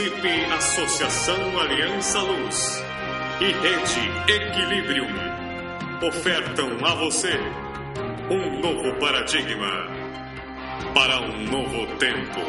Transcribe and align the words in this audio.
CIP 0.00 0.44
Associação 0.56 1.60
Aliança 1.60 2.22
Luz 2.22 2.82
e 3.38 3.52
Rede 3.52 4.32
Equilibrium 4.32 5.10
ofertam 6.08 6.70
a 6.82 6.94
você 6.94 7.38
um 8.30 8.60
novo 8.60 8.98
paradigma 8.98 9.86
para 10.94 11.20
um 11.20 11.44
novo 11.50 11.86
tempo. 11.98 12.40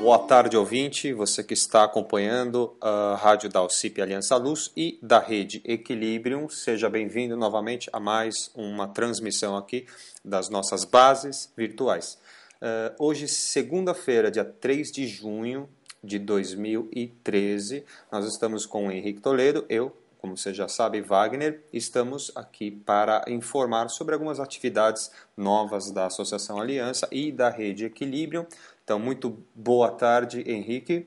Boa 0.00 0.18
tarde, 0.18 0.56
ouvinte, 0.56 1.12
você 1.12 1.44
que 1.44 1.52
está 1.52 1.84
acompanhando 1.84 2.74
a 2.80 3.16
rádio 3.16 3.50
da 3.50 3.60
Alcip 3.60 4.00
Aliança 4.00 4.34
Luz 4.34 4.72
e 4.74 4.98
da 5.02 5.18
rede 5.18 5.60
Equilibrium. 5.62 6.48
Seja 6.48 6.88
bem-vindo 6.88 7.36
novamente 7.36 7.90
a 7.92 8.00
mais 8.00 8.50
uma 8.54 8.88
transmissão 8.88 9.58
aqui 9.58 9.86
das 10.24 10.48
nossas 10.48 10.86
bases 10.86 11.52
virtuais. 11.54 12.16
Uh, 12.62 12.96
hoje, 12.98 13.28
segunda-feira, 13.28 14.30
dia 14.30 14.44
3 14.44 14.90
de 14.90 15.06
junho 15.06 15.68
de 16.02 16.18
2013, 16.18 17.84
nós 18.10 18.24
estamos 18.24 18.64
com 18.64 18.86
o 18.86 18.90
Henrique 18.90 19.20
Toledo, 19.20 19.66
eu, 19.68 19.94
como 20.20 20.36
você 20.36 20.52
já 20.52 20.68
sabe, 20.68 21.00
Wagner, 21.00 21.64
estamos 21.72 22.30
aqui 22.34 22.70
para 22.70 23.24
informar 23.26 23.88
sobre 23.88 24.12
algumas 24.12 24.38
atividades 24.38 25.10
novas 25.34 25.90
da 25.90 26.06
Associação 26.06 26.60
Aliança 26.60 27.08
e 27.10 27.32
da 27.32 27.48
Rede 27.48 27.86
Equilibrium. 27.86 28.46
Então, 28.90 28.98
muito 28.98 29.38
boa 29.54 29.92
tarde, 29.92 30.42
Henrique. 30.44 31.06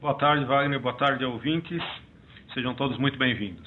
Boa 0.00 0.14
tarde, 0.14 0.44
Wagner. 0.44 0.80
Boa 0.80 0.98
tarde, 0.98 1.24
ouvintes. 1.24 1.80
Sejam 2.52 2.74
todos 2.74 2.98
muito 2.98 3.16
bem-vindos. 3.16 3.64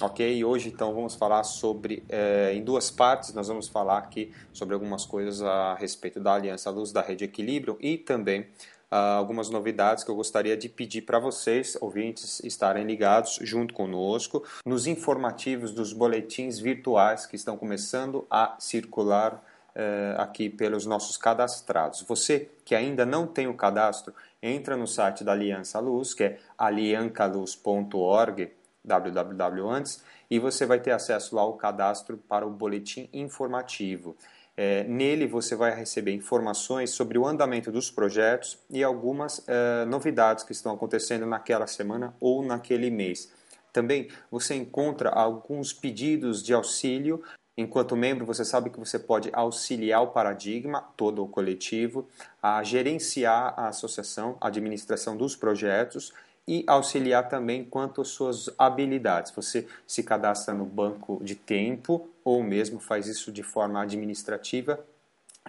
Ok, 0.00 0.44
hoje 0.44 0.68
então 0.68 0.92
vamos 0.92 1.14
falar 1.14 1.44
sobre, 1.44 2.02
eh, 2.08 2.54
em 2.56 2.64
duas 2.64 2.90
partes, 2.90 3.32
nós 3.34 3.46
vamos 3.46 3.68
falar 3.68 3.98
aqui 3.98 4.32
sobre 4.52 4.74
algumas 4.74 5.06
coisas 5.06 5.40
a 5.40 5.76
respeito 5.76 6.18
da 6.18 6.34
Aliança 6.34 6.68
Luz 6.70 6.90
da 6.90 7.00
Rede 7.00 7.22
Equilíbrio 7.22 7.78
e 7.80 7.96
também 7.96 8.48
ah, 8.90 9.14
algumas 9.14 9.48
novidades 9.48 10.02
que 10.02 10.10
eu 10.10 10.16
gostaria 10.16 10.56
de 10.56 10.68
pedir 10.68 11.02
para 11.02 11.20
vocês, 11.20 11.78
ouvintes, 11.80 12.40
estarem 12.40 12.84
ligados 12.84 13.38
junto 13.42 13.72
conosco 13.74 14.44
nos 14.66 14.88
informativos 14.88 15.70
dos 15.70 15.92
boletins 15.92 16.58
virtuais 16.58 17.26
que 17.26 17.36
estão 17.36 17.56
começando 17.56 18.26
a 18.28 18.56
circular 18.58 19.40
uh, 19.76 20.20
aqui 20.20 20.48
pelos 20.48 20.86
nossos 20.86 21.16
cadastrados. 21.16 22.02
Você 22.02 22.50
que 22.64 22.74
ainda 22.74 23.04
não 23.04 23.26
tem 23.26 23.46
o 23.46 23.54
cadastro, 23.54 24.14
entra 24.42 24.76
no 24.76 24.86
site 24.86 25.24
da 25.24 25.32
Aliança 25.32 25.78
Luz, 25.80 26.14
que 26.14 26.24
é 26.24 26.38
aliancaluz.org, 26.56 28.52
www 28.84 29.68
antes, 29.70 30.02
e 30.30 30.38
você 30.38 30.66
vai 30.66 30.80
ter 30.80 30.92
acesso 30.92 31.36
lá 31.36 31.42
ao 31.42 31.54
cadastro 31.54 32.16
para 32.16 32.46
o 32.46 32.50
boletim 32.50 33.08
informativo. 33.12 34.16
É, 34.54 34.84
nele 34.84 35.26
você 35.26 35.56
vai 35.56 35.74
receber 35.74 36.12
informações 36.12 36.90
sobre 36.90 37.18
o 37.18 37.26
andamento 37.26 37.72
dos 37.72 37.90
projetos 37.90 38.58
e 38.68 38.84
algumas 38.84 39.42
é, 39.48 39.84
novidades 39.86 40.44
que 40.44 40.52
estão 40.52 40.74
acontecendo 40.74 41.24
naquela 41.24 41.66
semana 41.66 42.14
ou 42.20 42.44
naquele 42.44 42.90
mês. 42.90 43.32
Também 43.72 44.08
você 44.30 44.54
encontra 44.54 45.08
alguns 45.08 45.72
pedidos 45.72 46.42
de 46.42 46.52
auxílio 46.52 47.22
Enquanto 47.56 47.96
membro, 47.96 48.24
você 48.24 48.44
sabe 48.44 48.70
que 48.70 48.78
você 48.78 48.98
pode 48.98 49.30
auxiliar 49.32 50.02
o 50.02 50.08
paradigma, 50.08 50.88
todo 50.96 51.22
o 51.22 51.28
coletivo, 51.28 52.08
a 52.42 52.62
gerenciar 52.62 53.52
a 53.56 53.68
associação, 53.68 54.36
a 54.40 54.48
administração 54.48 55.16
dos 55.16 55.36
projetos 55.36 56.12
e 56.48 56.64
auxiliar 56.66 57.28
também 57.28 57.64
quanto 57.64 58.00
às 58.00 58.08
suas 58.08 58.50
habilidades. 58.58 59.32
Você 59.32 59.66
se 59.86 60.02
cadastra 60.02 60.54
no 60.54 60.64
banco 60.64 61.20
de 61.22 61.34
tempo 61.34 62.08
ou 62.24 62.42
mesmo 62.42 62.80
faz 62.80 63.06
isso 63.06 63.30
de 63.30 63.42
forma 63.42 63.82
administrativa 63.82 64.82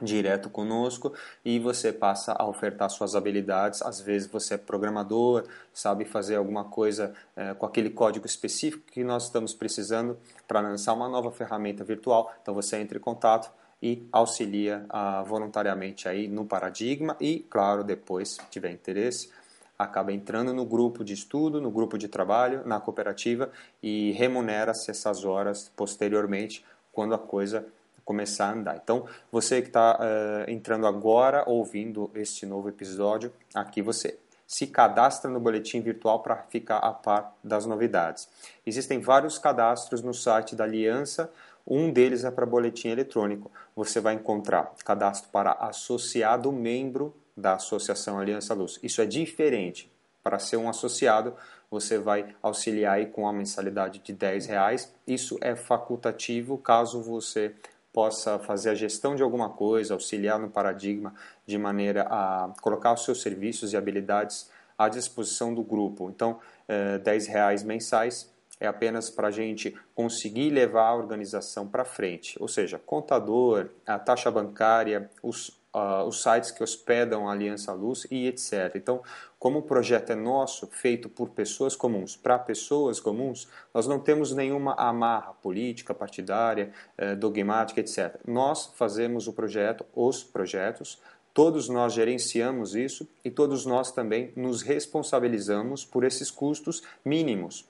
direto 0.01 0.49
conosco 0.49 1.13
e 1.45 1.59
você 1.59 1.93
passa 1.93 2.33
a 2.33 2.47
ofertar 2.47 2.89
suas 2.89 3.15
habilidades. 3.15 3.81
Às 3.81 4.01
vezes 4.01 4.27
você 4.27 4.55
é 4.55 4.57
programador, 4.57 5.45
sabe 5.71 6.05
fazer 6.05 6.35
alguma 6.35 6.65
coisa 6.65 7.13
é, 7.35 7.53
com 7.53 7.65
aquele 7.65 7.89
código 7.89 8.25
específico 8.25 8.91
que 8.91 9.03
nós 9.03 9.25
estamos 9.25 9.53
precisando 9.53 10.17
para 10.47 10.61
lançar 10.61 10.93
uma 10.93 11.07
nova 11.07 11.31
ferramenta 11.31 11.83
virtual. 11.83 12.33
Então 12.41 12.53
você 12.53 12.77
entra 12.77 12.97
em 12.97 13.01
contato 13.01 13.51
e 13.81 14.07
auxilia 14.13 14.85
ah, 14.89 15.21
voluntariamente 15.23 16.07
aí 16.07 16.27
no 16.27 16.45
paradigma 16.45 17.17
e, 17.19 17.39
claro, 17.49 17.83
depois, 17.83 18.29
se 18.29 18.41
tiver 18.49 18.71
interesse, 18.71 19.29
acaba 19.77 20.13
entrando 20.13 20.53
no 20.53 20.65
grupo 20.65 21.03
de 21.03 21.13
estudo, 21.13 21.59
no 21.59 21.69
grupo 21.69 21.97
de 21.97 22.07
trabalho, 22.07 22.65
na 22.65 22.79
cooperativa 22.79 23.51
e 23.81 24.11
remunera-se 24.11 24.89
essas 24.89 25.25
horas 25.25 25.69
posteriormente 25.75 26.65
quando 26.93 27.13
a 27.13 27.17
coisa 27.17 27.67
começar 28.05 28.47
a 28.47 28.53
andar. 28.53 28.79
Então, 28.83 29.05
você 29.31 29.61
que 29.61 29.67
está 29.67 29.99
uh, 29.99 30.49
entrando 30.49 30.85
agora, 30.87 31.43
ouvindo 31.47 32.11
este 32.15 32.45
novo 32.45 32.69
episódio, 32.69 33.31
aqui 33.53 33.81
você 33.81 34.17
se 34.45 34.67
cadastra 34.67 35.31
no 35.31 35.39
boletim 35.39 35.81
virtual 35.81 36.21
para 36.21 36.37
ficar 36.49 36.77
a 36.77 36.91
par 36.91 37.35
das 37.43 37.65
novidades. 37.65 38.27
Existem 38.65 38.99
vários 38.99 39.37
cadastros 39.37 40.01
no 40.01 40.13
site 40.13 40.55
da 40.55 40.63
Aliança, 40.63 41.31
um 41.65 41.91
deles 41.91 42.25
é 42.25 42.31
para 42.31 42.45
boletim 42.45 42.89
eletrônico. 42.89 43.49
Você 43.75 43.99
vai 43.99 44.15
encontrar 44.15 44.73
cadastro 44.83 45.29
para 45.31 45.53
associado 45.53 46.51
membro 46.51 47.15
da 47.35 47.53
Associação 47.53 48.19
Aliança 48.19 48.53
Luz. 48.53 48.79
Isso 48.83 49.01
é 49.01 49.05
diferente. 49.05 49.91
Para 50.21 50.39
ser 50.39 50.57
um 50.57 50.69
associado, 50.69 51.33
você 51.71 51.97
vai 51.97 52.35
auxiliar 52.41 52.95
aí 52.95 53.07
com 53.07 53.27
a 53.27 53.33
mensalidade 53.33 53.99
de 53.99 54.13
10 54.13 54.45
reais. 54.45 54.93
Isso 55.07 55.37
é 55.41 55.55
facultativo 55.55 56.57
caso 56.57 57.01
você 57.01 57.55
possa 57.93 58.39
fazer 58.39 58.71
a 58.71 58.75
gestão 58.75 59.15
de 59.15 59.21
alguma 59.21 59.49
coisa, 59.49 59.93
auxiliar 59.93 60.39
no 60.39 60.49
paradigma 60.49 61.13
de 61.45 61.57
maneira 61.57 62.07
a 62.09 62.51
colocar 62.59 62.91
os 62.91 63.05
seus 63.05 63.21
serviços 63.21 63.71
e 63.71 63.77
habilidades 63.77 64.49
à 64.77 64.89
disposição 64.89 65.53
do 65.53 65.63
grupo. 65.63 66.09
Então, 66.09 66.39
é, 66.67 66.97
10 66.97 67.27
reais 67.27 67.63
mensais 67.63 68.33
é 68.59 68.65
apenas 68.67 69.09
para 69.09 69.27
a 69.27 69.31
gente 69.31 69.75
conseguir 69.93 70.49
levar 70.49 70.87
a 70.87 70.95
organização 70.95 71.67
para 71.67 71.85
frente, 71.85 72.35
ou 72.39 72.47
seja, 72.47 72.79
contador, 72.79 73.69
a 73.85 73.99
taxa 73.99 74.31
bancária, 74.31 75.09
os, 75.21 75.59
uh, 75.73 76.03
os 76.07 76.21
sites 76.21 76.51
que 76.51 76.61
hospedam 76.61 77.27
a 77.27 77.31
Aliança 77.31 77.73
Luz 77.73 78.05
e 78.11 78.27
etc. 78.27 78.75
Então, 78.75 79.01
como 79.39 79.59
o 79.59 79.61
projeto 79.63 80.11
é 80.11 80.15
nosso, 80.15 80.67
feito 80.67 81.09
por 81.09 81.29
pessoas 81.29 81.75
comuns, 81.75 82.15
para 82.15 82.39
pessoas 82.39 82.99
comuns, 82.99 83.47
nós 83.73 83.87
não 83.87 83.99
temos 83.99 84.31
nenhuma 84.31 84.73
amarra 84.75 85.33
política, 85.33 85.93
partidária, 85.93 86.71
eh, 86.97 87.15
dogmática, 87.15 87.81
etc. 87.81 88.15
Nós 88.25 88.67
fazemos 88.75 89.27
o 89.27 89.33
projeto, 89.33 89.85
os 89.93 90.23
projetos, 90.23 90.97
todos 91.33 91.67
nós 91.67 91.91
gerenciamos 91.91 92.73
isso 92.73 93.05
e 93.25 93.29
todos 93.29 93.65
nós 93.65 93.91
também 93.91 94.31
nos 94.35 94.61
responsabilizamos 94.61 95.83
por 95.83 96.05
esses 96.05 96.31
custos 96.31 96.81
mínimos. 97.03 97.67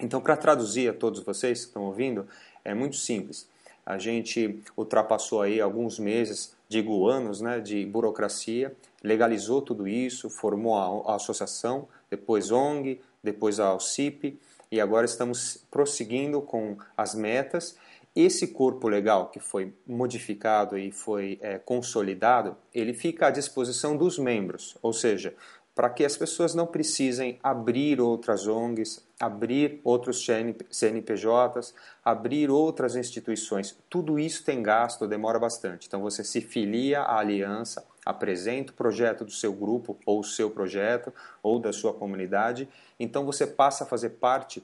Então, 0.00 0.20
para 0.20 0.36
traduzir 0.36 0.90
a 0.90 0.92
todos 0.92 1.20
vocês 1.20 1.60
que 1.60 1.66
estão 1.68 1.84
ouvindo, 1.84 2.26
é 2.64 2.74
muito 2.74 2.96
simples. 2.96 3.48
A 3.84 3.96
gente 3.96 4.62
ultrapassou 4.76 5.40
aí 5.40 5.60
alguns 5.60 5.98
meses, 5.98 6.54
digo 6.68 7.08
anos, 7.08 7.40
né, 7.40 7.60
de 7.60 7.84
burocracia, 7.86 8.76
legalizou 9.02 9.62
tudo 9.62 9.88
isso, 9.88 10.28
formou 10.28 10.76
a, 10.76 11.12
a 11.12 11.16
associação, 11.16 11.88
depois 12.10 12.50
ONG, 12.50 13.00
depois 13.22 13.58
a 13.58 13.74
OCIP, 13.74 14.38
e 14.70 14.80
agora 14.80 15.06
estamos 15.06 15.64
prosseguindo 15.70 16.42
com 16.42 16.76
as 16.96 17.14
metas. 17.14 17.76
Esse 18.14 18.48
corpo 18.48 18.88
legal 18.88 19.28
que 19.28 19.40
foi 19.40 19.72
modificado 19.86 20.76
e 20.76 20.90
foi 20.90 21.38
é, 21.40 21.58
consolidado, 21.58 22.56
ele 22.74 22.92
fica 22.92 23.28
à 23.28 23.30
disposição 23.30 23.96
dos 23.96 24.18
membros, 24.18 24.76
ou 24.82 24.92
seja, 24.92 25.34
para 25.78 25.90
que 25.90 26.04
as 26.04 26.16
pessoas 26.16 26.56
não 26.56 26.66
precisem 26.66 27.38
abrir 27.40 28.00
outras 28.00 28.48
ONGs, 28.48 29.00
abrir 29.20 29.80
outros 29.84 30.26
CNPJs, 30.72 31.72
abrir 32.04 32.50
outras 32.50 32.96
instituições. 32.96 33.78
Tudo 33.88 34.18
isso 34.18 34.42
tem 34.42 34.60
gasto, 34.60 35.06
demora 35.06 35.38
bastante. 35.38 35.86
Então 35.86 36.00
você 36.00 36.24
se 36.24 36.40
filia 36.40 37.02
à 37.02 37.20
aliança, 37.20 37.86
apresenta 38.04 38.72
o 38.72 38.74
projeto 38.74 39.24
do 39.24 39.30
seu 39.30 39.52
grupo 39.52 39.96
ou 40.04 40.18
o 40.18 40.24
seu 40.24 40.50
projeto 40.50 41.14
ou 41.40 41.60
da 41.60 41.72
sua 41.72 41.94
comunidade, 41.94 42.68
então 42.98 43.24
você 43.24 43.46
passa 43.46 43.84
a 43.84 43.86
fazer 43.86 44.10
parte 44.10 44.60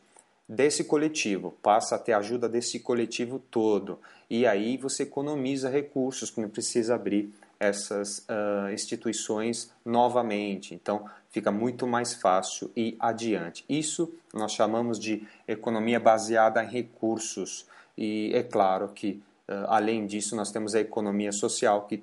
desse 0.48 0.82
coletivo, 0.82 1.54
passa 1.62 1.94
a 1.94 1.98
ter 1.98 2.14
ajuda 2.14 2.48
desse 2.48 2.80
coletivo 2.80 3.38
todo. 3.38 4.00
E 4.28 4.48
aí 4.48 4.76
você 4.76 5.04
economiza 5.04 5.70
recursos, 5.70 6.28
que 6.28 6.40
não 6.40 6.48
precisa 6.48 6.96
abrir 6.96 7.32
essas 7.64 8.18
uh, 8.20 8.72
instituições 8.72 9.72
novamente. 9.84 10.74
Então, 10.74 11.04
fica 11.30 11.50
muito 11.50 11.86
mais 11.86 12.14
fácil 12.14 12.70
e 12.76 12.96
adiante. 12.98 13.64
Isso 13.68 14.12
nós 14.32 14.52
chamamos 14.52 14.98
de 14.98 15.26
economia 15.46 15.98
baseada 15.98 16.62
em 16.62 16.68
recursos. 16.68 17.66
E 17.96 18.30
é 18.34 18.42
claro 18.42 18.88
que, 18.88 19.22
uh, 19.48 19.66
além 19.68 20.06
disso, 20.06 20.36
nós 20.36 20.50
temos 20.50 20.74
a 20.74 20.80
economia 20.80 21.32
social, 21.32 21.86
que 21.86 22.02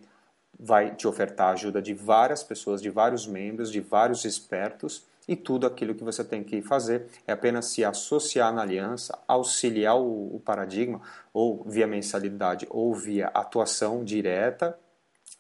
vai 0.60 0.94
te 0.96 1.08
ofertar 1.08 1.54
ajuda 1.54 1.82
de 1.82 1.94
várias 1.94 2.44
pessoas, 2.44 2.82
de 2.82 2.90
vários 2.90 3.26
membros, 3.26 3.72
de 3.72 3.80
vários 3.80 4.26
expertos, 4.26 5.04
e 5.28 5.36
tudo 5.36 5.68
aquilo 5.68 5.96
que 5.96 6.04
você 6.04 6.24
tem 6.24 6.44
que 6.44 6.62
fazer 6.62 7.08
é 7.28 7.32
apenas 7.32 7.68
se 7.68 7.86
associar 7.86 8.54
na 8.54 8.64
aliança, 8.64 9.18
auxiliar 9.28 9.96
o, 9.96 10.36
o 10.36 10.40
paradigma, 10.40 11.02
ou 11.34 11.64
via 11.64 11.88
mensalidade 11.88 12.68
ou 12.70 12.94
via 12.94 13.28
atuação 13.28 14.04
direta, 14.04 14.78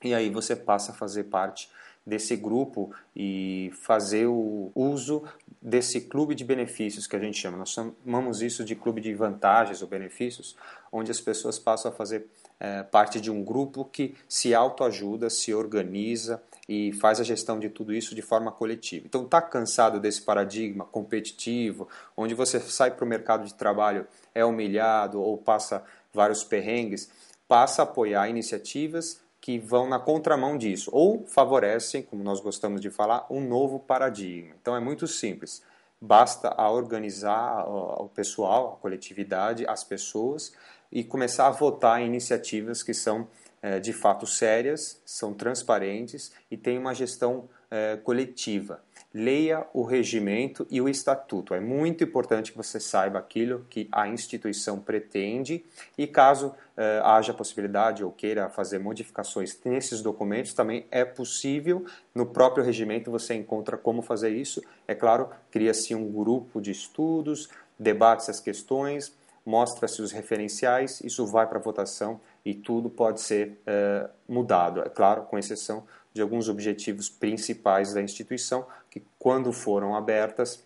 e 0.04 0.14
aí 0.14 0.30
você 0.30 0.56
passa 0.56 0.92
a 0.92 0.96
fazer 0.96 1.26
parte 1.26 1.70
desse 2.06 2.36
grupo 2.36 2.92
e 3.16 3.72
fazer 3.76 4.26
o 4.26 4.72
uso 4.74 5.24
desse 5.62 6.02
clube 6.02 6.34
de 6.34 6.44
benefícios 6.44 7.06
que 7.06 7.16
a 7.16 7.20
gente 7.20 7.38
chama. 7.38 7.58
Nós 7.58 7.70
chamamos 7.70 8.42
isso 8.42 8.64
de 8.66 8.76
clube 8.76 9.00
de 9.00 9.14
vantagens 9.14 9.82
ou 9.82 9.88
benefícios, 9.88 10.56
onde 10.92 11.12
as 11.12 11.22
pessoas 11.22 11.60
passam 11.60 11.92
a 11.92 11.94
fazer 11.94 12.26
é, 12.60 12.82
parte 12.84 13.22
de 13.22 13.30
um 13.30 13.44
grupo 13.44 13.86
que 13.86 14.16
se 14.28 14.54
autoajuda, 14.54 15.30
se 15.30 15.54
organiza 15.54 16.42
e 16.68 16.92
faz 16.94 17.20
a 17.20 17.24
gestão 17.24 17.60
de 17.60 17.70
tudo 17.70 17.94
isso 17.94 18.16
de 18.16 18.22
forma 18.22 18.52
coletiva. 18.52 19.06
Então, 19.06 19.24
está 19.24 19.42
cansado 19.42 20.00
desse 20.00 20.22
paradigma 20.22 20.86
competitivo, 20.86 21.88
onde 22.16 22.34
você 22.34 22.60
sai 22.60 22.92
para 22.92 23.06
o 23.06 23.08
mercado 23.08 23.46
de 23.46 23.54
trabalho, 23.54 24.08
é 24.34 24.44
humilhado 24.44 25.22
ou 25.22 25.38
passa 25.38 25.84
vários 26.14 26.44
perrengues, 26.44 27.10
passa 27.48 27.82
a 27.82 27.84
apoiar 27.84 28.30
iniciativas 28.30 29.20
que 29.42 29.58
vão 29.58 29.90
na 29.90 30.00
contramão 30.00 30.56
disso, 30.56 30.92
ou 30.94 31.26
favorecem, 31.26 32.04
como 32.04 32.24
nós 32.24 32.40
gostamos 32.40 32.80
de 32.80 32.92
falar, 32.92 33.26
um 33.28 33.42
novo 33.42 33.80
paradigma. 33.80 34.54
Então 34.62 34.76
é 34.76 34.80
muito 34.80 35.08
simples. 35.08 35.64
Basta 36.00 36.54
a 36.56 36.70
organizar 36.70 37.68
o 37.68 38.08
pessoal, 38.08 38.74
a 38.74 38.82
coletividade, 38.82 39.66
as 39.68 39.84
pessoas 39.84 40.54
e 40.92 41.04
começar 41.04 41.48
a 41.48 41.52
votar 41.52 42.02
em 42.02 42.06
iniciativas 42.06 42.84
que 42.84 42.94
são 42.94 43.28
é, 43.62 43.80
de 43.80 43.94
fato 43.94 44.26
sérias, 44.26 45.02
são 45.06 45.34
transparentes 45.34 46.32
e 46.50 46.58
têm 46.58 46.78
uma 46.78 46.94
gestão 46.94 47.50
é, 47.70 47.98
coletiva. 47.98 48.84
Leia 49.14 49.68
o 49.74 49.84
regimento 49.84 50.66
e 50.70 50.80
o 50.80 50.88
estatuto. 50.88 51.54
É 51.54 51.60
muito 51.60 52.04
importante 52.04 52.52
que 52.52 52.58
você 52.58 52.80
saiba 52.80 53.20
aquilo 53.20 53.66
que 53.70 53.90
a 53.92 54.08
instituição 54.08 54.80
pretende 54.80 55.66
e 55.98 56.08
caso 56.08 56.54
eh, 56.78 57.02
haja 57.04 57.34
possibilidade 57.34 58.06
ou 58.06 58.12
queira 58.12 58.50
fazer 58.50 58.80
modificações 58.80 59.60
nesses 59.66 60.02
documentos, 60.02 60.54
também 60.54 60.86
é 60.90 61.04
possível. 61.04 61.86
No 62.16 62.26
próprio 62.26 62.64
regimento 62.64 63.12
você 63.12 63.34
encontra 63.34 63.76
como 63.76 64.02
fazer 64.02 64.30
isso. 64.30 64.64
É 64.88 64.96
claro, 64.96 65.30
cria-se 65.52 65.94
um 65.94 66.10
grupo 66.10 66.62
de 66.62 66.72
estudos, 66.72 67.50
debate-se 67.78 68.32
as 68.32 68.40
questões, 68.40 69.14
mostra-se 69.46 70.02
os 70.02 70.12
referenciais, 70.12 71.02
isso 71.02 71.26
vai 71.26 71.48
para 71.48 71.60
votação 71.60 72.22
e 72.46 72.54
tudo 72.54 72.90
pode 72.90 73.22
ser 73.22 73.60
eh, 73.66 74.10
mudado, 74.28 74.82
é 74.82 74.90
claro, 74.90 75.24
com 75.24 75.38
exceção 75.38 75.84
de 76.14 76.22
alguns 76.22 76.50
objetivos 76.50 77.10
principais 77.10 77.94
da 77.94 78.02
instituição, 78.02 78.66
que 78.92 79.02
quando 79.18 79.52
foram 79.54 79.96
abertas, 79.96 80.64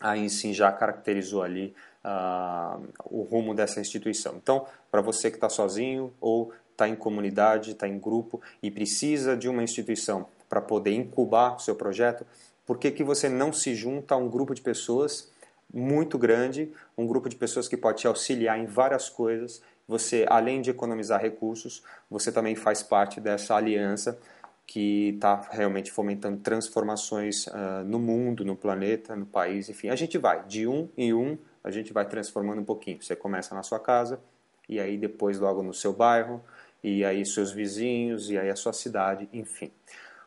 aí 0.00 0.28
sim 0.28 0.52
já 0.52 0.70
caracterizou 0.70 1.42
ali 1.42 1.74
uh, 2.04 2.82
o 3.04 3.22
rumo 3.22 3.54
dessa 3.54 3.80
instituição. 3.80 4.34
Então, 4.36 4.66
para 4.90 5.00
você 5.00 5.30
que 5.30 5.36
está 5.36 5.48
sozinho 5.48 6.12
ou 6.20 6.52
está 6.72 6.88
em 6.88 6.96
comunidade, 6.96 7.70
está 7.70 7.86
em 7.86 7.98
grupo 7.98 8.42
e 8.62 8.70
precisa 8.70 9.36
de 9.36 9.48
uma 9.48 9.62
instituição 9.62 10.26
para 10.48 10.60
poder 10.60 10.92
incubar 10.92 11.56
o 11.56 11.60
seu 11.60 11.76
projeto, 11.76 12.26
por 12.66 12.78
que, 12.78 12.90
que 12.90 13.04
você 13.04 13.28
não 13.28 13.52
se 13.52 13.74
junta 13.74 14.14
a 14.14 14.18
um 14.18 14.28
grupo 14.28 14.54
de 14.54 14.60
pessoas 14.60 15.30
muito 15.72 16.18
grande, 16.18 16.70
um 16.98 17.06
grupo 17.06 17.28
de 17.28 17.36
pessoas 17.36 17.66
que 17.66 17.76
pode 17.76 17.98
te 18.00 18.06
auxiliar 18.06 18.58
em 18.58 18.66
várias 18.66 19.08
coisas. 19.08 19.62
Você, 19.88 20.26
além 20.28 20.60
de 20.60 20.70
economizar 20.70 21.20
recursos, 21.20 21.82
você 22.10 22.30
também 22.30 22.54
faz 22.54 22.82
parte 22.82 23.20
dessa 23.20 23.54
aliança 23.54 24.18
que 24.66 25.10
está 25.10 25.48
realmente 25.50 25.90
fomentando 25.90 26.38
transformações 26.38 27.46
uh, 27.48 27.84
no 27.84 27.98
mundo, 27.98 28.44
no 28.44 28.56
planeta, 28.56 29.14
no 29.14 29.26
país, 29.26 29.68
enfim. 29.68 29.88
A 29.88 29.96
gente 29.96 30.16
vai 30.18 30.44
de 30.46 30.66
um 30.66 30.88
em 30.96 31.12
um, 31.12 31.36
a 31.62 31.70
gente 31.70 31.92
vai 31.92 32.06
transformando 32.06 32.60
um 32.60 32.64
pouquinho. 32.64 33.02
Você 33.02 33.14
começa 33.14 33.54
na 33.54 33.62
sua 33.62 33.78
casa, 33.78 34.20
e 34.68 34.80
aí 34.80 34.96
depois 34.96 35.38
logo 35.38 35.62
no 35.62 35.74
seu 35.74 35.92
bairro, 35.92 36.42
e 36.82 37.04
aí 37.04 37.24
seus 37.26 37.52
vizinhos, 37.52 38.30
e 38.30 38.38
aí 38.38 38.48
a 38.48 38.56
sua 38.56 38.72
cidade, 38.72 39.28
enfim. 39.32 39.70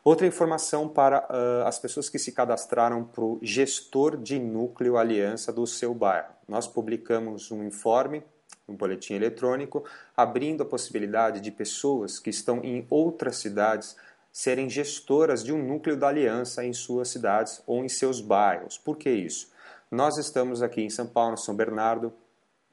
Outra 0.06 0.24
informação 0.24 0.88
para 0.88 1.26
uh, 1.28 1.66
as 1.66 1.80
pessoas 1.80 2.08
que 2.08 2.16
se 2.16 2.30
cadastraram 2.30 3.04
para 3.04 3.24
o 3.24 3.40
gestor 3.42 4.16
de 4.16 4.38
núcleo 4.38 4.96
aliança 4.96 5.52
do 5.52 5.66
seu 5.66 5.92
bairro. 5.92 6.32
Nós 6.46 6.68
publicamos 6.68 7.50
um 7.50 7.64
informe, 7.64 8.22
um 8.68 8.76
boletim 8.76 9.14
eletrônico, 9.14 9.84
abrindo 10.16 10.62
a 10.62 10.66
possibilidade 10.66 11.40
de 11.40 11.50
pessoas 11.50 12.20
que 12.20 12.30
estão 12.30 12.62
em 12.62 12.86
outras 12.88 13.38
cidades 13.38 13.96
serem 14.36 14.68
gestoras 14.68 15.42
de 15.42 15.50
um 15.50 15.66
núcleo 15.66 15.96
da 15.96 16.08
aliança 16.08 16.62
em 16.62 16.70
suas 16.70 17.08
cidades 17.08 17.62
ou 17.66 17.82
em 17.82 17.88
seus 17.88 18.20
bairros. 18.20 18.76
Por 18.76 18.98
que 18.98 19.08
isso? 19.08 19.50
Nós 19.90 20.18
estamos 20.18 20.62
aqui 20.62 20.82
em 20.82 20.90
São 20.90 21.06
Paulo, 21.06 21.38
São 21.38 21.56
Bernardo, 21.56 22.12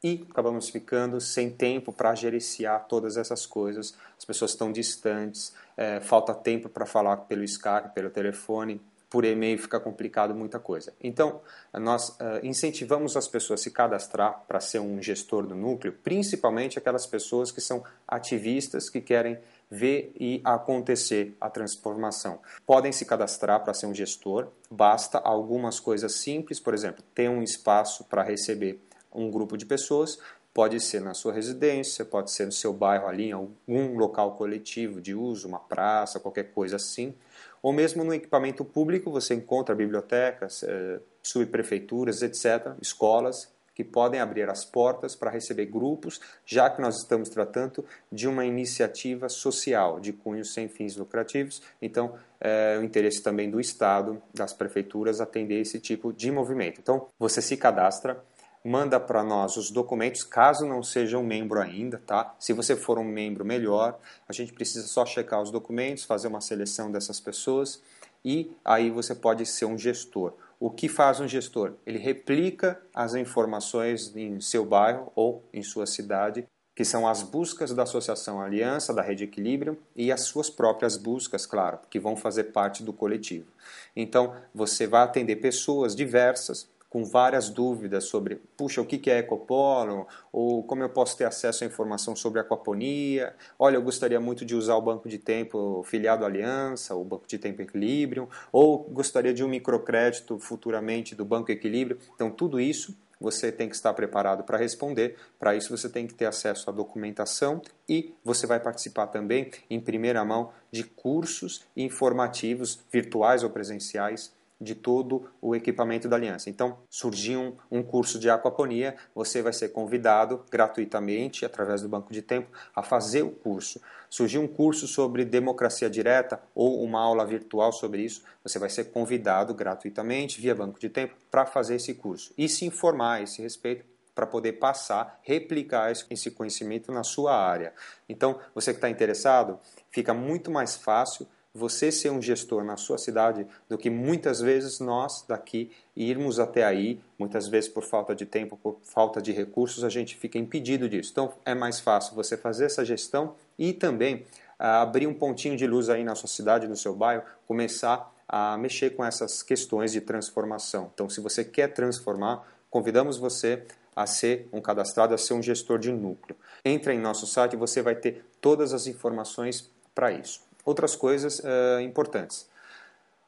e 0.04 0.28
acabamos 0.30 0.68
ficando 0.68 1.22
sem 1.22 1.50
tempo 1.50 1.94
para 1.94 2.14
gerenciar 2.16 2.86
todas 2.90 3.16
essas 3.16 3.46
coisas. 3.46 3.96
As 4.18 4.26
pessoas 4.26 4.52
estão 4.52 4.74
distantes, 4.74 5.54
é, 5.78 6.02
falta 6.02 6.34
tempo 6.36 6.68
para 6.68 6.86
falar 6.86 7.16
pelo 7.16 7.46
Skype, 7.46 7.94
pelo 7.96 8.10
telefone, 8.10 8.82
por 9.14 9.24
e-mail 9.24 9.60
fica 9.60 9.80
complicado 9.80 10.34
muita 10.34 10.58
coisa. 10.60 10.92
Então, 11.00 11.40
nós 11.72 12.10
uh, 12.10 12.44
incentivamos 12.44 13.16
as 13.16 13.28
pessoas 13.28 13.60
a 13.60 13.64
se 13.64 13.70
cadastrar 13.70 14.44
para 14.48 14.60
ser 14.60 14.80
um 14.80 15.00
gestor 15.00 15.46
do 15.46 15.54
núcleo, 15.54 15.94
principalmente 16.04 16.80
aquelas 16.80 17.06
pessoas 17.06 17.52
que 17.52 17.62
são 17.62 17.84
ativistas, 18.08 18.90
que 18.90 19.00
querem 19.00 19.38
ver 19.74 20.14
e 20.20 20.40
acontecer 20.44 21.36
a 21.42 21.50
transformação. 21.50 22.40
Podem 22.66 22.92
se 22.92 23.06
cadastrar 23.06 23.64
para 23.64 23.74
ser 23.74 23.88
um 23.88 23.94
gestor, 23.94 24.48
basta 24.70 25.18
algumas 25.18 25.80
coisas 25.80 26.14
simples, 26.16 26.60
por 26.60 26.74
exemplo, 26.74 27.04
ter 27.16 27.28
um 27.28 27.42
espaço 27.42 28.04
para 28.04 28.22
receber 28.22 28.80
um 29.12 29.32
grupo 29.32 29.58
de 29.58 29.66
pessoas, 29.66 30.20
pode 30.54 30.80
ser 30.80 31.02
na 31.02 31.16
sua 31.16 31.34
residência, 31.34 32.06
pode 32.06 32.32
ser 32.32 32.46
no 32.46 32.52
seu 32.52 32.72
bairro 32.72 33.08
ali, 33.08 33.30
em 33.30 33.32
algum 33.32 33.98
local 33.98 34.36
coletivo 34.36 35.02
de 35.02 35.16
uso, 35.16 35.48
uma 35.48 35.60
praça, 35.60 36.20
qualquer 36.20 36.52
coisa 36.52 36.76
assim, 36.76 37.16
ou 37.62 37.74
mesmo 37.74 38.04
no 38.04 38.14
equipamento 38.14 38.64
público 38.64 39.10
você 39.10 39.34
encontra 39.34 39.74
bibliotecas, 39.74 40.62
eh, 40.64 41.00
subprefeituras, 41.24 42.22
etc., 42.22 42.74
escolas 42.80 43.52
que 43.74 43.84
podem 43.84 44.20
abrir 44.20 44.50
as 44.50 44.64
portas 44.64 45.16
para 45.16 45.32
receber 45.32 45.66
grupos, 45.66 46.20
já 46.46 46.70
que 46.70 46.82
nós 46.82 46.98
estamos 46.98 47.30
tratando 47.30 47.84
de 48.12 48.28
uma 48.28 48.46
iniciativa 48.46 49.30
social 49.30 50.00
de 50.00 50.14
cunho 50.14 50.46
sem 50.46 50.68
fins 50.68 50.96
lucrativos. 50.96 51.62
Então, 51.82 52.14
é 52.40 52.78
o 52.80 52.84
interesse 52.84 53.22
também 53.22 53.50
do 53.50 53.60
Estado, 53.60 54.22
das 54.34 54.54
prefeituras, 54.54 55.22
atender 55.22 55.62
esse 55.62 55.80
tipo 55.80 56.12
de 56.12 56.32
movimento. 56.32 56.80
Então, 56.80 57.08
você 57.18 57.42
se 57.42 57.56
cadastra, 57.56 58.24
manda 58.64 59.00
para 59.00 59.24
nós 59.24 59.58
os 59.58 59.72
documentos, 59.72 60.24
caso 60.24 60.66
não 60.66 60.82
seja 60.82 61.18
um 61.18 61.24
membro 61.24 61.60
ainda, 61.60 62.02
tá? 62.06 62.36
Se 62.40 62.54
você 62.54 62.76
for 62.76 62.98
um 62.98 63.04
membro, 63.04 63.44
melhor. 63.44 64.00
A 64.28 64.34
gente 64.34 64.54
precisa 64.54 64.88
só 64.88 65.06
checar 65.06 65.42
os 65.42 65.52
documentos, 65.52 66.04
fazer 66.06 66.28
uma 66.28 66.42
seleção 66.42 66.92
dessas 66.92 67.20
pessoas 67.20 67.82
e 68.24 68.56
aí 68.64 68.90
você 68.90 69.14
pode 69.14 69.46
ser 69.46 69.66
um 69.66 69.78
gestor. 69.78 70.34
O 70.64 70.70
que 70.70 70.88
faz 70.88 71.20
um 71.20 71.28
gestor? 71.28 71.74
Ele 71.86 71.98
replica 71.98 72.82
as 72.96 73.16
informações 73.16 74.16
em 74.16 74.40
seu 74.40 74.64
bairro 74.64 75.12
ou 75.14 75.44
em 75.52 75.62
sua 75.62 75.86
cidade, 75.86 76.48
que 76.74 76.86
são 76.86 77.06
as 77.06 77.22
buscas 77.22 77.74
da 77.74 77.84
Associação 77.84 78.40
Aliança, 78.40 78.94
da 78.94 79.02
Rede 79.02 79.26
Equilíbrio 79.26 79.78
e 79.94 80.10
as 80.10 80.22
suas 80.22 80.50
próprias 80.50 80.96
buscas, 80.96 81.46
claro, 81.46 81.80
que 81.90 82.00
vão 82.00 82.16
fazer 82.16 82.46
parte 82.46 82.82
do 82.82 82.94
coletivo. 82.94 83.52
Então, 83.94 84.38
você 84.56 84.88
vai 84.88 85.04
atender 85.04 85.36
pessoas 85.36 85.94
diversas 85.94 86.66
com 86.94 87.04
várias 87.04 87.50
dúvidas 87.50 88.04
sobre, 88.04 88.36
puxa, 88.56 88.80
o 88.80 88.86
que 88.86 89.10
é 89.10 89.18
ecopolo, 89.18 90.08
ou 90.32 90.62
como 90.62 90.84
eu 90.84 90.90
posso 90.90 91.18
ter 91.18 91.26
acesso 91.26 91.64
à 91.64 91.68
informação 91.68 92.16
sobre 92.16 92.40
aquaponia, 92.40 93.34
olha, 93.58 93.78
eu 93.78 93.82
gostaria 93.82 94.20
muito 94.20 94.46
de 94.46 94.54
usar 94.54 94.76
o 94.76 94.82
banco 94.82 95.10
de 95.10 95.18
tempo 95.18 95.82
filiado 95.86 96.24
à 96.24 96.28
Aliança, 96.28 96.94
o 96.94 97.04
banco 97.04 97.26
de 97.26 97.40
tempo 97.40 97.64
Equilíbrio, 97.64 98.30
ou 98.52 98.78
gostaria 98.78 99.34
de 99.34 99.44
um 99.44 99.48
microcrédito 99.48 100.38
futuramente 100.38 101.16
do 101.16 101.26
Banco 101.26 101.52
Equilíbrio. 101.52 101.98
Então, 102.14 102.30
tudo 102.30 102.60
isso 102.60 102.96
você 103.20 103.52
tem 103.52 103.68
que 103.68 103.76
estar 103.76 103.92
preparado 103.96 104.44
para 104.44 104.60
responder. 104.60 105.16
Para 105.40 105.56
isso, 105.56 105.76
você 105.76 105.90
tem 105.90 106.06
que 106.06 106.14
ter 106.14 106.26
acesso 106.26 106.70
à 106.70 106.74
documentação 106.74 107.60
e 107.90 108.14
você 108.24 108.46
vai 108.46 108.60
participar 108.60 109.08
também, 109.08 109.50
em 109.68 109.80
primeira 109.80 110.24
mão, 110.24 110.52
de 110.72 110.84
cursos 110.84 111.66
informativos 111.76 112.82
virtuais 112.92 113.42
ou 113.42 113.50
presenciais 113.50 114.32
de 114.64 114.76
todo 114.76 115.30
o 115.42 115.56
equipamento 115.56 116.08
da 116.08 116.16
aliança. 116.16 116.50
Então, 116.50 116.78
surgiu 116.90 117.40
um, 117.70 117.80
um, 117.80 117.84
curso 117.84 118.18
de 118.18 118.30
aquaponia, 118.30 118.96
você 119.14 119.42
vai 119.42 119.54
ser 119.54 119.70
convidado 119.70 120.44
gratuitamente, 120.50 121.46
através 121.46 121.82
do 121.82 121.90
banco 121.90 122.12
de 122.14 122.22
tempo, 122.22 122.50
a 122.76 122.82
fazer 122.82 123.22
o 123.22 123.32
curso. 123.32 123.82
Surgiu 124.10 124.42
um 124.42 124.48
curso 124.48 124.88
sobre 124.88 125.26
democracia 125.26 125.90
direta 125.90 126.42
ou 126.56 126.84
uma 126.84 127.02
aula 127.02 127.26
virtual 127.26 127.72
sobre 127.72 128.04
isso, 128.04 128.24
você 128.44 128.58
vai 128.58 128.70
ser 128.70 128.86
convidado 128.86 129.54
gratuitamente, 129.54 130.40
via 130.40 130.56
banco 130.56 130.80
de 130.80 130.90
tempo, 130.90 131.16
para 131.30 131.46
fazer 131.46 131.76
esse 131.76 131.94
curso 131.94 132.34
e 132.38 132.48
se 132.48 132.66
informar 132.66 133.16
a 133.16 133.22
esse 133.22 133.42
respeito 133.42 133.86
para 134.14 134.28
poder 134.28 134.54
passar, 134.54 135.20
replicar 135.24 135.92
esse 135.92 136.30
conhecimento 136.32 136.92
na 136.92 137.04
sua 137.04 137.36
área. 137.36 137.74
Então, 138.08 138.40
você 138.54 138.72
que 138.72 138.78
está 138.78 138.90
interessado, 138.90 139.60
fica 139.90 140.14
muito 140.14 140.52
mais 140.52 140.76
fácil 140.76 141.28
você 141.54 141.92
ser 141.92 142.10
um 142.10 142.22
gestor 142.22 142.64
na 142.64 142.76
sua 142.78 142.98
cidade 142.98 143.46
do 143.70 143.78
que 143.78 143.90
muitas 143.90 144.42
vezes 144.42 144.80
nós 144.80 145.24
daqui 145.28 145.72
irmos 145.96 146.40
até 146.40 146.64
aí, 146.64 147.00
muitas 147.18 147.48
vezes 147.48 147.70
por 147.70 147.84
falta 147.84 148.16
de 148.16 148.26
tempo, 148.26 148.58
por 148.58 148.80
falta 148.84 149.22
de 149.22 149.32
recursos, 149.32 149.84
a 149.84 149.90
gente 149.90 150.18
fica 150.18 150.40
impedido 150.40 150.90
disso. 150.90 151.12
Então 151.12 151.34
é 151.46 151.54
mais 151.54 151.80
fácil 151.80 152.16
você 152.16 152.36
fazer 152.36 152.66
essa 152.66 152.84
gestão 152.84 153.36
e 153.58 153.72
também 153.72 154.26
ah, 154.58 154.82
abrir 154.82 155.06
um 155.06 155.14
pontinho 155.14 155.56
de 155.56 155.68
luz 155.68 155.90
aí 155.90 156.04
na 156.04 156.16
sua 156.16 156.28
cidade, 156.28 156.68
no 156.68 156.76
seu 156.76 156.96
bairro, 156.96 157.24
começar 157.46 158.12
a 158.28 158.58
mexer 158.58 158.92
com 158.92 159.06
essas 159.06 159.44
questões 159.44 159.92
de 159.92 160.02
transformação. 160.02 160.90
Então, 160.94 161.08
se 161.08 161.22
você 161.22 161.44
quer 161.44 161.68
transformar, 161.68 162.48
convidamos 162.70 163.18
você 163.18 163.64
a 163.96 164.08
ser 164.08 164.50
um 164.52 164.60
cadastrado, 164.60 165.14
a 165.14 165.18
ser 165.20 165.36
um 165.36 165.42
gestor 165.42 165.78
de 165.78 165.92
núcleo. 165.92 166.36
Entra 166.66 166.94
em 166.94 167.00
nosso 167.00 167.28
site 167.28 167.56
você 167.56 167.82
vai 167.82 167.96
ter 167.96 168.26
todas 168.42 168.74
as 168.74 168.88
informações 168.88 169.70
para 169.94 170.12
isso. 170.12 170.42
Outras 170.66 170.96
coisas 170.96 171.40
uh, 171.40 171.82
importantes. 171.82 172.48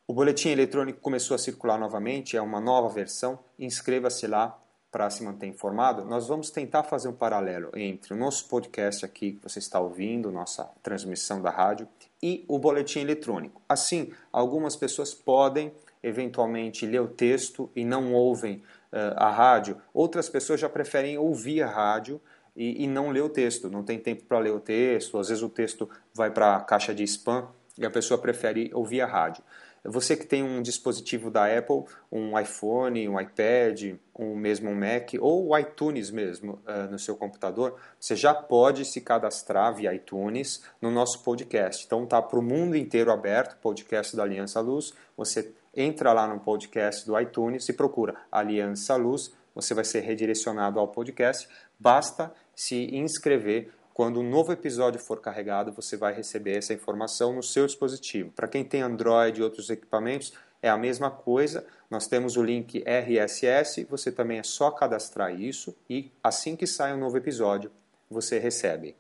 O 0.08 0.14
boletim 0.14 0.50
eletrônico 0.50 1.00
começou 1.00 1.36
a 1.36 1.38
circular 1.38 1.80
novamente, 1.80 2.38
é 2.38 2.42
uma 2.42 2.62
nova 2.62 2.90
versão. 2.90 3.40
Inscreva-se 3.58 4.28
lá 4.28 4.58
para 4.92 5.10
se 5.10 5.24
manter 5.24 5.48
informado. 5.48 6.06
Nós 6.06 6.28
vamos 6.28 6.50
tentar 6.50 6.84
fazer 6.84 7.10
um 7.10 7.14
paralelo 7.14 7.70
entre 7.76 8.14
o 8.14 8.18
nosso 8.18 8.48
podcast 8.48 9.04
aqui 9.04 9.34
que 9.34 9.44
você 9.44 9.60
está 9.60 9.80
ouvindo, 9.80 10.32
nossa 10.32 10.70
transmissão 10.82 11.42
da 11.42 11.50
rádio, 11.50 11.88
e 12.22 12.46
o 12.48 12.58
boletim 12.58 13.00
eletrônico. 13.00 13.62
Assim, 13.68 14.14
algumas 14.32 14.76
pessoas 14.76 15.14
podem 15.14 15.74
eventualmente 16.02 16.86
ler 16.86 17.02
o 17.02 17.08
texto 17.08 17.70
e 17.76 17.84
não 17.84 18.14
ouvem 18.14 18.58
uh, 18.94 19.18
a 19.18 19.30
rádio. 19.32 19.82
Outras 19.94 20.30
pessoas 20.30 20.60
já 20.60 20.70
preferem 20.70 21.18
ouvir 21.18 21.64
a 21.64 21.68
rádio 21.68 22.22
e, 22.56 22.84
e 22.84 22.88
não 22.88 23.10
ler 23.10 23.22
o 23.22 23.30
texto. 23.30 23.70
Não 23.70 23.84
tem 23.84 24.00
tempo 24.00 24.24
para 24.24 24.40
ler 24.40 24.52
o 24.52 24.60
texto. 24.60 25.18
Às 25.18 25.30
vezes 25.30 25.44
o 25.44 25.50
texto 25.50 25.90
vai 26.14 26.32
para 26.32 26.56
a 26.56 26.60
caixa 26.62 26.94
de 26.94 27.04
spam 27.04 27.48
e 27.78 27.86
a 27.86 27.90
pessoa 27.90 28.18
prefere 28.18 28.72
ouvir 28.74 29.02
a 29.02 29.06
rádio. 29.06 29.44
Você 29.88 30.18
que 30.18 30.26
tem 30.26 30.42
um 30.42 30.64
dispositivo 30.64 31.30
da 31.30 31.46
Apple, 31.46 31.84
um 32.12 32.40
iPhone, 32.40 33.08
um 33.08 33.20
iPad, 33.20 33.96
um 34.18 34.36
mesmo 34.36 34.72
um 34.72 34.76
Mac 34.76 35.14
ou 35.20 35.50
o 35.50 35.58
iTunes 35.58 36.10
mesmo 36.10 36.60
uh, 36.68 36.90
no 36.90 36.98
seu 36.98 37.16
computador, 37.16 37.76
você 38.00 38.16
já 38.16 38.34
pode 38.34 38.84
se 38.84 39.00
cadastrar 39.00 39.76
via 39.76 39.94
iTunes 39.94 40.64
no 40.82 40.90
nosso 40.90 41.22
podcast. 41.22 41.86
Então 41.86 42.04
tá 42.04 42.20
para 42.20 42.40
o 42.40 42.42
mundo 42.42 42.76
inteiro 42.76 43.12
aberto, 43.12 43.60
podcast 43.62 44.16
da 44.16 44.24
Aliança 44.24 44.60
Luz. 44.60 44.92
Você 45.16 45.54
entra 45.76 46.14
lá 46.14 46.28
no 46.28 46.40
podcast 46.40 47.06
do 47.06 47.20
iTunes 47.20 47.70
e 47.70 47.74
procura 47.74 48.16
Aliança 48.32 48.96
Luz. 48.96 49.32
Você 49.54 49.76
vai 49.76 49.86
ser 49.86 50.00
redirecionado 50.00 50.80
ao 50.80 50.88
podcast. 50.88 51.48
Basta 51.80 52.34
se 52.56 52.96
inscrever 52.96 53.72
quando 53.96 54.20
um 54.20 54.30
novo 54.30 54.52
episódio 54.52 55.00
for 55.00 55.22
carregado, 55.22 55.72
você 55.72 55.96
vai 55.96 56.14
receber 56.14 56.58
essa 56.58 56.74
informação 56.74 57.34
no 57.34 57.42
seu 57.42 57.66
dispositivo. 57.66 58.30
Para 58.32 58.46
quem 58.46 58.62
tem 58.62 58.82
Android 58.82 59.40
e 59.40 59.44
outros 59.44 59.70
equipamentos, 59.70 60.34
é 60.62 60.68
a 60.68 60.76
mesma 60.76 61.10
coisa. 61.10 61.66
Nós 61.90 62.06
temos 62.06 62.36
o 62.36 62.44
link 62.44 62.84
RSS, 62.86 63.86
você 63.86 64.12
também 64.12 64.40
é 64.40 64.44
só 64.44 64.70
cadastrar 64.70 65.34
isso 65.40 65.74
e 65.90 66.12
assim 66.22 66.58
que 66.58 66.68
sai 66.68 66.94
um 66.94 67.00
novo 67.00 67.16
episódio, 67.16 67.72
você 68.10 68.38
recebe. 68.38 68.98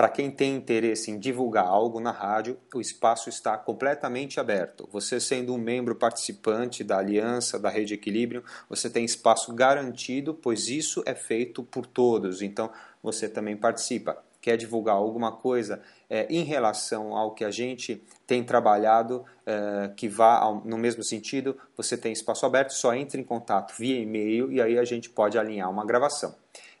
Para 0.00 0.08
quem 0.08 0.30
tem 0.30 0.56
interesse 0.56 1.10
em 1.10 1.18
divulgar 1.18 1.66
algo 1.66 2.00
na 2.00 2.10
rádio, 2.10 2.56
o 2.74 2.80
espaço 2.80 3.28
está 3.28 3.58
completamente 3.58 4.40
aberto. 4.40 4.88
Você 4.90 5.20
sendo 5.20 5.52
um 5.52 5.58
membro 5.58 5.94
participante 5.94 6.82
da 6.82 6.96
aliança 6.96 7.58
da 7.58 7.68
Rede 7.68 7.92
Equilíbrio, 7.92 8.42
você 8.66 8.88
tem 8.88 9.04
espaço 9.04 9.52
garantido, 9.52 10.32
pois 10.32 10.68
isso 10.68 11.02
é 11.04 11.14
feito 11.14 11.62
por 11.62 11.84
todos. 11.84 12.40
Então, 12.40 12.70
você 13.02 13.28
também 13.28 13.56
participa 13.56 14.22
quer 14.40 14.56
divulgar 14.56 14.96
alguma 14.96 15.32
coisa 15.32 15.82
é, 16.08 16.26
em 16.30 16.42
relação 16.44 17.16
ao 17.16 17.32
que 17.32 17.44
a 17.44 17.50
gente 17.50 18.02
tem 18.26 18.42
trabalhado, 18.42 19.24
é, 19.44 19.92
que 19.96 20.08
vá 20.08 20.38
ao, 20.38 20.64
no 20.64 20.78
mesmo 20.78 21.02
sentido, 21.02 21.56
você 21.76 21.96
tem 21.96 22.12
espaço 22.12 22.46
aberto, 22.46 22.70
só 22.70 22.94
entre 22.94 23.20
em 23.20 23.24
contato 23.24 23.74
via 23.78 23.98
e-mail 23.98 24.50
e 24.50 24.60
aí 24.60 24.78
a 24.78 24.84
gente 24.84 25.10
pode 25.10 25.38
alinhar 25.38 25.70
uma 25.70 25.84
gravação. 25.84 26.34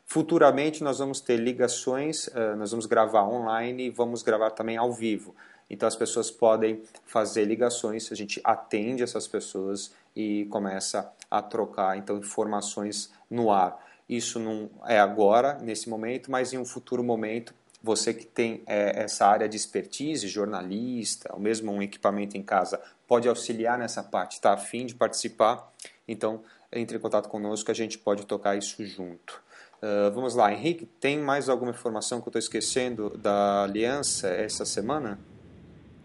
Futuramente 0.06 0.82
nós 0.82 0.98
vamos 0.98 1.20
ter 1.20 1.36
ligações, 1.36 2.28
é, 2.34 2.54
nós 2.54 2.70
vamos 2.70 2.86
gravar 2.86 3.28
online 3.28 3.86
e 3.86 3.90
vamos 3.90 4.22
gravar 4.22 4.50
também 4.50 4.76
ao 4.76 4.92
vivo. 4.92 5.34
Então 5.68 5.86
as 5.86 5.94
pessoas 5.94 6.30
podem 6.30 6.82
fazer 7.04 7.44
ligações, 7.44 8.10
a 8.10 8.16
gente 8.16 8.40
atende 8.42 9.04
essas 9.04 9.28
pessoas 9.28 9.94
e 10.16 10.46
começa 10.46 11.12
a 11.30 11.40
trocar 11.40 11.96
então 11.96 12.16
informações 12.16 13.12
no 13.30 13.52
ar. 13.52 13.78
Isso 14.10 14.40
não 14.40 14.68
é 14.88 14.98
agora, 14.98 15.56
nesse 15.62 15.88
momento, 15.88 16.32
mas 16.32 16.52
em 16.52 16.58
um 16.58 16.64
futuro 16.64 17.00
momento, 17.00 17.54
você 17.80 18.12
que 18.12 18.26
tem 18.26 18.60
é, 18.66 19.04
essa 19.04 19.24
área 19.24 19.48
de 19.48 19.56
expertise, 19.56 20.26
jornalista, 20.26 21.30
ou 21.32 21.38
mesmo 21.38 21.70
um 21.70 21.80
equipamento 21.80 22.36
em 22.36 22.42
casa, 22.42 22.80
pode 23.06 23.28
auxiliar 23.28 23.78
nessa 23.78 24.02
parte, 24.02 24.32
está 24.32 24.52
afim 24.52 24.84
de 24.84 24.96
participar, 24.96 25.70
então 26.08 26.42
entre 26.72 26.96
em 26.96 27.00
contato 27.00 27.28
conosco 27.28 27.70
a 27.70 27.74
gente 27.74 27.98
pode 27.98 28.26
tocar 28.26 28.56
isso 28.56 28.84
junto. 28.84 29.40
Uh, 29.80 30.10
vamos 30.12 30.34
lá, 30.34 30.52
Henrique, 30.52 30.86
tem 30.86 31.16
mais 31.16 31.48
alguma 31.48 31.70
informação 31.70 32.20
que 32.20 32.26
eu 32.26 32.30
estou 32.30 32.40
esquecendo 32.40 33.16
da 33.16 33.62
aliança 33.62 34.26
essa 34.26 34.64
semana? 34.64 35.20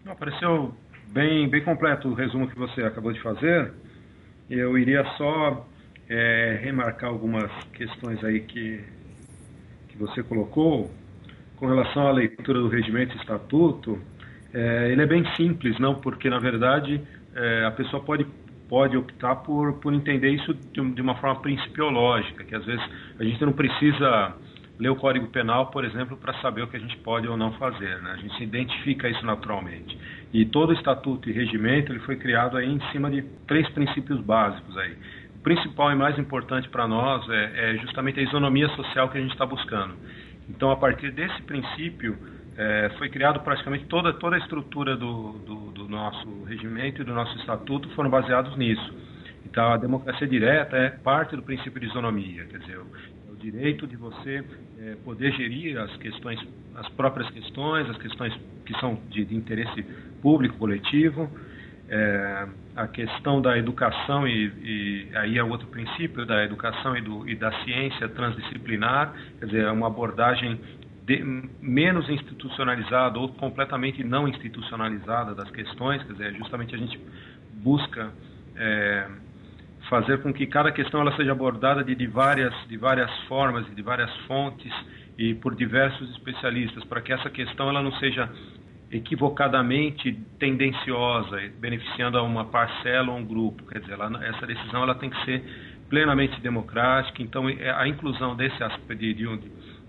Não, 0.04 0.12
apareceu 0.12 0.72
bem, 1.08 1.50
bem 1.50 1.64
completo 1.64 2.06
o 2.06 2.14
resumo 2.14 2.48
que 2.48 2.56
você 2.56 2.82
acabou 2.82 3.12
de 3.12 3.20
fazer. 3.20 3.74
Eu 4.48 4.78
iria 4.78 5.04
só 5.16 5.66
é, 6.08 6.60
remarcar 6.62 7.10
algumas 7.10 7.50
questões 7.72 8.22
aí 8.24 8.40
que, 8.40 8.80
que 9.88 9.96
você 9.98 10.22
colocou. 10.22 10.90
Com 11.56 11.66
relação 11.68 12.06
à 12.06 12.12
leitura 12.12 12.60
do 12.60 12.68
regimento 12.68 13.16
e 13.16 13.20
estatuto, 13.20 13.98
é, 14.52 14.90
ele 14.92 15.02
é 15.02 15.06
bem 15.06 15.24
simples, 15.36 15.78
não? 15.78 15.94
Porque, 15.94 16.28
na 16.28 16.38
verdade, 16.38 17.00
é, 17.34 17.64
a 17.64 17.70
pessoa 17.70 18.02
pode, 18.02 18.26
pode 18.68 18.96
optar 18.96 19.36
por, 19.36 19.74
por 19.80 19.94
entender 19.94 20.30
isso 20.30 20.52
de, 20.52 20.90
de 20.90 21.00
uma 21.00 21.14
forma 21.14 21.40
principiológica, 21.40 22.44
que 22.44 22.54
às 22.54 22.64
vezes 22.64 22.84
a 23.18 23.24
gente 23.24 23.42
não 23.42 23.52
precisa 23.52 24.34
ler 24.78 24.90
o 24.90 24.96
Código 24.96 25.28
Penal, 25.28 25.68
por 25.70 25.86
exemplo, 25.86 26.18
para 26.18 26.34
saber 26.42 26.60
o 26.60 26.68
que 26.68 26.76
a 26.76 26.80
gente 26.80 26.98
pode 26.98 27.26
ou 27.26 27.38
não 27.38 27.52
fazer. 27.52 27.98
Né? 28.02 28.10
A 28.10 28.16
gente 28.16 28.42
identifica 28.42 29.08
isso 29.08 29.24
naturalmente. 29.24 29.98
E 30.34 30.44
todo 30.44 30.74
estatuto 30.74 31.30
e 31.30 31.32
regimento 31.32 31.90
ele 31.90 32.00
foi 32.00 32.16
criado 32.16 32.58
aí 32.58 32.70
em 32.70 32.80
cima 32.92 33.10
de 33.10 33.22
três 33.46 33.66
princípios 33.70 34.20
básicos 34.20 34.76
aí 34.76 34.94
principal 35.46 35.92
e 35.92 35.94
mais 35.94 36.18
importante 36.18 36.68
para 36.70 36.88
nós 36.88 37.24
é, 37.30 37.70
é, 37.70 37.76
justamente 37.76 38.18
a 38.18 38.22
isonomia 38.24 38.68
social 38.70 39.08
que 39.08 39.16
a 39.16 39.20
gente 39.20 39.30
está 39.30 39.46
buscando. 39.46 39.94
Então, 40.48 40.72
a 40.72 40.76
partir 40.76 41.12
desse 41.12 41.40
princípio, 41.42 42.18
é, 42.58 42.90
foi 42.98 43.08
criado 43.08 43.38
praticamente 43.38 43.84
toda, 43.84 44.12
toda 44.14 44.34
a 44.34 44.40
estrutura 44.40 44.96
do, 44.96 45.34
do, 45.46 45.54
do, 45.70 45.88
nosso 45.88 46.42
regimento 46.46 47.00
e 47.00 47.04
do 47.04 47.14
nosso 47.14 47.38
estatuto 47.38 47.88
foram 47.90 48.10
baseados 48.10 48.56
nisso. 48.56 48.92
Então, 49.44 49.72
a 49.72 49.76
democracia 49.76 50.26
direta 50.26 50.76
é 50.76 50.90
parte 50.90 51.36
do 51.36 51.44
princípio 51.44 51.78
de 51.78 51.86
isonomia, 51.86 52.44
quer 52.46 52.58
dizer, 52.58 52.78
o, 52.78 52.86
o 53.32 53.36
direito 53.36 53.86
de 53.86 53.94
você 53.94 54.44
é, 54.80 54.96
poder 55.04 55.30
gerir 55.34 55.78
as 55.78 55.96
questões, 55.98 56.44
as 56.74 56.88
próprias 56.88 57.30
questões, 57.30 57.88
as 57.88 57.98
questões 57.98 58.34
que 58.64 58.76
são 58.80 58.98
de, 59.10 59.24
de 59.24 59.36
interesse 59.36 59.84
público, 60.20 60.56
coletivo, 60.58 61.30
é, 61.88 62.46
a 62.74 62.86
questão 62.88 63.40
da 63.40 63.56
educação 63.56 64.26
e, 64.26 64.46
e, 64.62 65.16
aí 65.16 65.38
é 65.38 65.44
outro 65.44 65.68
princípio 65.68 66.26
da 66.26 66.44
educação 66.44 66.96
e, 66.96 67.00
do, 67.00 67.28
e 67.28 67.36
da 67.36 67.52
ciência 67.62 68.08
transdisciplinar, 68.08 69.12
quer 69.38 69.46
dizer, 69.46 69.64
é 69.64 69.70
uma 69.70 69.86
abordagem 69.86 70.60
de, 71.04 71.22
menos 71.60 72.08
institucionalizada 72.08 73.18
ou 73.18 73.28
completamente 73.28 74.02
não 74.02 74.26
institucionalizada 74.26 75.34
das 75.34 75.50
questões, 75.50 76.02
quer 76.02 76.12
dizer, 76.12 76.34
justamente 76.34 76.74
a 76.74 76.78
gente 76.78 77.00
busca 77.62 78.10
é, 78.56 79.06
fazer 79.88 80.20
com 80.22 80.32
que 80.32 80.46
cada 80.46 80.72
questão 80.72 81.00
ela 81.00 81.14
seja 81.16 81.32
abordada 81.32 81.84
de, 81.84 81.94
de 81.94 82.06
várias 82.06 82.52
de 82.68 82.76
várias 82.76 83.10
formas 83.28 83.66
e 83.68 83.74
de 83.74 83.82
várias 83.82 84.14
fontes 84.26 84.72
e 85.16 85.34
por 85.34 85.54
diversos 85.54 86.10
especialistas 86.10 86.84
para 86.84 87.00
que 87.00 87.12
essa 87.12 87.30
questão 87.30 87.68
ela 87.68 87.82
não 87.82 87.92
seja 87.92 88.28
equivocadamente 88.90 90.12
tendenciosa, 90.38 91.38
beneficiando 91.58 92.18
a 92.18 92.22
uma 92.22 92.44
parcela 92.44 93.10
ou 93.10 93.18
um 93.18 93.24
grupo. 93.24 93.64
Quer 93.66 93.80
dizer, 93.80 93.94
ela, 93.94 94.24
essa 94.24 94.46
decisão 94.46 94.82
ela 94.82 94.94
tem 94.94 95.10
que 95.10 95.24
ser 95.24 95.42
plenamente 95.88 96.40
democrática. 96.40 97.22
Então, 97.22 97.48
é, 97.48 97.70
a 97.70 97.86
inclusão 97.88 98.36
desse 98.36 98.62
aspecto 98.62 98.96
de, 98.96 99.14
de, 99.14 99.40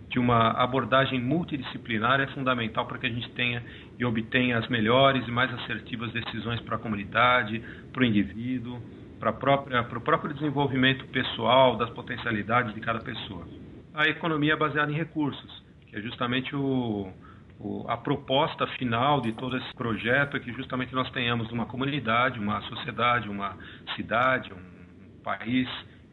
de 0.10 0.20
uma 0.20 0.52
abordagem 0.52 1.22
multidisciplinar 1.22 2.20
é 2.20 2.28
fundamental 2.28 2.86
para 2.86 2.98
que 2.98 3.06
a 3.06 3.10
gente 3.10 3.30
tenha 3.32 3.64
e 4.00 4.06
obtenha 4.06 4.58
as 4.58 4.68
melhores 4.68 5.28
e 5.28 5.32
mais 5.32 5.54
assertivas 5.54 6.12
decisões 6.12 6.60
para 6.62 6.76
a 6.76 6.80
comunidade, 6.80 7.62
para 7.94 8.02
o 8.02 8.06
indivíduo, 8.06 8.82
para, 9.20 9.32
própria, 9.32 9.84
para 9.84 9.98
o 9.98 10.02
próprio 10.02 10.34
desenvolvimento 10.34 11.06
pessoal, 11.08 11.76
das 11.76 11.90
potencialidades 11.92 12.74
de 12.74 12.80
cada 12.80 13.00
pessoa. 13.00 13.48
A 13.94 14.08
economia 14.08 14.54
é 14.54 14.56
baseada 14.56 14.92
em 14.92 14.96
recursos, 14.96 15.64
que 15.88 15.96
é 15.96 16.02
justamente 16.02 16.56
o, 16.56 17.12
a 17.88 17.98
proposta 17.98 18.68
final 18.68 19.22
de 19.22 19.32
todo 19.34 19.58
esse 19.58 19.74
projeto 19.74 20.38
é 20.38 20.40
que 20.40 20.52
justamente 20.54 20.94
nós 20.94 21.10
tenhamos 21.12 21.52
uma 21.52 21.66
comunidade, 21.66 22.40
uma 22.40 22.62
sociedade, 22.62 23.30
uma 23.30 23.58
cidade, 23.96 24.54
um 24.54 25.22
país 25.24 25.68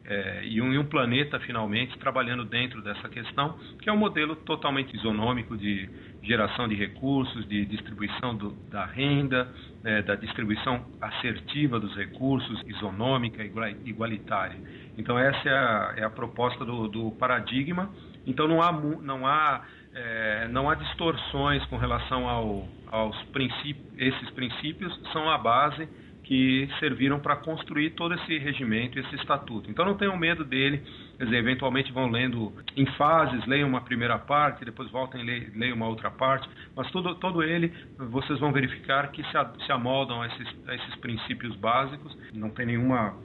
é, 0.07 0.45
e, 0.45 0.61
um, 0.61 0.71
e, 0.71 0.77
um, 0.77 0.85
planeta 0.85 1.39
finalmente 1.39 1.97
trabalhando 1.97 2.45
dentro 2.45 2.81
dessa 2.81 3.09
questão, 3.09 3.57
que 3.81 3.89
é 3.89 3.93
um 3.93 3.97
modelo 3.97 4.35
totalmente 4.35 4.95
isonômico 4.95 5.57
de 5.57 5.89
geração 6.21 6.67
de 6.67 6.75
recursos, 6.75 7.47
de 7.47 7.65
distribuição 7.65 8.35
do, 8.35 8.51
da 8.69 8.85
renda, 8.85 9.51
é, 9.83 10.03
da 10.03 10.15
distribuição 10.15 10.85
assertiva 11.01 11.79
dos 11.79 11.95
recursos, 11.95 12.61
isonômica, 12.67 13.43
igualitária. 13.83 14.57
Então 14.97 15.17
essa 15.17 15.49
é 15.49 15.57
a, 15.57 15.93
é 15.97 16.03
a 16.03 16.09
proposta 16.09 16.63
do, 16.63 16.87
do, 16.87 17.11
paradigma. 17.11 17.89
Então 18.27 18.47
não 18.47 18.61
há, 18.61 18.71
não 18.71 19.25
há, 19.25 19.63
é, 19.95 20.47
não 20.49 20.69
há 20.69 20.75
distorções 20.75 21.65
com 21.65 21.77
relação 21.77 22.27
ao, 22.27 22.67
aos 22.91 23.19
princípios. 23.27 23.87
Esses 23.97 24.29
princípios 24.31 24.93
são 25.13 25.29
a 25.29 25.37
base 25.37 25.87
que 26.25 26.67
serviram 26.79 27.19
para 27.19 27.35
construir 27.35 27.91
todo 27.91 28.13
esse 28.15 28.37
regimento, 28.39 28.99
esse 28.99 29.15
estatuto. 29.15 29.69
Então 29.69 29.85
não 29.85 29.95
tenham 29.95 30.17
medo 30.17 30.43
dele, 30.43 30.83
quer 31.17 31.25
dizer, 31.25 31.37
eventualmente 31.37 31.91
vão 31.93 32.09
lendo 32.09 32.51
em 32.75 32.85
fases, 32.97 33.45
leiam 33.45 33.69
uma 33.69 33.81
primeira 33.81 34.17
parte, 34.17 34.65
depois 34.65 34.89
voltem 34.89 35.21
e 35.21 35.51
leiam 35.55 35.75
uma 35.75 35.87
outra 35.87 36.09
parte, 36.09 36.49
mas 36.75 36.89
todo, 36.91 37.15
todo 37.15 37.43
ele 37.43 37.71
vocês 37.97 38.39
vão 38.39 38.51
verificar 38.51 39.11
que 39.11 39.23
se, 39.23 39.65
se 39.65 39.71
amoldam 39.71 40.21
a 40.21 40.27
esses, 40.27 40.47
a 40.67 40.75
esses 40.75 40.95
princípios 40.95 41.55
básicos, 41.57 42.17
não 42.33 42.49
tem 42.49 42.65
nenhuma, 42.65 43.15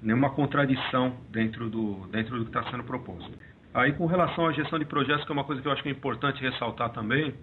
nenhuma 0.00 0.30
contradição 0.30 1.16
dentro 1.30 1.68
do, 1.68 2.06
dentro 2.12 2.38
do 2.38 2.44
que 2.44 2.56
está 2.56 2.70
sendo 2.70 2.84
proposto. 2.84 3.32
Aí 3.76 3.92
com 3.92 4.06
relação 4.06 4.46
à 4.46 4.52
gestão 4.52 4.78
de 4.78 4.86
projetos, 4.86 5.26
que 5.26 5.30
é 5.30 5.34
uma 5.34 5.44
coisa 5.44 5.60
que 5.60 5.68
eu 5.68 5.72
acho 5.72 5.82
que 5.82 5.88
é 5.90 5.92
importante 5.92 6.40
ressaltar 6.40 6.90
também, 6.90 7.34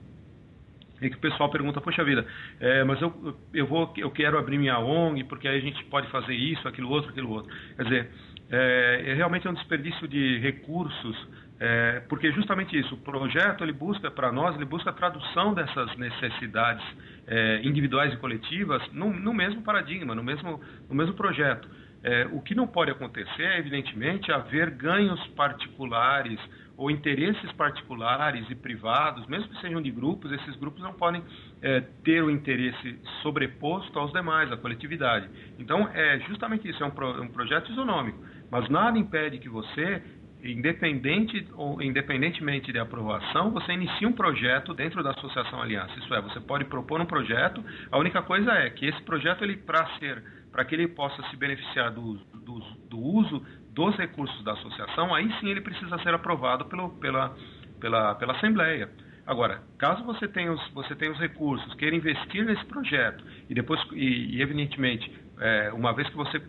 e 1.00 1.08
que 1.08 1.16
o 1.16 1.20
pessoal 1.20 1.50
pergunta, 1.52 1.80
poxa 1.80 2.04
vida, 2.04 2.26
é, 2.60 2.84
mas 2.84 3.00
eu, 3.02 3.38
eu, 3.54 3.68
vou, 3.68 3.94
eu 3.98 4.10
quero 4.10 4.40
abrir 4.40 4.58
minha 4.58 4.80
ONG, 4.80 5.24
porque 5.26 5.48
aí 5.48 5.58
a 5.58 5.62
gente 5.62 5.84
pode 5.86 6.10
fazer 6.10 6.34
isso, 6.34 6.68
aquilo 6.68 6.90
outro, 6.90 7.12
aquilo 7.12 7.30
outro. 7.30 7.54
Quer 7.76 7.84
dizer, 7.84 8.10
é, 8.50 9.04
é 9.08 9.14
realmente 9.14 9.46
é 9.46 9.50
um 9.52 9.54
desperdício 9.54 10.08
de 10.08 10.40
recursos, 10.40 11.28
é, 11.60 12.02
porque 12.10 12.32
justamente 12.32 12.78
isso, 12.80 12.96
o 12.96 12.98
projeto 12.98 13.64
ele 13.64 13.74
busca, 13.74 14.10
para 14.10 14.32
nós, 14.32 14.56
ele 14.56 14.66
busca 14.66 14.90
a 14.90 14.94
tradução 14.94 15.54
dessas 15.54 15.96
necessidades 15.98 16.84
é, 17.28 17.62
individuais 17.64 18.12
e 18.12 18.18
coletivas 18.18 18.82
no, 18.92 19.14
no, 19.14 19.34
mesmo 19.34 19.62
paradigma, 19.62 20.16
no 20.16 20.24
mesmo, 20.24 20.60
no 20.90 20.96
mesmo 20.96 21.14
projeto. 21.14 21.70
É, 22.04 22.28
o 22.32 22.42
que 22.42 22.54
não 22.54 22.68
pode 22.68 22.92
acontecer 22.92 23.44
é, 23.44 23.60
evidentemente, 23.60 24.32
haver 24.32 24.70
ganhos 24.72 25.26
particulares, 25.30 26.40
ou 26.76 26.90
interesses 26.92 27.52
particulares 27.54 28.46
e 28.50 28.56
privados, 28.56 29.26
mesmo 29.28 29.48
que 29.48 29.62
sejam 29.62 29.82
de 29.82 29.92
grupos, 29.92 30.32
esses 30.32 30.56
grupos 30.58 30.82
não 30.82 30.94
podem 30.94 31.24
é, 31.62 31.82
ter 32.04 32.22
o 32.24 32.30
interesse 32.30 33.00
sobreposto 33.22 33.98
aos 33.98 34.12
demais, 34.12 34.52
à 34.52 34.58
coletividade. 34.58 35.30
Então, 35.60 35.88
é 35.94 36.20
justamente 36.28 36.68
isso, 36.68 36.84
é 36.84 36.86
um, 36.86 36.92
pro, 36.92 37.22
um 37.22 37.28
projeto 37.28 37.72
isonômico, 37.72 38.20
mas 38.52 38.68
nada 38.70 38.98
impede 38.98 39.38
que 39.38 39.48
você, 39.48 40.02
independente 40.44 41.48
ou 41.54 41.82
independentemente 41.82 42.72
de 42.72 42.80
aprovação, 42.80 43.52
você 43.52 43.72
inicie 43.72 44.08
um 44.08 44.14
projeto 44.14 44.74
dentro 44.74 45.04
da 45.04 45.12
Associação 45.12 45.62
Aliança. 45.62 45.94
Isso 46.00 46.14
é, 46.14 46.20
você 46.22 46.40
pode 46.42 46.66
propor 46.66 47.00
um 47.00 47.06
projeto, 47.06 47.64
a 47.92 47.98
única 48.00 48.22
coisa 48.24 48.52
é 48.52 48.70
que 48.72 48.88
esse 48.88 49.02
projeto, 49.04 49.44
ele 49.44 49.58
para 49.58 49.86
ser 50.00 50.24
para 50.54 50.64
que 50.64 50.76
ele 50.76 50.88
possa 50.88 51.22
se 51.30 51.36
beneficiar 51.36 51.92
do, 51.92 52.14
do, 52.14 52.60
do 52.88 53.00
uso 53.00 53.44
dos 53.72 53.98
recursos 53.98 54.42
da 54.44 54.54
associação, 54.54 55.14
aí 55.14 55.28
sim 55.40 55.50
ele 55.50 55.62
precisa 55.62 55.98
ser 56.04 56.14
aprovado 56.14 56.66
pelo, 56.66 56.90
pela, 56.92 57.36
pela, 57.82 58.14
pela 58.16 58.34
Assembleia. 58.34 58.88
Agora, 59.26 59.64
caso 59.80 60.04
você 60.04 60.28
tenha 60.28 60.54
os, 60.54 60.70
você 60.70 60.96
tenha 60.96 61.12
os 61.12 61.18
recursos, 61.18 61.74
queira 61.74 61.96
investir 61.96 62.46
nesse 62.46 62.64
projeto 62.66 63.24
e 63.50 63.56
depois, 63.56 63.82
e, 63.94 64.36
e 64.38 64.42
evidentemente, 64.42 65.12
é, 65.40 65.74
uma 65.74 65.92
vez 65.92 66.08
que 66.10 66.16
você, 66.16 66.40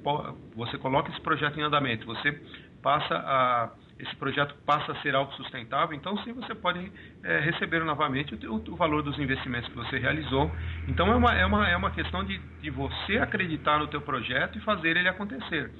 você 0.55 0.77
coloca 0.77 1.11
esse 1.11 1.21
projeto 1.23 1.59
em 1.59 1.63
andamento, 1.63 2.05
você 2.05 2.33
passa 2.83 3.15
a, 3.15 3.71
esse 3.99 4.15
projeto 4.17 4.55
passa 4.67 4.93
a 4.93 4.97
ser 5.03 5.15
autossustentável, 5.15 5.97
então 5.97 6.17
sim 6.25 6.33
você 6.33 6.55
pode 6.55 6.91
é, 7.23 7.39
receber 7.41 7.85
novamente 7.85 8.35
o, 8.47 8.55
o, 8.57 8.77
valor 8.77 9.03
dos 9.03 9.19
investimentos 9.19 9.69
que 9.69 9.77
você 9.77 9.99
realizou. 9.99 10.51
Então 10.89 11.13
é 11.13 11.17
uma, 11.17 11.35
é 11.35 11.47
uma, 11.47 11.69
é 11.69 11.77
uma 11.77 11.91
questão 11.91 12.25
de, 12.25 12.39
de 12.61 12.71
você 12.71 13.19
acreditar 13.19 13.79
no 13.79 13.87
teu 13.87 14.01
projeto 14.01 14.59
e 14.59 14.61
fazer 14.63 14.97
ele 14.97 15.09
acontecer. 15.09 15.71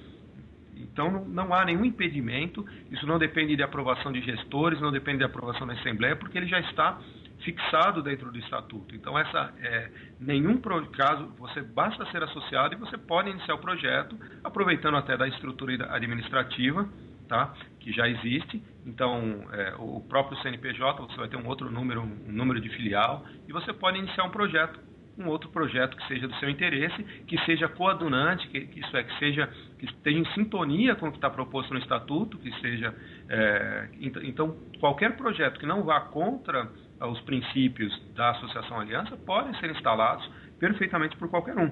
Então 0.77 1.11
não, 1.11 1.25
não, 1.25 1.55
há 1.55 1.65
nenhum 1.65 1.85
impedimento, 1.85 2.65
isso 2.91 3.07
não 3.07 3.19
depende 3.19 3.57
de 3.57 3.63
aprovação 3.63 4.13
de 4.13 4.21
gestores, 4.21 4.81
não 4.81 4.93
depende 4.93 5.19
de 5.19 5.25
aprovação 5.25 5.67
da 5.67 5.73
Assembleia, 5.73 6.15
porque 6.15 6.39
ele 6.39 6.47
já 6.47 6.61
está 6.61 7.01
fixado 7.41 8.03
dentro 8.03 8.31
do 8.31 8.39
estatuto. 8.39 8.95
Então 8.95 9.19
essa 9.19 9.53
é, 9.61 9.91
nenhum 10.21 10.61
caso 10.93 11.27
você 11.37 11.63
basta 11.63 12.07
ser 12.07 12.23
associado 12.23 12.75
e 12.75 12.79
você 12.79 12.97
pode 12.97 13.31
iniciar 13.31 13.55
o 13.55 13.59
projeto 13.59 14.17
aproveitando 14.43 14.97
até 14.97 15.17
da 15.17 15.27
estrutura 15.27 15.93
administrativa, 15.93 16.89
tá? 17.29 17.55
Que 17.81 17.93
já 17.93 18.09
existe. 18.09 18.63
Então 18.87 19.47
é, 19.53 19.75
o 19.79 20.01
próprio 20.01 20.37
CNPJ 20.43 21.03
você 21.03 21.17
vai 21.17 21.29
ter 21.29 21.37
um 21.37 21.47
outro 21.47 21.71
número, 21.71 22.03
um 22.03 22.33
número 22.33 22.61
de 22.61 22.69
filial 22.71 23.25
e 23.49 23.53
você 23.53 23.73
pode 23.73 23.99
iniciar 23.99 24.25
um 24.25 24.31
projeto 24.31 24.79
um 25.19 25.29
outro 25.29 25.49
projeto 25.51 25.97
que 25.97 26.07
seja 26.09 26.27
do 26.27 26.35
seu 26.37 26.49
interesse, 26.49 27.03
que 27.27 27.39
seja 27.45 27.69
coadunante, 27.69 28.49
que, 28.49 28.63
que 28.63 28.81
isso 28.81 28.97
é, 28.97 29.05
que 29.05 29.19
seja 29.19 29.49
que 29.79 29.87
esteja 29.87 30.19
em 30.19 30.25
sintonia 30.33 30.95
com 30.95 31.09
o 31.09 31.11
que 31.11 31.19
está 31.19 31.31
proposto 31.31 31.73
no 31.73 31.79
estatuto, 31.79 32.39
que 32.39 32.51
seja 32.61 32.95
é, 33.29 33.89
então 34.01 34.57
qualquer 34.81 35.17
projeto 35.17 35.59
que 35.61 35.67
não 35.67 35.83
vá 35.85 36.01
contra 36.01 36.69
os 37.01 37.21
princípios 37.21 37.93
da 38.15 38.31
Associação 38.31 38.81
Aliança 38.81 39.17
podem 39.19 39.55
ser 39.61 39.71
instalados 39.71 40.29
perfeitamente 40.65 41.15
por 41.19 41.29
qualquer 41.29 41.59
um. 41.59 41.71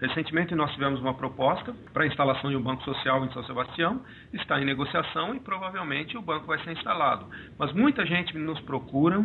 Recentemente 0.00 0.54
nós 0.54 0.72
tivemos 0.72 0.98
uma 1.00 1.12
proposta 1.12 1.74
para 1.92 2.04
a 2.04 2.06
instalação 2.06 2.48
de 2.48 2.56
um 2.56 2.62
banco 2.62 2.82
social 2.82 3.22
em 3.26 3.30
São 3.32 3.44
Sebastião, 3.44 4.00
está 4.32 4.58
em 4.58 4.64
negociação 4.64 5.34
e 5.34 5.40
provavelmente 5.40 6.16
o 6.16 6.22
banco 6.22 6.46
vai 6.46 6.58
ser 6.64 6.72
instalado. 6.72 7.26
Mas 7.58 7.72
muita 7.74 8.06
gente 8.06 8.36
nos 8.38 8.58
procura 8.60 9.22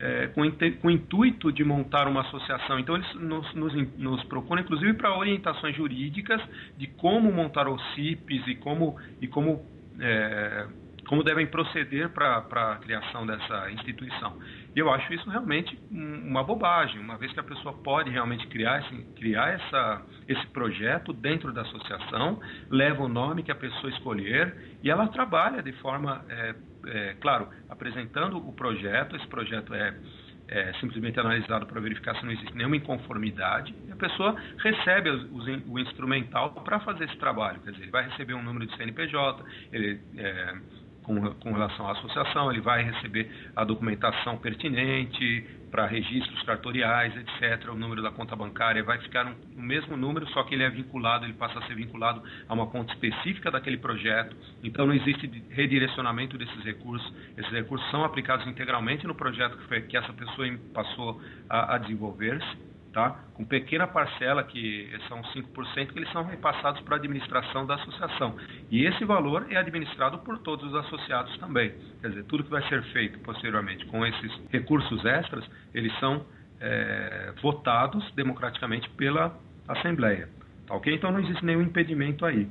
é, 0.00 0.26
com, 0.28 0.42
com, 0.80 0.88
o 0.88 0.90
intuito 0.90 1.52
de 1.52 1.62
montar 1.62 2.08
uma 2.08 2.22
associação. 2.22 2.80
Então, 2.80 2.96
eles 2.96 3.14
nos, 3.14 3.54
nos, 3.54 3.96
nos 3.96 4.24
procuram, 4.24 4.60
inclusive, 4.60 4.92
para 4.94 5.16
orientações 5.16 5.76
jurídicas 5.76 6.42
de 6.76 6.88
como 6.88 7.32
montar 7.32 7.68
os 7.68 7.80
CIPs 7.94 8.46
e 8.48 8.56
como, 8.56 8.96
e 9.20 9.28
como, 9.28 9.64
é, 10.00 10.66
como 11.06 11.22
devem 11.22 11.46
proceder 11.46 12.08
para 12.10 12.38
a 12.38 12.76
criação 12.76 13.26
dessa 13.26 13.70
instituição. 13.70 14.38
E 14.74 14.78
eu 14.78 14.92
acho 14.92 15.12
isso 15.14 15.28
realmente 15.30 15.78
uma 15.90 16.42
bobagem, 16.42 17.00
uma 17.00 17.16
vez 17.16 17.32
que 17.32 17.40
a 17.40 17.44
pessoa 17.44 17.74
pode 17.74 18.10
realmente 18.10 18.46
criar, 18.48 18.80
esse, 18.80 19.02
criar 19.14 19.48
essa, 19.54 20.02
esse 20.28 20.46
projeto 20.48 21.12
dentro 21.12 21.52
da 21.52 21.62
associação, 21.62 22.40
leva 22.70 23.02
o 23.02 23.08
nome 23.08 23.42
que 23.42 23.52
a 23.52 23.56
pessoa 23.56 23.90
escolher 23.92 24.54
e 24.82 24.90
ela 24.90 25.08
trabalha 25.08 25.62
de 25.62 25.72
forma. 25.74 26.24
É, 26.28 26.54
é, 26.88 27.16
claro, 27.20 27.48
apresentando 27.68 28.36
o 28.36 28.52
projeto, 28.52 29.16
esse 29.16 29.26
projeto 29.26 29.74
é, 29.74 29.92
é 30.48 30.72
simplesmente 30.74 31.18
analisado 31.18 31.66
para 31.66 31.80
verificar 31.80 32.14
se 32.16 32.24
não 32.24 32.30
existe 32.30 32.54
nenhuma 32.54 32.76
inconformidade, 32.76 33.74
e 33.88 33.92
a 33.92 33.96
pessoa 33.96 34.36
recebe 34.58 35.10
os, 35.10 35.24
os, 35.32 35.46
o 35.66 35.78
instrumental 35.78 36.52
para 36.52 36.78
fazer 36.80 37.04
esse 37.04 37.16
trabalho, 37.16 37.60
quer 37.60 37.72
dizer, 37.72 37.84
ele 37.84 37.90
vai 37.90 38.08
receber 38.08 38.34
um 38.34 38.42
número 38.42 38.66
de 38.66 38.76
CNPJ, 38.76 39.44
ele 39.72 40.00
é, 40.16 40.54
com, 41.06 41.20
com 41.34 41.52
relação 41.52 41.86
à 41.86 41.92
associação, 41.92 42.50
ele 42.50 42.60
vai 42.60 42.82
receber 42.82 43.30
a 43.54 43.64
documentação 43.64 44.36
pertinente 44.36 45.46
para 45.70 45.86
registros 45.86 46.42
cartoriais, 46.42 47.14
etc. 47.16 47.70
O 47.70 47.76
número 47.76 48.02
da 48.02 48.10
conta 48.10 48.34
bancária 48.34 48.82
vai 48.82 48.98
ficar 48.98 49.26
um, 49.26 49.62
mesmo 49.62 49.96
número, 49.96 50.26
só 50.30 50.42
que 50.42 50.54
ele 50.54 50.64
é 50.64 50.70
vinculado, 50.70 51.24
ele 51.24 51.34
passa 51.34 51.58
a 51.60 51.66
ser 51.66 51.76
vinculado 51.76 52.22
a 52.48 52.54
uma 52.54 52.66
conta 52.66 52.92
específica 52.92 53.50
daquele 53.50 53.78
projeto. 53.78 54.36
Então 54.64 54.86
não 54.86 54.94
existe 54.94 55.26
redirecionamento 55.50 56.36
desses 56.36 56.64
recursos. 56.64 57.12
Esses 57.36 57.52
recursos 57.52 57.88
são 57.90 58.04
aplicados 58.04 58.46
integralmente 58.46 59.06
no 59.06 59.14
projeto 59.14 59.56
que, 59.56 59.68
foi, 59.68 59.82
que 59.82 59.96
essa 59.96 60.12
pessoa 60.12 60.46
passou 60.74 61.20
a, 61.48 61.76
a 61.76 61.78
desenvolver-se 61.78 62.75
tá? 62.96 63.14
com 63.34 63.44
pequena 63.44 63.86
parcela, 63.86 64.42
que 64.42 64.90
são 65.06 65.20
5%, 65.20 65.92
que 65.92 65.98
eles 65.98 66.10
são 66.12 66.24
repassados 66.24 66.80
para 66.80 66.94
a 66.94 66.98
administração 66.98 67.66
da 67.66 67.74
associação. 67.74 68.34
E 68.70 68.86
esse 68.86 69.04
valor 69.04 69.46
é 69.50 69.56
administrado 69.58 70.20
por 70.20 70.38
todos 70.38 70.64
os 70.72 70.74
associados 70.74 71.36
também. 71.36 71.74
Quer 72.00 72.08
dizer, 72.08 72.24
tudo 72.24 72.42
que 72.44 72.48
vai 72.50 72.66
ser 72.70 72.82
feito 72.94 73.18
posteriormente 73.18 73.84
com 73.84 74.06
esses 74.06 74.32
recursos 74.50 75.04
extras, 75.04 75.44
eles 75.74 75.92
são 76.00 76.24
é, 76.58 77.34
votados 77.42 78.10
democraticamente 78.14 78.88
pela 78.96 79.38
Assembleia. 79.68 80.30
Tá, 80.66 80.74
ok? 80.74 80.94
Então 80.94 81.12
não 81.12 81.20
existe 81.20 81.44
nenhum 81.44 81.60
impedimento 81.60 82.24
aí. 82.24 82.48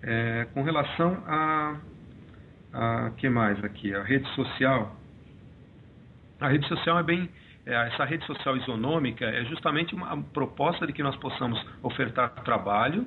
É, 0.00 0.46
com 0.54 0.62
relação 0.62 1.24
a, 1.26 1.76
a 2.72 3.10
que 3.16 3.28
mais 3.28 3.62
aqui? 3.64 3.92
A 3.92 4.04
rede 4.04 4.28
social. 4.36 4.94
A 6.40 6.46
rede 6.46 6.68
social 6.68 7.00
é 7.00 7.02
bem 7.02 7.28
essa 7.64 8.04
rede 8.04 8.26
social 8.26 8.56
isonômica 8.56 9.24
é 9.24 9.44
justamente 9.44 9.94
uma 9.94 10.20
proposta 10.22 10.86
de 10.86 10.92
que 10.92 11.02
nós 11.02 11.14
possamos 11.16 11.64
ofertar 11.82 12.30
trabalho 12.42 13.06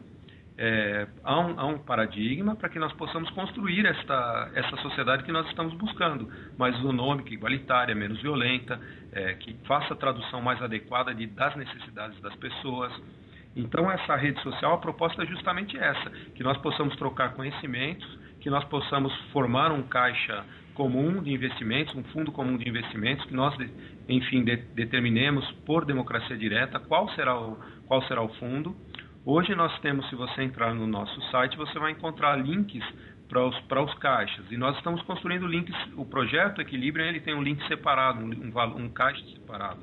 é, 0.57 1.07
a, 1.23 1.39
um, 1.39 1.59
a, 1.59 1.65
um, 1.65 1.77
paradigma 1.79 2.55
para 2.55 2.69
que 2.69 2.79
nós 2.79 2.93
possamos 2.93 3.29
construir 3.31 3.85
esta, 3.85 4.51
essa 4.55 4.77
sociedade 4.77 5.23
que 5.23 5.31
nós 5.31 5.45
estamos 5.47 5.73
buscando, 5.73 6.31
mais 6.57 6.75
isonômica, 6.77 7.33
igualitária, 7.33 7.93
menos 7.93 8.21
violenta, 8.21 8.79
é, 9.11 9.33
que 9.33 9.53
faça 9.65 9.93
a 9.93 9.97
tradução 9.97 10.41
mais 10.41 10.61
adequada 10.61 11.13
de, 11.13 11.27
das 11.27 11.55
necessidades 11.55 12.19
das 12.21 12.33
pessoas. 12.35 12.93
Então, 13.55 13.91
essa 13.91 14.15
rede 14.15 14.41
social, 14.41 14.73
a 14.73 14.77
proposta 14.77 15.23
é 15.23 15.25
justamente 15.25 15.77
essa: 15.77 16.09
que 16.35 16.43
nós 16.43 16.57
possamos 16.59 16.95
trocar 16.95 17.33
conhecimentos, 17.33 18.07
que 18.39 18.49
nós 18.49 18.63
possamos 18.65 19.13
formar 19.31 19.71
um 19.71 19.83
caixa 19.83 20.45
comum 20.75 21.23
de 21.23 21.33
investimentos, 21.33 21.95
um 21.95 22.03
fundo 22.05 22.31
comum 22.31 22.57
de 22.57 22.69
investimentos, 22.69 23.25
que 23.25 23.33
nós, 23.33 23.55
enfim, 24.07 24.43
de, 24.43 24.57
determinemos 24.75 25.49
por 25.65 25.85
democracia 25.85 26.37
direta 26.37 26.79
qual 26.79 27.09
será, 27.15 27.39
o, 27.39 27.57
qual 27.87 28.03
será 28.03 28.21
o 28.21 28.29
fundo. 28.35 28.75
Hoje 29.25 29.55
nós 29.55 29.77
temos, 29.79 30.07
se 30.09 30.15
você 30.15 30.43
entrar 30.43 30.75
no 30.75 30.85
nosso 30.85 31.19
site, 31.31 31.57
você 31.57 31.79
vai 31.79 31.91
encontrar 31.93 32.35
links 32.35 32.83
para 33.27 33.43
os, 33.43 33.59
para 33.61 33.81
os 33.81 33.93
caixas. 33.95 34.45
E 34.51 34.57
nós 34.57 34.77
estamos 34.77 35.01
construindo 35.03 35.47
links, 35.47 35.75
o 35.97 36.05
projeto 36.05 36.61
Equilíbrio 36.61 37.05
ele 37.05 37.19
tem 37.21 37.33
um 37.33 37.41
link 37.41 37.65
separado, 37.67 38.19
um, 38.19 38.29
um, 38.29 38.83
um 38.83 38.89
caixa 38.89 39.25
separado, 39.33 39.81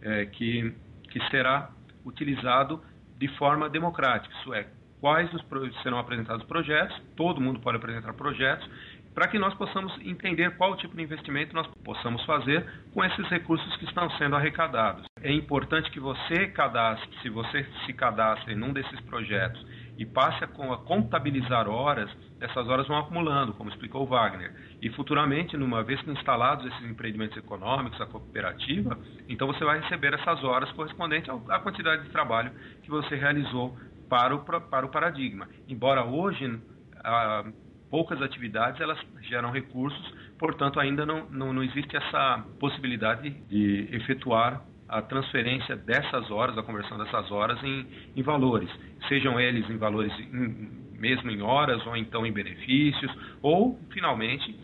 é, 0.00 0.26
que, 0.26 0.72
que 1.10 1.20
será 1.30 1.70
utilizado 2.04 2.80
de 3.18 3.28
forma 3.36 3.68
democrática, 3.68 4.34
isso 4.40 4.52
é, 4.52 4.66
quais 5.02 5.28
os, 5.34 5.42
serão 5.82 5.98
apresentados 5.98 6.44
projetos, 6.46 6.96
todo 7.16 7.40
mundo 7.40 7.58
pode 7.58 7.76
apresentar 7.76 8.12
projetos, 8.14 8.68
para 9.14 9.28
que 9.28 9.38
nós 9.38 9.54
possamos 9.54 9.92
entender 10.00 10.56
qual 10.56 10.76
tipo 10.76 10.96
de 10.96 11.02
investimento 11.02 11.54
nós 11.54 11.66
possamos 11.84 12.24
fazer 12.24 12.66
com 12.92 13.04
esses 13.04 13.28
recursos 13.28 13.76
que 13.76 13.84
estão 13.84 14.10
sendo 14.12 14.36
arrecadados. 14.36 15.04
É 15.20 15.32
importante 15.32 15.90
que 15.90 16.00
você 16.00 16.48
cadastre, 16.48 17.08
se 17.22 17.28
você 17.28 17.66
se 17.86 17.92
cadastre 17.92 18.54
em 18.54 18.62
um 18.62 18.72
desses 18.72 19.00
projetos 19.02 19.64
e 19.98 20.06
passe 20.06 20.42
a 20.42 20.48
contabilizar 20.48 21.68
horas, 21.68 22.10
essas 22.40 22.66
horas 22.68 22.88
vão 22.88 22.98
acumulando, 22.98 23.52
como 23.52 23.70
explicou 23.70 24.02
o 24.02 24.06
Wagner. 24.06 24.52
E 24.80 24.90
futuramente, 24.90 25.56
numa 25.56 25.84
vez 25.84 26.00
que 26.00 26.10
instalados 26.10 26.66
esses 26.66 26.90
empreendimentos 26.90 27.36
econômicos, 27.36 28.00
a 28.00 28.06
cooperativa, 28.06 28.98
então 29.28 29.46
você 29.46 29.64
vai 29.64 29.80
receber 29.80 30.14
essas 30.14 30.42
horas 30.42 30.70
correspondentes 30.72 31.30
à 31.48 31.58
quantidade 31.60 32.02
de 32.02 32.10
trabalho 32.10 32.50
que 32.82 32.90
você 32.90 33.14
realizou 33.14 33.76
para 34.08 34.34
o, 34.34 34.40
para 34.40 34.86
o 34.86 34.90
paradigma. 34.90 35.48
Embora 35.68 36.04
hoje 36.04 36.60
a, 37.04 37.44
poucas 37.92 38.22
atividades 38.22 38.80
elas 38.80 38.98
geram 39.20 39.50
recursos, 39.50 40.14
portanto 40.38 40.80
ainda 40.80 41.04
não, 41.04 41.28
não, 41.28 41.52
não 41.52 41.62
existe 41.62 41.94
essa 41.94 42.42
possibilidade 42.58 43.28
de 43.50 43.86
efetuar 43.92 44.62
a 44.88 45.02
transferência 45.02 45.76
dessas 45.76 46.30
horas, 46.30 46.56
a 46.56 46.62
conversão 46.62 46.96
dessas 46.96 47.30
horas 47.30 47.62
em, 47.62 47.86
em 48.16 48.22
valores, 48.22 48.70
sejam 49.08 49.38
eles 49.38 49.68
em 49.68 49.76
valores 49.76 50.10
em, 50.18 50.70
mesmo 50.98 51.30
em 51.30 51.42
horas 51.42 51.86
ou 51.86 51.94
então 51.94 52.24
em 52.24 52.32
benefícios, 52.32 53.12
ou 53.42 53.78
finalmente 53.90 54.58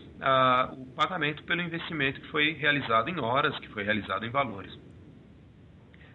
o 0.73 0.87
pagamento 0.95 1.43
pelo 1.43 1.61
investimento 1.61 2.19
que 2.19 2.27
foi 2.29 2.53
realizado 2.53 3.09
em 3.09 3.19
horas, 3.19 3.57
que 3.59 3.69
foi 3.69 3.83
realizado 3.83 4.25
em 4.25 4.29
valores. 4.31 4.75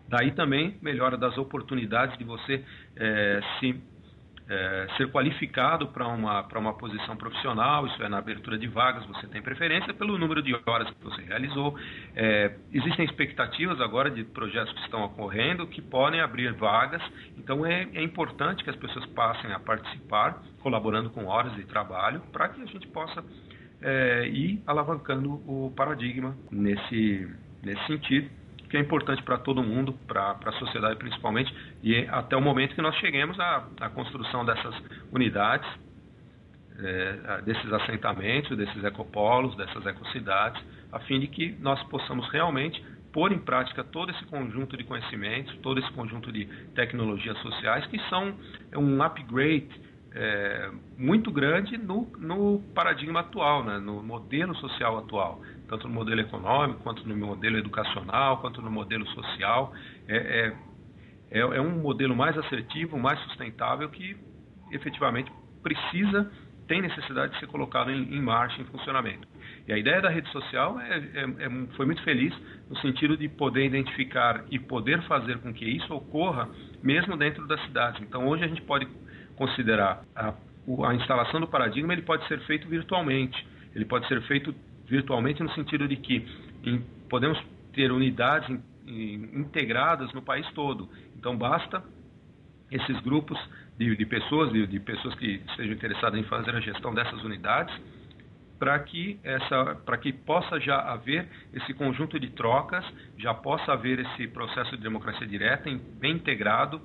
Daí 0.09 0.33
também 0.33 0.77
melhora 0.83 1.17
das 1.17 1.39
oportunidades 1.39 2.19
de 2.19 2.25
você 2.25 2.63
é, 2.97 3.41
se 3.61 3.81
é, 4.49 4.87
ser 4.97 5.11
qualificado 5.11 5.89
para 5.89 6.07
uma, 6.07 6.43
para 6.43 6.59
uma 6.59 6.75
posição 6.75 7.17
profissional, 7.17 7.87
isso 7.87 8.03
é, 8.03 8.09
na 8.09 8.19
abertura 8.19 8.59
de 8.59 8.67
vagas 8.67 9.05
você 9.07 9.27
tem 9.27 9.41
preferência 9.41 9.95
pelo 9.95 10.19
número 10.19 10.43
de 10.43 10.55
horas 10.67 10.89
que 10.91 11.03
você 11.03 11.23
realizou. 11.23 11.79
É, 12.15 12.55
existem 12.73 13.05
expectativas 13.07 13.81
agora 13.81 14.11
de 14.11 14.23
projetos 14.25 14.73
que 14.75 14.81
estão 14.81 15.03
ocorrendo 15.05 15.67
que 15.67 15.81
podem 15.81 16.21
abrir 16.21 16.53
vagas, 16.53 17.03
então 17.39 17.65
é, 17.65 17.89
é 17.95 18.03
importante 18.03 18.63
que 18.63 18.71
as 18.71 18.77
pessoas 18.77 19.07
passem 19.07 19.53
a 19.53 19.59
participar, 19.59 20.43
colaborando 20.61 21.11
com 21.11 21.27
horas 21.27 21.55
de 21.55 21.65
trabalho, 21.65 22.21
para 22.33 22.49
que 22.49 22.61
a 22.61 22.67
gente 22.67 22.87
possa 22.89 23.25
é, 23.81 24.29
ir 24.29 24.63
alavancando 24.67 25.43
o 25.47 25.73
paradigma 25.75 26.37
nesse, 26.51 27.35
nesse 27.63 27.87
sentido 27.87 28.44
que 28.69 28.77
é 28.77 28.81
importante 28.81 29.23
para 29.23 29.39
todo 29.39 29.63
mundo, 29.63 29.93
para 30.07 30.37
a 30.45 30.53
sociedade 30.53 30.97
principalmente, 30.97 31.55
e 31.83 32.07
até 32.09 32.37
o 32.37 32.41
momento 32.41 32.75
que 32.75 32.83
nós 32.83 32.95
cheguemos 32.97 33.39
à, 33.39 33.67
à 33.81 33.89
construção 33.89 34.45
dessas 34.45 34.75
unidades, 35.13 35.69
é, 36.79 37.43
desses 37.43 37.73
assentamentos, 37.73 38.57
desses 38.57 38.83
ecopolos, 38.83 39.57
dessas 39.57 39.87
ecocidades, 39.87 40.61
a 40.93 40.99
fim 41.01 41.21
de 41.21 41.29
que 41.29 41.57
nós 41.61 41.83
possamos 41.85 42.29
realmente 42.31 42.85
pôr 43.13 43.31
em 43.31 43.39
prática 43.39 43.85
todo 43.85 44.11
esse 44.11 44.25
conjunto 44.25 44.77
de 44.77 44.83
conhecimentos, 44.83 45.57
todo 45.59 45.79
esse 45.79 45.91
conjunto 45.93 46.33
de 46.33 46.47
tecnologias 46.75 47.39
sociais 47.39 47.87
que 47.87 47.99
são 48.09 48.35
um 48.77 49.01
upgrade 49.03 49.69
é, 50.13 50.71
muito 50.99 51.31
grande 51.31 51.79
no, 51.79 52.09
no 52.19 52.61
paradigma 52.75 53.21
atual, 53.21 53.65
né, 53.65 53.79
no 53.79 54.03
modelo 54.03 54.55
social 54.57 54.99
atual 54.99 55.41
tanto 55.75 55.89
no 55.89 55.95
modelo 55.95 56.21
econômico, 56.21 56.81
quanto 56.83 57.07
no 57.07 57.17
modelo 57.17 57.59
educacional, 57.59 58.39
quanto 58.39 58.63
no 58.63 58.71
modelo 58.71 59.07
social. 59.09 59.73
É, 60.07 60.17
é, 60.17 61.39
é, 61.39 61.41
é 61.41 61.61
um 61.61 61.81
modelo 61.81 62.15
mais 62.15 62.37
assertivo, 62.39 62.99
mais 62.99 63.19
sustentável, 63.21 63.89
que 63.89 64.17
efetivamente 64.71 65.31
precisa, 65.63 66.31
tem 66.69 66.81
necessidade 66.81 67.33
de 67.33 67.41
ser 67.41 67.47
colocado 67.49 67.91
em, 67.91 68.15
em 68.15 68.23
marcha, 68.23 68.61
em 68.61 68.65
funcionamento. 68.67 69.27
E 69.67 69.73
a 69.73 69.79
ideia 69.79 70.01
da 70.01 70.09
rede 70.09 70.31
social 70.31 70.79
é, 70.81 70.99
é, 70.99 71.23
é, 71.25 71.67
foi 71.77 71.87
muito 71.87 72.03
feliz 72.03 72.33
no 72.71 72.77
sentido 72.79 73.17
de 73.17 73.29
poder 73.29 73.67
identificar 73.67 74.45
e 74.51 74.59
poder 74.59 75.03
fazer 75.03 75.39
com 75.39 75.53
que 75.53 75.65
isso 75.65 75.93
ocorra 75.93 76.49
mesmo 76.83 77.17
dentro 77.17 77.47
das 77.47 77.61
cidades. 77.65 78.01
Então, 78.03 78.29
hoje 78.29 78.45
a 78.45 78.49
gente 78.49 78.63
pode 78.63 78.87
considerar 79.37 80.05
a, 80.15 80.35
a 80.87 80.95
instalação 80.95 81.41
do 81.41 81.49
paradigma, 81.49 81.93
ele 81.93 82.03
pode 82.03 82.27
ser 82.29 82.39
feito 82.47 82.69
virtualmente, 82.69 83.47
ele 83.75 83.85
pode 83.85 84.07
ser 84.07 84.23
feito 84.23 84.55
virtualmente 84.87 85.43
no 85.43 85.51
sentido 85.55 85.87
de 85.89 85.97
que 85.97 86.27
em, 86.65 86.81
podemos 87.09 87.39
ter 87.73 87.91
unidades 87.91 88.49
in, 88.49 88.61
in, 88.87 89.41
integradas 89.41 90.13
no 90.13 90.23
país 90.23 90.47
todo. 90.53 90.89
Então 91.17 91.37
basta 91.37 91.83
esses 92.71 93.01
grupos 93.01 93.39
de, 93.79 93.97
de 93.97 94.07
pessoas, 94.07 94.53
de, 94.53 94.67
de, 94.67 94.81
pessoas 94.81 95.15
que 95.17 95.43
estejam 95.49 95.75
interessadas 95.75 96.19
em 96.19 96.25
fazer 96.25 96.55
a 96.55 96.61
gestão 96.61 96.95
dessas 96.95 97.23
unidades, 97.23 97.75
para 98.59 98.79
que 98.79 99.19
essa, 99.23 99.75
para 99.85 99.99
que 99.99 100.13
possa 100.13 100.59
já 100.61 100.79
haver 100.79 101.29
esse 101.53 101.75
conjunto 101.75 102.19
de 102.19 102.31
trocas, 102.31 102.85
já 103.19 103.35
possa 103.35 103.73
haver 103.73 103.99
esse 103.99 104.29
processo 104.29 104.77
de 104.77 104.83
democracia 104.83 105.27
direta 105.27 105.69
bem 105.99 106.13
integrado 106.13 106.81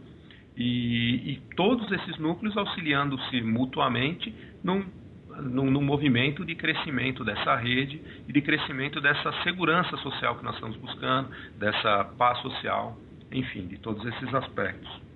e, 0.58 1.34
e 1.34 1.42
todos 1.56 1.90
esses 1.92 2.18
núcleos 2.18 2.58
auxiliando-se 2.58 3.42
mutuamente 3.42 4.34
num 4.64 4.84
num, 5.42 5.70
num, 5.70 5.82
movimento 5.82 6.46
de 6.46 6.56
crescimento 6.56 7.24
dessa 7.24 7.56
rede 7.56 8.02
e 8.28 8.34
de 8.34 8.42
crescimento 8.42 9.02
dessa 9.02 9.32
segurança 9.44 9.96
social 9.98 10.38
que 10.38 10.44
nós 10.44 10.56
estamos 10.56 10.78
buscando, 10.78 11.30
dessa 11.58 12.06
paz 12.18 12.40
social, 12.42 12.98
enfim, 13.32 13.68
de 13.68 13.78
todos 13.78 14.06
esses 14.06 14.34
aspectos. 14.34 15.09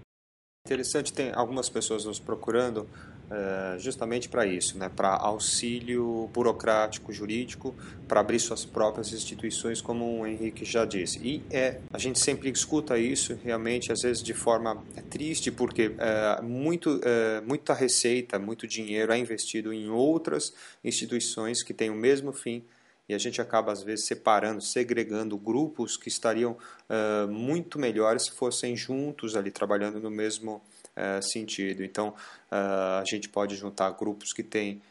Interessante, 0.65 1.11
tem 1.11 1.29
algumas 1.33 1.67
pessoas 1.67 2.05
nos 2.05 2.19
procurando 2.19 2.87
é, 3.29 3.77
justamente 3.79 4.29
para 4.29 4.45
isso, 4.45 4.77
né, 4.77 4.87
para 4.87 5.09
auxílio 5.09 6.29
burocrático, 6.33 7.11
jurídico, 7.11 7.75
para 8.07 8.21
abrir 8.21 8.39
suas 8.39 8.63
próprias 8.63 9.11
instituições, 9.11 9.81
como 9.81 10.21
o 10.21 10.25
Henrique 10.25 10.63
já 10.63 10.85
disse. 10.85 11.19
E 11.19 11.43
é, 11.51 11.81
a 11.91 11.97
gente 11.97 12.17
sempre 12.17 12.49
escuta 12.49 12.97
isso, 12.97 13.37
realmente, 13.43 13.91
às 13.91 14.03
vezes 14.03 14.23
de 14.23 14.33
forma 14.33 14.81
é, 14.95 15.01
triste, 15.01 15.51
porque 15.51 15.95
é, 15.97 16.41
muito, 16.41 16.97
é, 17.03 17.41
muita 17.41 17.73
receita, 17.73 18.39
muito 18.39 18.65
dinheiro 18.65 19.11
é 19.11 19.17
investido 19.17 19.73
em 19.73 19.89
outras 19.89 20.53
instituições 20.81 21.61
que 21.61 21.73
têm 21.73 21.89
o 21.89 21.95
mesmo 21.95 22.31
fim 22.31 22.63
e 23.07 23.13
a 23.13 23.17
gente 23.17 23.41
acaba 23.41 23.71
às 23.71 23.83
vezes 23.83 24.05
separando, 24.05 24.61
segregando 24.61 25.37
grupos 25.37 25.97
que 25.97 26.07
estariam 26.07 26.57
uh, 26.89 27.27
muito 27.27 27.77
melhores 27.77 28.25
se 28.25 28.31
fossem 28.31 28.75
juntos 28.75 29.35
ali 29.35 29.51
trabalhando 29.51 29.99
no 29.99 30.09
mesmo 30.09 30.61
uh, 30.95 31.21
sentido. 31.21 31.83
Então 31.83 32.09
uh, 32.09 33.01
a 33.01 33.03
gente 33.05 33.27
pode 33.27 33.55
juntar 33.55 33.91
grupos 33.91 34.33
que 34.33 34.43
têm 34.43 34.81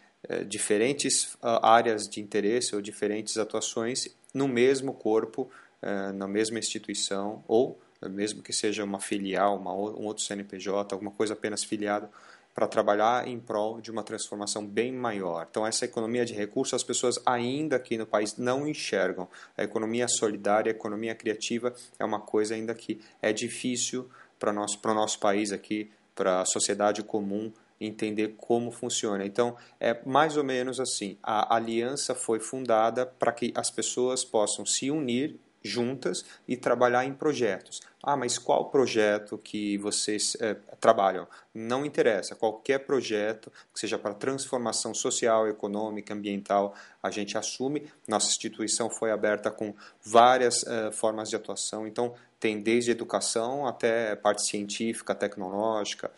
diferentes 0.46 1.36
áreas 1.42 2.04
de 2.08 2.20
interesse 2.20 2.76
ou 2.76 2.80
diferentes 2.80 3.36
atuações 3.38 4.06
no 4.32 4.46
mesmo 4.46 4.94
corpo, 4.94 5.50
na 6.14 6.28
mesma 6.28 6.60
instituição 6.60 7.42
ou 7.48 7.76
mesmo 8.08 8.40
que 8.40 8.52
seja 8.52 8.84
uma 8.84 9.00
filial, 9.00 9.56
uma, 9.58 9.72
um 9.72 10.04
outro 10.04 10.22
CNPJ, 10.22 10.94
alguma 10.94 11.10
coisa 11.10 11.32
apenas 11.32 11.64
filiada 11.64 12.08
para 12.54 12.66
trabalhar 12.66 13.26
em 13.26 13.40
prol 13.40 13.80
de 13.80 13.90
uma 13.90 14.02
transformação 14.02 14.66
bem 14.66 14.92
maior. 14.92 15.46
Então, 15.50 15.66
essa 15.66 15.84
economia 15.84 16.24
de 16.24 16.34
recursos, 16.34 16.74
as 16.74 16.82
pessoas 16.82 17.18
ainda 17.24 17.76
aqui 17.76 17.96
no 17.96 18.06
país 18.06 18.36
não 18.36 18.68
enxergam. 18.68 19.28
A 19.56 19.62
economia 19.64 20.06
solidária, 20.08 20.70
a 20.70 20.74
economia 20.74 21.14
criativa 21.14 21.74
é 21.98 22.04
uma 22.04 22.20
coisa 22.20 22.54
ainda 22.54 22.74
que 22.74 23.00
é 23.20 23.32
difícil 23.32 24.08
para 24.38 24.52
nós, 24.52 24.76
para 24.76 24.92
o 24.92 24.94
nosso 24.94 25.18
país 25.18 25.52
aqui, 25.52 25.90
para 26.14 26.42
a 26.42 26.44
sociedade 26.44 27.02
comum 27.02 27.52
entender 27.80 28.34
como 28.36 28.70
funciona. 28.70 29.24
Então, 29.24 29.56
é 29.80 29.98
mais 30.04 30.36
ou 30.36 30.44
menos 30.44 30.78
assim: 30.78 31.16
a 31.22 31.54
aliança 31.54 32.14
foi 32.14 32.38
fundada 32.38 33.06
para 33.06 33.32
que 33.32 33.52
as 33.56 33.70
pessoas 33.70 34.24
possam 34.24 34.64
se 34.66 34.90
unir 34.90 35.38
juntas 35.62 36.24
e 36.46 36.56
trabalhar 36.56 37.04
em 37.04 37.12
projetos. 37.12 37.80
Ah, 38.02 38.16
mas 38.16 38.36
qual 38.36 38.68
projeto 38.68 39.38
que 39.38 39.78
vocês 39.78 40.36
é, 40.40 40.54
trabalham? 40.80 41.26
Não 41.54 41.86
interessa. 41.86 42.34
Qualquer 42.34 42.80
projeto 42.80 43.52
que 43.72 43.78
seja 43.78 43.96
para 43.96 44.12
transformação 44.12 44.92
social, 44.92 45.48
econômica, 45.48 46.12
ambiental, 46.12 46.74
a 47.00 47.10
gente 47.10 47.38
assume. 47.38 47.86
Nossa 48.08 48.26
instituição 48.28 48.90
foi 48.90 49.12
aberta 49.12 49.52
com 49.52 49.72
várias 50.04 50.66
é, 50.66 50.90
formas 50.90 51.28
de 51.28 51.36
atuação. 51.36 51.86
Então, 51.86 52.14
tem 52.40 52.60
desde 52.60 52.90
educação 52.90 53.68
até 53.68 54.16
parte 54.16 54.44
científica, 54.44 55.14
tecnológica, 55.14 56.10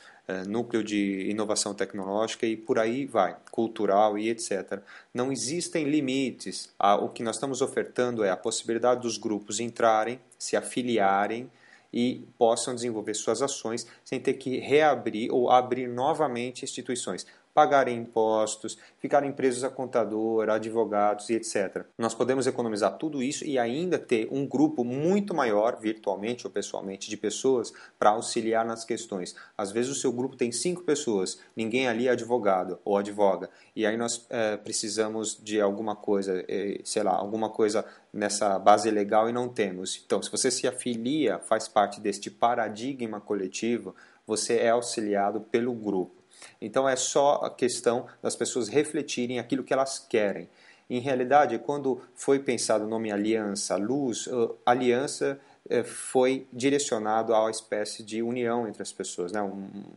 núcleo 0.47 0.83
de 0.83 1.29
inovação 1.29 1.75
tecnológica 1.75 2.47
e 2.47 2.57
por 2.57 2.79
aí 2.79 3.05
vai, 3.05 3.37
cultural 3.51 4.19
e 4.19 4.31
etc. 4.31 4.81
Não 5.13 5.31
existem 5.31 5.85
limites. 5.85 6.73
O 7.01 7.09
que 7.09 7.23
nós 7.23 7.37
estamos 7.37 7.61
ofertando 7.61 8.25
é 8.25 8.31
a 8.31 8.37
possibilidade 8.37 9.03
dos 9.03 9.19
grupos 9.19 9.61
entrarem, 9.61 10.19
se 10.39 10.57
afiliarem 10.57 11.51
e 11.93 12.27
possam 12.37 12.75
desenvolver 12.75 13.15
suas 13.15 13.41
ações 13.41 13.87
sem 14.05 14.19
ter 14.19 14.35
que 14.35 14.59
reabrir 14.59 15.31
ou 15.31 15.51
abrir 15.51 15.89
novamente 15.89 16.65
instituições 16.65 17.27
pagarem 17.55 17.97
impostos, 17.97 18.77
ficarem 18.99 19.31
presos 19.31 19.62
a 19.62 19.71
contador, 19.71 20.51
a 20.51 20.55
advogados 20.55 21.31
e 21.31 21.35
etc. 21.35 21.87
Nós 21.97 22.12
podemos 22.12 22.49
economizar 22.49 22.99
tudo 22.99 23.23
isso 23.23 23.45
e 23.45 23.59
ainda 23.59 23.97
ter 23.97 24.29
um 24.31 24.45
grupo 24.47 24.83
muito 24.85 25.33
maior, 25.33 25.79
virtualmente 25.81 26.47
ou 26.47 26.53
pessoalmente, 26.53 27.09
de 27.09 27.17
pessoas 27.17 27.73
para 27.97 28.11
auxiliar 28.11 28.67
nas 28.67 28.85
questões. 28.85 29.37
Às 29.57 29.71
vezes 29.71 29.93
o 29.93 29.95
seu 29.95 30.12
grupo 30.12 30.37
tem 30.37 30.51
cinco 30.51 30.83
pessoas, 30.83 31.38
ninguém 31.57 31.87
ali 31.87 32.09
é 32.09 32.11
advogado 32.11 32.79
ou 32.85 32.97
advoga, 32.97 33.49
e 33.77 33.87
aí 33.87 33.97
nós 33.97 34.27
é, 34.29 34.57
precisamos 34.57 35.38
de 35.40 35.61
alguma 35.61 35.95
coisa, 35.95 36.45
é, 36.49 36.81
sei 36.85 37.05
lá, 37.05 37.12
alguma 37.12 37.49
coisa 37.51 37.85
nessa 38.12 38.59
base 38.59 38.90
legal 38.90 39.29
e 39.29 39.33
não 39.33 39.49
temos. 39.49 40.03
Então, 40.05 40.21
se 40.21 40.31
você 40.31 40.51
se 40.51 40.67
afilia, 40.67 41.38
faz 41.38 41.69
parte 41.69 42.01
deste 42.01 42.31
paradigma 42.31 43.21
coletivo, 43.21 43.95
você 44.27 44.57
é 44.57 44.71
auxiliado 44.71 45.40
pelo 45.40 45.73
grupo. 45.75 46.24
Então 46.64 46.88
é 46.88 46.96
só 46.96 47.37
a 47.44 47.50
questão 47.50 48.07
das 48.22 48.35
pessoas 48.35 48.68
refletirem 48.68 49.38
aquilo 49.38 49.62
que 49.62 49.72
elas 49.72 49.98
querem. 49.98 50.48
Em 50.88 50.98
realidade, 50.98 51.59
quando 51.59 52.00
foi 52.14 52.38
pensado 52.38 52.85
o 52.85 52.88
nome 52.88 53.11
aliança, 53.11 53.77
luz, 53.77 54.29
aliança 54.66 55.40
eh, 55.68 55.83
foi 55.83 56.46
direcionado 56.53 57.35
a 57.35 57.40
uma 57.40 57.50
espécie 57.50 58.03
de 58.03 58.22
união 58.22 58.68
entre 58.68 58.83
as 58.83 58.92
pessoas, 58.92 59.33
né? 59.33 59.40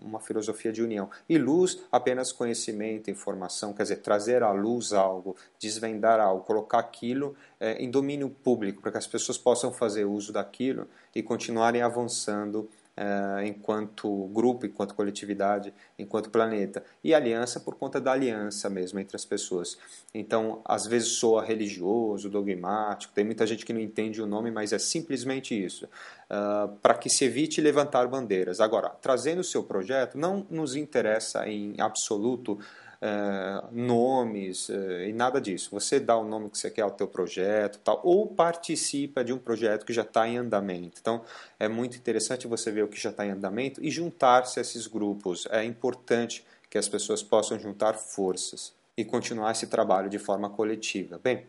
uma 0.02 0.20
filosofia 0.22 0.72
de 0.72 0.82
união. 0.82 1.10
E 1.28 1.38
luz, 1.38 1.84
apenas 1.92 2.32
conhecimento, 2.32 3.12
informação, 3.12 3.74
quer 3.74 3.84
dizer, 3.84 3.98
trazer 3.98 4.44
à 4.44 4.52
luz 4.52 4.94
algo, 4.94 5.36
desvendar 5.60 6.22
algo, 6.22 6.46
colocar 6.46 6.80
aquilo 6.80 7.36
é, 7.60 7.74
em 7.84 7.92
domínio 7.92 8.30
público, 8.30 8.82
para 8.82 8.94
que 8.94 8.98
as 8.98 9.08
pessoas 9.08 9.38
possam 9.38 9.74
fazer 9.74 10.06
uso 10.06 10.32
daquilo 10.32 10.88
e 11.14 11.22
continuarem 11.22 11.82
avançando 11.82 12.70
uh, 12.98 13.46
enquanto 13.46 14.28
grupo, 14.34 14.66
enquanto 14.66 14.96
coletividade, 14.96 15.74
enquanto 15.98 16.30
planeta. 16.30 16.84
E 17.04 17.14
aliança 17.14 17.60
por 17.60 17.76
conta 17.76 18.02
da 18.02 18.12
aliança 18.12 18.70
mesmo 18.70 19.00
entre 19.00 19.16
as 19.16 19.24
pessoas. 19.24 19.78
Então, 20.14 20.62
às 20.66 20.86
vezes 20.88 21.10
soa 21.10 21.44
religioso, 21.44 22.30
dogmático, 22.30 23.14
tem 23.14 23.24
muita 23.24 23.46
gente 23.46 23.66
que 23.66 23.74
não 23.74 23.80
entende 23.80 24.22
o 24.22 24.26
nome, 24.26 24.52
mas 24.52 24.74
é 24.74 24.80
simplesmente 24.80 25.54
isso. 25.54 25.86
Uh, 25.86 26.76
para 26.82 26.96
que 26.96 27.10
se 27.10 27.26
evite 27.26 27.62
levantar 27.62 28.08
bandeiras. 28.08 28.60
Agora, 28.60 28.90
trazendo 28.90 29.40
o 29.40 29.44
seu 29.44 29.64
projeto, 29.64 30.18
não 30.18 30.46
nos 30.50 30.76
interessa 30.76 31.48
em 31.48 31.76
absoluto 31.80 32.60
é, 33.02 33.64
nomes 33.72 34.70
é, 34.70 35.10
e 35.10 35.14
nada 35.14 35.40
disso. 35.40 35.70
Você 35.72 36.00
dá 36.00 36.18
o 36.18 36.24
nome 36.24 36.50
que 36.50 36.58
você 36.58 36.70
quer 36.70 36.82
ao 36.82 36.92
teu 36.92 37.08
projeto, 37.08 37.80
tal, 37.84 38.02
ou 38.04 38.28
participa 38.28 39.24
de 39.24 39.34
um 39.34 39.38
projeto 39.38 39.86
que 39.86 39.94
já 39.94 40.02
está 40.02 40.28
em 40.28 40.38
andamento. 40.38 41.00
Então, 41.00 41.24
é 41.60 41.68
muito 41.68 41.98
interessante 41.98 42.48
você 42.48 42.72
ver 42.72 42.84
o 42.84 42.88
que 42.88 43.00
já 43.00 43.10
está 43.10 43.26
em 43.26 43.32
andamento 43.32 43.84
e 43.84 43.90
juntar-se 43.92 44.60
a 44.60 44.62
esses 44.62 44.88
grupos. 44.88 45.48
É 45.52 45.64
importante 45.64 46.46
que 46.70 46.78
as 46.78 46.88
pessoas 46.88 47.24
possam 47.24 47.58
juntar 47.60 47.94
forças 47.94 48.74
e 48.96 49.06
continuar 49.06 49.52
esse 49.52 49.68
trabalho 49.68 50.10
de 50.10 50.18
forma 50.18 50.50
coletiva. 50.50 51.20
Bem, 51.24 51.46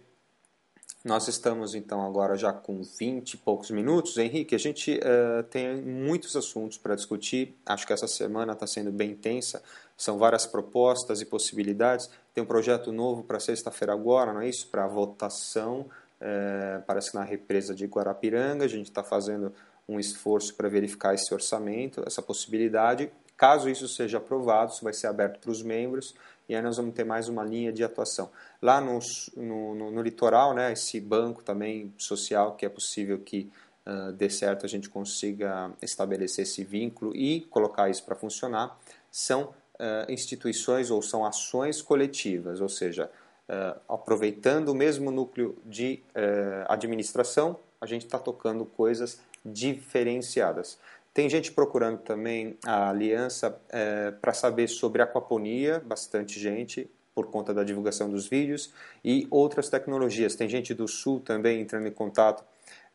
nós 1.05 1.29
estamos 1.29 1.75
então 1.75 2.05
agora 2.05 2.37
já 2.37 2.53
com 2.53 2.83
20 2.83 3.33
e 3.33 3.37
poucos 3.39 3.71
minutos. 3.71 4.19
Henrique, 4.19 4.55
a 4.55 4.59
gente 4.59 4.99
uh, 4.99 5.43
tem 5.45 5.81
muitos 5.81 6.35
assuntos 6.37 6.77
para 6.77 6.95
discutir. 6.95 7.57
Acho 7.65 7.87
que 7.87 7.93
essa 7.93 8.09
semana 8.09 8.53
está 8.53 8.67
sendo 8.67 8.91
bem 8.91 9.13
intensa. 9.13 9.63
São 9.99 10.17
várias 10.17 10.47
propostas 10.47 11.21
e 11.21 11.27
possibilidades. 11.27 12.09
Tem 12.33 12.43
um 12.43 12.47
projeto 12.47 12.93
novo 12.93 13.25
para 13.25 13.39
sexta-feira 13.39 13.93
agora, 13.93 14.33
não 14.33 14.41
é 14.41 14.49
isso? 14.49 14.69
Para 14.69 14.87
votação, 14.87 15.87
é, 16.21 16.81
parece 16.87 17.11
que 17.11 17.19
na 17.19 17.25
represa 17.25 17.75
de 17.75 17.85
Guarapiranga. 17.85 18.65
A 18.65 18.69
gente 18.69 18.89
está 18.89 19.03
fazendo 19.03 19.53
um 19.89 19.99
esforço 19.99 20.55
para 20.55 20.69
verificar 20.69 21.15
esse 21.15 21.35
orçamento, 21.35 22.03
essa 22.07 22.23
possibilidade. 22.23 23.11
Caso 23.37 23.69
isso 23.69 23.89
seja 23.89 24.19
aprovado, 24.19 24.73
isso 24.73 24.85
vai 24.85 24.95
ser 24.95 25.09
aberto 25.09 25.41
para 25.41 25.51
os 25.51 25.63
membros 25.63 26.15
e 26.49 26.57
aí 26.57 26.63
nós 26.63 26.79
vamos 26.79 26.95
ter 26.95 27.05
mais 27.05 27.29
uma 27.29 27.45
linha 27.45 27.71
de 27.71 27.85
atuação. 27.85 28.31
Lá 28.63 28.81
no, 28.81 28.99
no, 29.37 29.75
no, 29.75 29.91
no 29.91 30.03
litoral, 30.03 30.55
né, 30.55 30.73
esse 30.73 30.99
banco 30.99 31.45
também 31.45 31.93
social, 31.99 32.57
que 32.57 32.65
é 32.65 32.69
possível 32.71 33.19
que 33.19 33.51
uh, 33.87 34.13
dê 34.13 34.31
certo, 34.31 34.65
a 34.65 34.69
gente 34.69 34.89
consiga 34.89 35.71
estabelecer 35.83 36.45
esse 36.45 36.65
vínculo 36.65 37.15
e 37.15 37.43
colocar 37.43 37.91
isso 37.91 38.03
para 38.03 38.17
funcionar, 38.17 38.79
são 39.11 39.53
uh, 39.79 40.11
instituições 40.11 40.91
ou 40.91 41.01
são 41.01 41.25
ações 41.25 41.81
coletivas, 41.81 42.61
ou 42.61 42.69
seja, 42.69 43.11
uh, 43.49 43.81
aproveitando 43.89 44.71
o 44.71 44.75
mesmo 44.75 45.11
núcleo 45.11 45.57
de 45.65 46.03
uh, 46.11 46.67
administração, 46.69 47.59
a 47.81 47.87
gente 47.87 48.05
está 48.05 48.19
tocando 48.19 48.65
coisas 48.65 49.21
diferenciadas. 49.45 50.79
Tem 51.15 51.29
gente 51.29 51.53
procurando 51.53 51.99
também 51.99 52.57
a 52.65 52.91
aliança 52.91 53.59
para 54.21 54.33
saber 54.33 54.69
sobre 54.69 55.03
aquaponia, 55.03 55.83
bastante 55.85 56.39
gente, 56.39 56.89
por 57.13 57.27
conta 57.27 57.53
da 57.53 57.65
divulgação 57.65 58.09
dos 58.09 58.29
vídeos, 58.29 58.73
e 59.05 59.27
outras 59.29 59.69
tecnologias. 59.69 60.37
Tem 60.37 60.49
gente 60.49 60.75
do 60.75 60.87
Sul 60.87 61.19
também 61.19 61.61
entrando 61.61 61.89
em 61.89 61.93
contato 61.93 62.45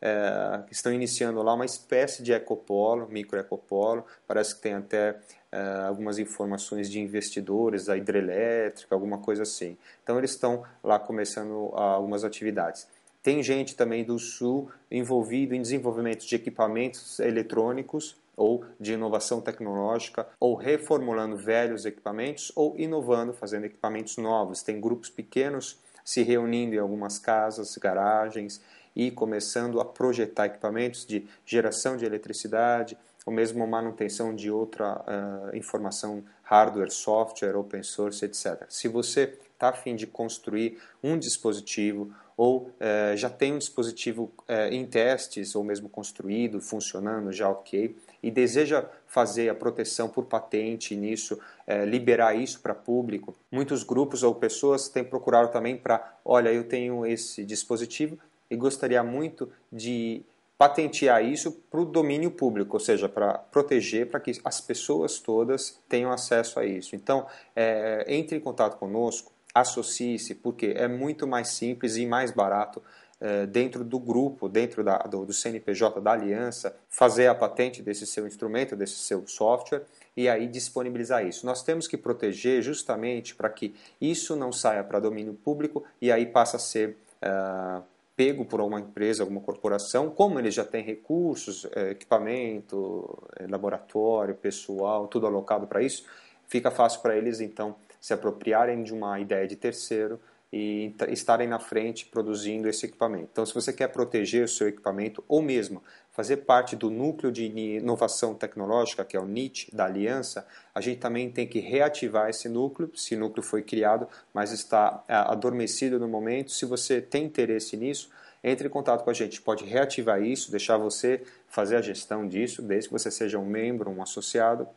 é, 0.04 0.62
que 0.66 0.74
estão 0.74 0.92
iniciando 0.92 1.42
lá 1.42 1.54
uma 1.54 1.64
espécie 1.64 2.22
de 2.22 2.30
ecopolo, 2.30 3.08
microecopolo. 3.08 4.04
Parece 4.26 4.54
que 4.54 4.60
tem 4.60 4.74
até 4.74 5.16
é, 5.50 5.86
algumas 5.88 6.18
informações 6.18 6.90
de 6.90 7.00
investidores 7.00 7.86
da 7.86 7.96
hidrelétrica, 7.96 8.94
alguma 8.94 9.16
coisa 9.16 9.44
assim. 9.44 9.78
Então 10.02 10.18
eles 10.18 10.32
estão 10.32 10.62
lá 10.82 10.98
começando 10.98 11.70
algumas 11.72 12.22
atividades. 12.22 12.86
Tem 13.22 13.42
gente 13.42 13.74
também 13.74 14.04
do 14.04 14.18
Sul 14.18 14.70
envolvido 14.90 15.54
em 15.54 15.62
desenvolvimento 15.62 16.26
de 16.26 16.36
equipamentos 16.36 17.18
eletrônicos 17.18 18.22
ou 18.36 18.64
de 18.78 18.94
inovação 18.94 19.40
tecnológica, 19.40 20.26
ou 20.40 20.56
reformulando 20.56 21.36
velhos 21.36 21.86
equipamentos, 21.86 22.50
ou 22.56 22.74
inovando, 22.76 23.32
fazendo 23.32 23.64
equipamentos 23.64 24.16
novos. 24.16 24.60
Tem 24.60 24.80
grupos 24.80 25.08
pequenos 25.08 25.78
se 26.04 26.22
reunindo 26.22 26.74
em 26.74 26.78
algumas 26.78 27.16
casas, 27.16 27.76
garagens 27.78 28.60
e 28.94 29.10
começando 29.10 29.80
a 29.80 29.84
projetar 29.84 30.46
equipamentos 30.46 31.04
de 31.06 31.26
geração 31.44 31.96
de 31.96 32.04
eletricidade, 32.04 32.96
ou 33.26 33.32
mesmo 33.32 33.66
manutenção 33.66 34.34
de 34.34 34.50
outra 34.50 35.00
uh, 35.00 35.56
informação, 35.56 36.22
hardware, 36.42 36.90
software, 36.90 37.56
open 37.56 37.82
source, 37.82 38.24
etc. 38.24 38.64
Se 38.68 38.86
você 38.86 39.38
está 39.52 39.70
a 39.70 39.72
fim 39.72 39.96
de 39.96 40.06
construir 40.06 40.78
um 41.02 41.18
dispositivo 41.18 42.12
ou 42.36 42.62
uh, 42.62 43.16
já 43.16 43.30
tem 43.30 43.54
um 43.54 43.58
dispositivo 43.58 44.30
uh, 44.40 44.70
em 44.70 44.84
testes 44.84 45.54
ou 45.54 45.64
mesmo 45.64 45.88
construído, 45.88 46.60
funcionando, 46.60 47.32
já 47.32 47.48
ok, 47.48 47.96
e 48.22 48.30
deseja 48.30 48.84
fazer 49.06 49.48
a 49.48 49.54
proteção 49.54 50.08
por 50.08 50.24
patente 50.24 50.96
nisso, 50.96 51.38
liberar 51.86 52.34
isso 52.34 52.58
para 52.60 52.74
público, 52.74 53.36
muitos 53.52 53.84
grupos 53.84 54.22
ou 54.22 54.34
pessoas 54.34 54.88
têm 54.88 55.04
procurado 55.04 55.52
também 55.52 55.76
para, 55.76 56.16
olha, 56.24 56.50
eu 56.50 56.64
tenho 56.64 57.04
esse 57.04 57.44
dispositivo, 57.44 58.18
e 58.54 58.56
gostaria 58.56 59.02
muito 59.02 59.50
de 59.70 60.22
patentear 60.56 61.24
isso 61.24 61.52
para 61.70 61.80
o 61.80 61.84
domínio 61.84 62.30
público, 62.30 62.76
ou 62.76 62.80
seja, 62.80 63.08
para 63.08 63.34
proteger, 63.34 64.08
para 64.08 64.20
que 64.20 64.40
as 64.44 64.60
pessoas 64.60 65.18
todas 65.18 65.78
tenham 65.88 66.12
acesso 66.12 66.60
a 66.60 66.64
isso. 66.64 66.94
Então, 66.94 67.26
é, 67.54 68.04
entre 68.08 68.36
em 68.36 68.40
contato 68.40 68.78
conosco, 68.78 69.32
associe-se, 69.52 70.36
porque 70.36 70.72
é 70.76 70.88
muito 70.88 71.26
mais 71.26 71.48
simples 71.48 71.96
e 71.96 72.06
mais 72.06 72.30
barato 72.30 72.80
é, 73.20 73.46
dentro 73.46 73.84
do 73.84 73.98
grupo, 73.98 74.48
dentro 74.48 74.84
da, 74.84 74.98
do, 74.98 75.24
do 75.24 75.32
CNPJ 75.32 76.00
da 76.00 76.12
aliança, 76.12 76.76
fazer 76.88 77.26
a 77.26 77.34
patente 77.34 77.82
desse 77.82 78.06
seu 78.06 78.26
instrumento, 78.26 78.76
desse 78.76 78.96
seu 78.96 79.26
software 79.26 79.82
e 80.16 80.28
aí 80.28 80.46
disponibilizar 80.46 81.26
isso. 81.26 81.46
Nós 81.46 81.62
temos 81.62 81.88
que 81.88 81.96
proteger 81.96 82.62
justamente 82.62 83.34
para 83.34 83.48
que 83.48 83.74
isso 84.00 84.36
não 84.36 84.52
saia 84.52 84.84
para 84.84 85.00
domínio 85.00 85.34
público 85.34 85.84
e 86.00 86.10
aí 86.12 86.26
passa 86.26 86.56
a 86.56 86.60
ser 86.60 86.96
uh, 87.22 87.82
pego 88.16 88.44
por 88.44 88.60
alguma 88.60 88.80
empresa, 88.80 89.22
alguma 89.22 89.40
corporação, 89.40 90.10
como 90.10 90.38
eles 90.38 90.54
já 90.54 90.64
têm 90.64 90.82
recursos, 90.82 91.66
é, 91.74 91.90
equipamento, 91.90 93.28
é, 93.36 93.46
laboratório, 93.46 94.34
pessoal, 94.34 95.08
tudo 95.08 95.26
alocado 95.26 95.66
para 95.66 95.82
isso, 95.82 96.04
fica 96.46 96.70
fácil 96.70 97.00
para 97.00 97.16
eles 97.16 97.40
então 97.40 97.74
se 98.00 98.12
apropriarem 98.12 98.82
de 98.82 98.92
uma 98.92 99.18
ideia 99.18 99.46
de 99.46 99.56
terceiro 99.56 100.20
e 100.52 100.94
estarem 101.08 101.48
na 101.48 101.58
frente 101.58 102.06
produzindo 102.06 102.68
esse 102.68 102.86
equipamento. 102.86 103.28
Então, 103.32 103.44
se 103.44 103.52
você 103.52 103.72
quer 103.72 103.88
proteger 103.88 104.44
o 104.44 104.48
seu 104.48 104.68
equipamento 104.68 105.24
ou 105.26 105.42
mesmo 105.42 105.82
fazer 106.14 106.38
parte 106.38 106.76
do 106.76 106.90
núcleo 106.90 107.32
de 107.32 107.44
inovação 107.44 108.34
tecnológica, 108.34 109.04
que 109.04 109.16
é 109.16 109.20
o 109.20 109.26
NIT 109.26 109.74
da 109.74 109.84
aliança, 109.86 110.46
a 110.72 110.80
gente 110.80 111.00
também 111.00 111.28
tem 111.28 111.44
que 111.44 111.58
reativar 111.58 112.30
esse 112.30 112.48
núcleo. 112.48 112.88
Esse 112.94 113.16
núcleo 113.16 113.42
foi 113.42 113.62
criado, 113.62 114.08
mas 114.32 114.52
está 114.52 115.02
é, 115.08 115.14
adormecido 115.14 115.98
no 115.98 116.06
momento. 116.06 116.52
Se 116.52 116.64
você 116.64 117.02
tem 117.02 117.24
interesse 117.24 117.76
nisso, 117.76 118.10
entre 118.44 118.68
em 118.68 118.70
contato 118.70 119.02
com 119.02 119.10
a 119.10 119.14
gente. 119.14 119.40
Pode 119.42 119.64
reativar 119.64 120.22
isso, 120.22 120.52
deixar 120.52 120.76
você 120.76 121.22
fazer 121.48 121.76
a 121.76 121.82
gestão 121.82 122.28
disso, 122.28 122.62
desde 122.62 122.88
que 122.88 122.92
você 122.92 123.10
seja 123.10 123.38
um 123.38 123.46
membro, 123.46 123.90
um 123.90 124.02
associado, 124.02 124.68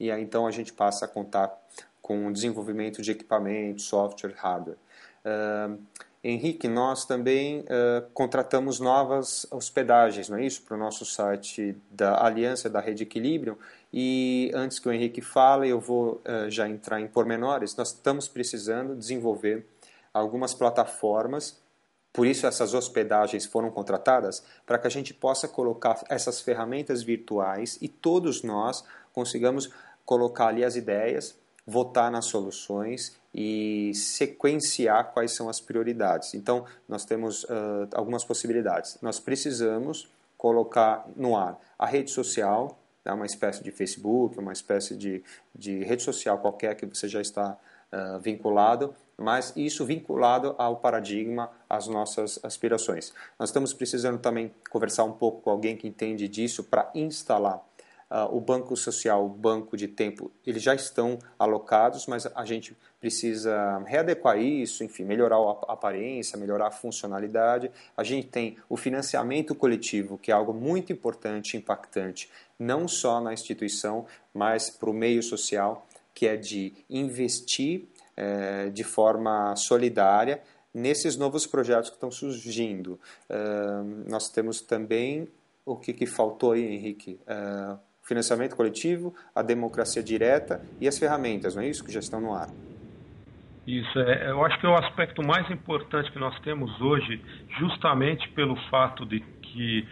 e 0.00 0.10
aí 0.10 0.22
então 0.22 0.46
a 0.46 0.50
gente 0.50 0.72
passa 0.72 1.04
a 1.04 1.08
contar 1.08 1.52
com 2.00 2.28
o 2.28 2.32
desenvolvimento 2.32 3.02
de 3.02 3.10
equipamentos, 3.10 3.84
software, 3.84 4.32
hardware. 4.36 4.78
Uh, 5.24 5.76
Henrique, 6.28 6.66
nós 6.66 7.04
também 7.04 7.60
uh, 7.60 8.10
contratamos 8.12 8.80
novas 8.80 9.46
hospedagens, 9.48 10.28
não 10.28 10.38
é 10.38 10.44
isso, 10.44 10.60
para 10.62 10.76
o 10.76 10.78
nosso 10.78 11.04
site 11.04 11.76
da 11.88 12.24
Aliança 12.24 12.68
da 12.68 12.80
Rede 12.80 13.04
Equilíbrio. 13.04 13.56
E 13.92 14.50
antes 14.52 14.80
que 14.80 14.88
o 14.88 14.92
Henrique 14.92 15.20
fale, 15.20 15.68
eu 15.68 15.78
vou 15.78 16.20
uh, 16.24 16.50
já 16.50 16.68
entrar 16.68 17.00
em 17.00 17.06
pormenores. 17.06 17.76
Nós 17.76 17.92
estamos 17.92 18.26
precisando 18.26 18.96
desenvolver 18.96 19.64
algumas 20.12 20.52
plataformas, 20.52 21.62
por 22.12 22.26
isso 22.26 22.44
essas 22.44 22.74
hospedagens 22.74 23.46
foram 23.46 23.70
contratadas, 23.70 24.42
para 24.66 24.78
que 24.78 24.86
a 24.88 24.90
gente 24.90 25.14
possa 25.14 25.46
colocar 25.46 26.02
essas 26.08 26.40
ferramentas 26.40 27.04
virtuais 27.04 27.78
e 27.80 27.86
todos 27.86 28.42
nós 28.42 28.82
consigamos 29.12 29.70
colocar 30.04 30.48
ali 30.48 30.64
as 30.64 30.74
ideias, 30.74 31.38
votar 31.64 32.10
nas 32.10 32.24
soluções 32.24 33.16
e 33.38 33.92
sequenciar 33.92 35.12
quais 35.12 35.36
são 35.36 35.46
as 35.50 35.60
prioridades. 35.60 36.32
Então, 36.32 36.64
nós 36.88 37.04
temos 37.04 37.44
uh, 37.44 37.86
algumas 37.92 38.24
possibilidades. 38.24 38.96
Nós 39.02 39.20
precisamos 39.20 40.08
colocar 40.38 41.06
no 41.14 41.36
ar 41.36 41.60
a 41.78 41.84
rede 41.84 42.10
social, 42.10 42.78
né, 43.04 43.12
uma 43.12 43.26
espécie 43.26 43.62
de 43.62 43.70
Facebook, 43.70 44.38
uma 44.38 44.54
espécie 44.54 44.96
de, 44.96 45.22
de 45.54 45.84
rede 45.84 46.02
social 46.02 46.38
qualquer 46.38 46.74
que 46.76 46.86
você 46.86 47.06
já 47.06 47.20
está 47.20 47.58
uh, 47.92 48.18
vinculado, 48.20 48.94
mas 49.18 49.52
isso 49.54 49.84
vinculado 49.84 50.54
ao 50.56 50.76
paradigma, 50.76 51.50
às 51.68 51.86
nossas 51.86 52.42
aspirações. 52.42 53.12
Nós 53.38 53.50
estamos 53.50 53.74
precisando 53.74 54.18
também 54.18 54.50
conversar 54.70 55.04
um 55.04 55.12
pouco 55.12 55.42
com 55.42 55.50
alguém 55.50 55.76
que 55.76 55.86
entende 55.86 56.26
disso 56.26 56.64
para 56.64 56.90
instalar 56.94 57.62
Uh, 58.08 58.36
o 58.36 58.40
banco 58.40 58.76
social, 58.76 59.26
o 59.26 59.28
banco 59.28 59.76
de 59.76 59.88
tempo, 59.88 60.30
eles 60.46 60.62
já 60.62 60.74
estão 60.74 61.18
alocados, 61.36 62.06
mas 62.06 62.24
a 62.24 62.44
gente 62.44 62.76
precisa 63.00 63.78
readequar 63.84 64.38
isso, 64.38 64.84
enfim, 64.84 65.04
melhorar 65.04 65.36
a 65.36 65.72
aparência, 65.72 66.38
melhorar 66.38 66.68
a 66.68 66.70
funcionalidade. 66.70 67.70
A 67.96 68.04
gente 68.04 68.28
tem 68.28 68.56
o 68.68 68.76
financiamento 68.76 69.54
coletivo, 69.54 70.16
que 70.18 70.30
é 70.30 70.34
algo 70.34 70.54
muito 70.54 70.92
importante 70.92 71.54
e 71.54 71.56
impactante, 71.58 72.30
não 72.58 72.86
só 72.86 73.20
na 73.20 73.32
instituição, 73.32 74.06
mas 74.32 74.70
para 74.70 74.88
o 74.88 74.94
meio 74.94 75.22
social, 75.22 75.86
que 76.14 76.26
é 76.26 76.36
de 76.36 76.72
investir 76.88 77.88
é, 78.16 78.70
de 78.70 78.82
forma 78.82 79.54
solidária 79.56 80.40
nesses 80.72 81.16
novos 81.16 81.46
projetos 81.46 81.88
que 81.88 81.96
estão 81.96 82.10
surgindo. 82.10 83.00
Uh, 83.30 84.08
nós 84.08 84.28
temos 84.28 84.60
também 84.60 85.26
o 85.64 85.74
que, 85.74 85.92
que 85.94 86.04
faltou 86.04 86.52
aí, 86.52 86.64
Henrique? 86.64 87.18
Uh, 87.22 87.78
financiamento 88.06 88.54
coletivo, 88.54 89.14
a 89.34 89.42
democracia 89.42 90.02
direta 90.02 90.64
e 90.80 90.86
as 90.86 90.98
ferramentas, 90.98 91.56
não 91.56 91.62
é 91.62 91.68
isso 91.68 91.84
que 91.84 91.92
já 91.92 92.00
estão 92.00 92.20
no 92.20 92.32
ar? 92.32 92.48
Isso, 93.66 93.98
é, 93.98 94.30
eu 94.30 94.44
acho 94.44 94.60
que 94.60 94.66
é 94.66 94.68
o 94.68 94.76
aspecto 94.76 95.22
mais 95.26 95.50
importante 95.50 96.10
que 96.12 96.18
nós 96.18 96.38
temos 96.40 96.80
hoje, 96.80 97.20
justamente 97.58 98.28
pelo 98.28 98.54
fato 98.70 99.04
de 99.04 99.18
que, 99.42 99.86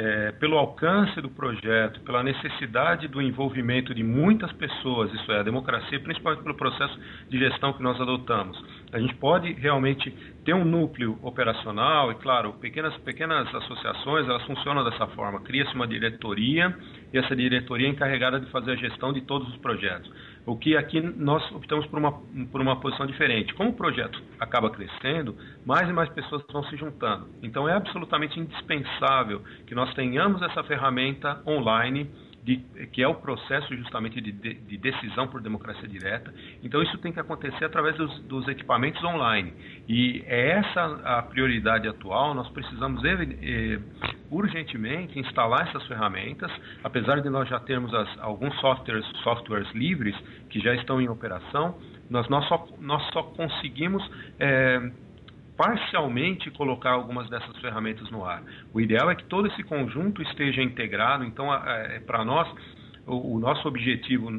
é, 0.00 0.32
pelo 0.32 0.56
alcance 0.56 1.20
do 1.20 1.28
projeto, 1.28 2.00
pela 2.00 2.22
necessidade 2.22 3.06
do 3.06 3.20
envolvimento 3.20 3.94
de 3.94 4.02
muitas 4.02 4.50
pessoas, 4.52 5.12
isso 5.12 5.30
é, 5.30 5.40
a 5.40 5.42
democracia, 5.42 6.00
principalmente 6.00 6.42
pelo 6.42 6.54
processo 6.54 6.98
de 7.28 7.38
gestão 7.38 7.74
que 7.74 7.82
nós 7.82 8.00
adotamos. 8.00 8.58
A 8.94 8.98
gente 8.98 9.14
pode 9.16 9.52
realmente 9.52 10.10
ter 10.42 10.54
um 10.54 10.64
núcleo 10.64 11.18
operacional, 11.22 12.10
e 12.12 12.14
claro, 12.14 12.54
pequenas, 12.54 12.96
pequenas 12.98 13.54
associações, 13.54 14.26
elas 14.26 14.42
funcionam 14.44 14.82
dessa 14.84 15.06
forma. 15.08 15.42
Cria-se 15.42 15.74
uma 15.74 15.86
diretoria, 15.86 16.74
e 17.12 17.18
essa 17.18 17.36
diretoria 17.36 17.86
é 17.86 17.90
encarregada 17.90 18.40
de 18.40 18.50
fazer 18.50 18.72
a 18.72 18.76
gestão 18.76 19.12
de 19.12 19.20
todos 19.20 19.46
os 19.48 19.56
projetos. 19.58 20.10
O 20.46 20.56
que 20.56 20.76
aqui 20.76 21.00
nós 21.00 21.48
optamos 21.52 21.86
por 21.86 21.98
uma, 21.98 22.12
por 22.50 22.60
uma 22.60 22.80
posição 22.80 23.06
diferente. 23.06 23.54
Como 23.54 23.70
o 23.70 23.74
projeto 23.74 24.20
acaba 24.38 24.70
crescendo, 24.70 25.36
mais 25.64 25.88
e 25.88 25.92
mais 25.92 26.08
pessoas 26.10 26.42
vão 26.50 26.64
se 26.64 26.76
juntando. 26.76 27.28
Então 27.42 27.68
é 27.68 27.74
absolutamente 27.74 28.38
indispensável 28.40 29.42
que 29.66 29.74
nós 29.74 29.92
tenhamos 29.94 30.42
essa 30.42 30.62
ferramenta 30.64 31.42
online 31.46 32.10
de, 32.42 32.56
que 32.92 33.02
é 33.02 33.08
o 33.08 33.14
processo 33.14 33.74
justamente 33.76 34.20
de, 34.20 34.32
de, 34.32 34.54
de, 34.54 34.76
decisão 34.78 35.28
por 35.28 35.42
democracia 35.42 35.86
direta. 35.86 36.32
Então 36.62 36.82
isso 36.82 36.96
tem 36.98 37.12
que 37.12 37.20
acontecer 37.20 37.64
através 37.64 37.96
dos, 37.96 38.20
dos, 38.22 38.48
equipamentos 38.48 39.02
online. 39.04 39.52
E 39.88 40.24
é 40.26 40.58
essa 40.58 41.00
a 41.04 41.22
prioridade 41.22 41.86
atual. 41.86 42.34
Nós 42.34 42.48
precisamos 42.48 43.02
eh, 43.04 43.78
urgentemente 44.30 45.18
instalar 45.18 45.68
essas 45.68 45.86
ferramentas, 45.86 46.50
apesar 46.82 47.20
de 47.20 47.28
nós 47.28 47.48
já 47.48 47.60
termos 47.60 47.92
as, 47.92 48.08
alguns 48.20 48.58
softwares, 48.60 49.04
softwares 49.22 49.70
livres 49.74 50.16
que 50.48 50.60
já 50.60 50.74
estão 50.74 51.00
em 51.00 51.08
operação. 51.08 51.78
Nós, 52.08 52.28
nós, 52.28 52.46
só, 52.48 52.66
nós 52.80 53.02
só 53.12 53.22
conseguimos 53.22 54.02
eh, 54.38 54.90
parcialmente 55.60 56.50
colocar 56.52 56.92
algumas 56.92 57.28
dessas 57.28 57.54
ferramentas 57.58 58.10
no 58.10 58.24
ar. 58.24 58.42
O 58.72 58.80
ideal 58.80 59.10
é 59.10 59.14
que 59.14 59.24
todo 59.24 59.46
esse 59.46 59.62
conjunto 59.62 60.22
esteja 60.22 60.62
integrado. 60.62 61.22
Então, 61.22 61.52
é, 61.54 62.00
para 62.00 62.24
nós, 62.24 62.48
o, 63.06 63.34
o, 63.34 63.38
nosso 63.38 63.68
objetivo 63.68 64.30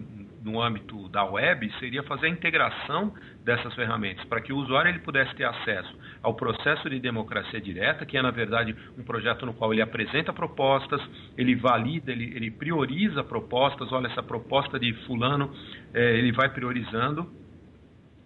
no 0.43 0.59
âmbito 0.59 1.07
da 1.09 1.23
web 1.23 1.71
seria 1.77 2.01
fazer 2.01 2.25
a 2.25 2.29
integração 2.29 3.13
dessas 3.45 3.71
ferramentas 3.75 4.25
para 4.25 4.41
que 4.41 4.51
o 4.51 4.57
usuário 4.57 4.89
ele 4.89 4.97
pudesse 4.97 5.35
ter 5.35 5.43
acesso 5.43 5.95
ao 6.23 6.33
processo 6.33 6.89
de 6.89 6.99
democracia 6.99 7.61
direta, 7.61 8.03
que 8.03 8.17
é 8.17 8.21
na 8.23 8.31
verdade 8.31 8.75
um 8.97 9.03
projeto 9.03 9.45
no 9.45 9.53
qual 9.53 9.71
ele 9.71 9.83
apresenta 9.83 10.33
propostas, 10.33 10.99
ele 11.37 11.53
valida, 11.53 12.11
ele, 12.11 12.35
ele 12.35 12.49
prioriza 12.49 13.23
propostas. 13.23 13.91
Olha 13.91 14.07
essa 14.07 14.23
proposta 14.23 14.79
de 14.79 14.91
fulano, 15.05 15.53
é, 15.93 16.17
ele 16.17 16.31
vai 16.31 16.49
priorizando 16.49 17.29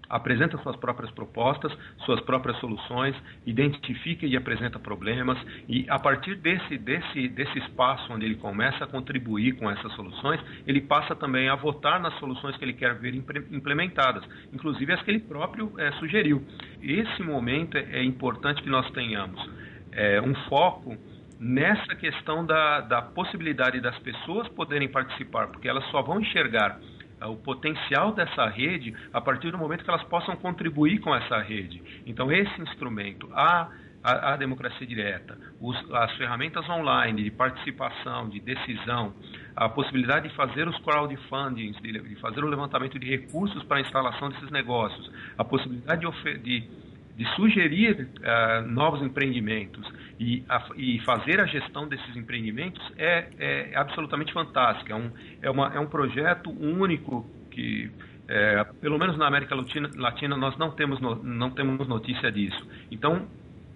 apresenta 0.10 0.58
suas 0.60 0.76
próprias 0.76 1.12
propostas, 1.12 1.72
suas 2.06 2.20
próprias 2.22 2.58
soluções, 2.60 3.16
identifica 3.46 4.26
e 4.26 4.36
apresenta 4.36 4.80
problemas 4.80 5.38
e 5.68 5.86
a 5.90 6.00
partir 6.00 6.36
desse, 6.36 6.78
desse, 6.78 7.28
desse 7.30 7.58
espaço 7.60 8.12
onde 8.12 8.26
ele 8.26 8.36
começa 8.36 8.84
a 8.84 8.88
contribuir 8.88 9.54
com 9.54 9.70
essas 9.70 9.92
soluções, 9.94 10.40
ele 10.68 10.82
passa 10.82 11.16
também 11.16 11.50
a 11.50 11.56
votar 11.56 12.00
nas 12.00 12.14
soluções 12.20 12.56
que 12.58 12.66
ele 12.66 12.74
quer 12.74 12.96
ver 12.96 13.16
implementadas, 13.16 14.24
inclusive 14.54 14.94
as 14.94 15.02
que 15.02 15.12
ele 15.12 15.20
próprio 15.20 15.72
é, 15.78 15.92
sugeriu. 15.94 16.44
Esse 16.82 17.24
momento 17.24 17.78
é, 17.78 18.04
importante 18.04 18.62
que 18.62 18.70
nós 18.70 18.90
tenhamos 18.92 19.50
é, 19.92 20.22
um 20.22 20.36
foco 20.50 20.98
nessa 21.40 21.96
questão 21.96 22.46
da, 22.46 22.82
da 22.82 23.02
possibilidade 23.02 23.82
das 23.82 23.98
pessoas 24.00 24.48
poderem 24.50 24.88
participar, 24.88 25.48
porque 25.48 25.68
elas 25.68 25.86
só 25.92 26.02
vão 26.02 26.20
enxergar 26.22 26.80
o 27.28 27.36
potencial 27.38 28.12
dessa 28.14 28.48
rede 28.48 28.94
a 29.14 29.22
partir 29.22 29.52
do 29.52 29.58
momento 29.58 29.84
que 29.84 29.90
elas 29.90 30.04
possam 30.04 30.36
contribuir 30.36 31.00
com 31.00 31.14
essa 31.16 31.40
rede. 31.40 31.82
Então, 32.06 32.32
esse 32.32 32.62
instrumento, 32.62 33.30
a, 33.34 33.70
a, 34.04 34.34
a 34.34 34.38
democracia 34.38 34.86
direta, 34.86 35.38
os, 35.60 35.76
as 35.94 36.12
ferramentas 36.14 36.68
online 36.70 37.24
de 37.24 37.32
participação, 37.32 38.30
de 38.30 38.40
decisão, 38.40 39.14
a 39.56 39.68
possibilidade 39.70 40.30
de 40.30 40.36
fazer 40.36 40.68
os 40.68 40.78
crowdfundings, 40.80 41.82
de, 41.82 41.92
de 41.92 42.16
fazer 42.18 42.44
o 42.44 42.48
levantamento 42.48 43.00
de 43.00 43.10
recursos 43.10 43.64
para 43.64 43.78
a 43.78 43.82
instalação 43.82 44.30
desses 44.30 44.52
negócios, 44.52 45.12
a 45.38 45.44
possibilidade 45.44 46.06
de, 46.06 46.38
de 46.40 46.85
de 47.16 47.26
sugerir 47.36 48.10
uh, 48.20 48.68
novos 48.68 49.02
empreendimentos 49.02 49.90
e, 50.20 50.44
a, 50.50 50.68
e, 50.76 51.00
fazer 51.00 51.40
a 51.40 51.46
gestão 51.46 51.88
desses 51.88 52.16
empreendimentos 52.16 52.82
é, 52.98 53.28
é 53.40 53.76
absolutamente 53.76 54.34
fantástico. 54.34 54.92
É 54.92 54.96
um, 54.96 55.12
é, 55.42 55.50
uma, 55.50 55.74
é 55.74 55.80
um 55.80 55.88
projeto 55.88 56.50
único 56.50 57.26
que, 57.52 57.90
é, 58.28 58.64
pelo 58.82 59.00
menos 59.00 59.18
na 59.18 59.28
América 59.28 59.56
Latina, 59.56 59.90
Latina 59.96 60.36
nós 60.36 60.58
não 60.58 60.72
temos, 60.72 61.00
no, 61.00 61.16
não 61.24 61.52
temos 61.52 61.88
notícia 61.88 62.32
disso. 62.32 62.68
Então, 62.92 63.28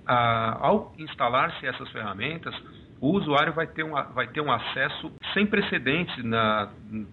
ao 0.05 0.93
instalar-se 0.97 1.65
essas 1.65 1.87
ferramentas, 1.91 2.53
o 2.99 3.11
usuário 3.11 3.53
vai 3.53 3.67
ter 3.67 3.83
um, 3.83 3.91
vai 4.13 4.27
ter 4.27 4.41
um 4.41 4.51
acesso 4.51 5.11
sem 5.33 5.45
precedentes 5.45 6.23
na, 6.23 6.69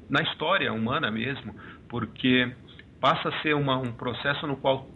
na 0.09 0.23
história 0.23 0.73
humana 0.73 1.11
mesmo, 1.11 1.55
porque 1.89 2.51
passa 3.01 3.29
a 3.29 3.43
ser 3.43 3.55
uma, 3.55 3.77
um 3.77 3.93
processo 3.93 4.47
no 4.47 4.57
qual 4.57 4.89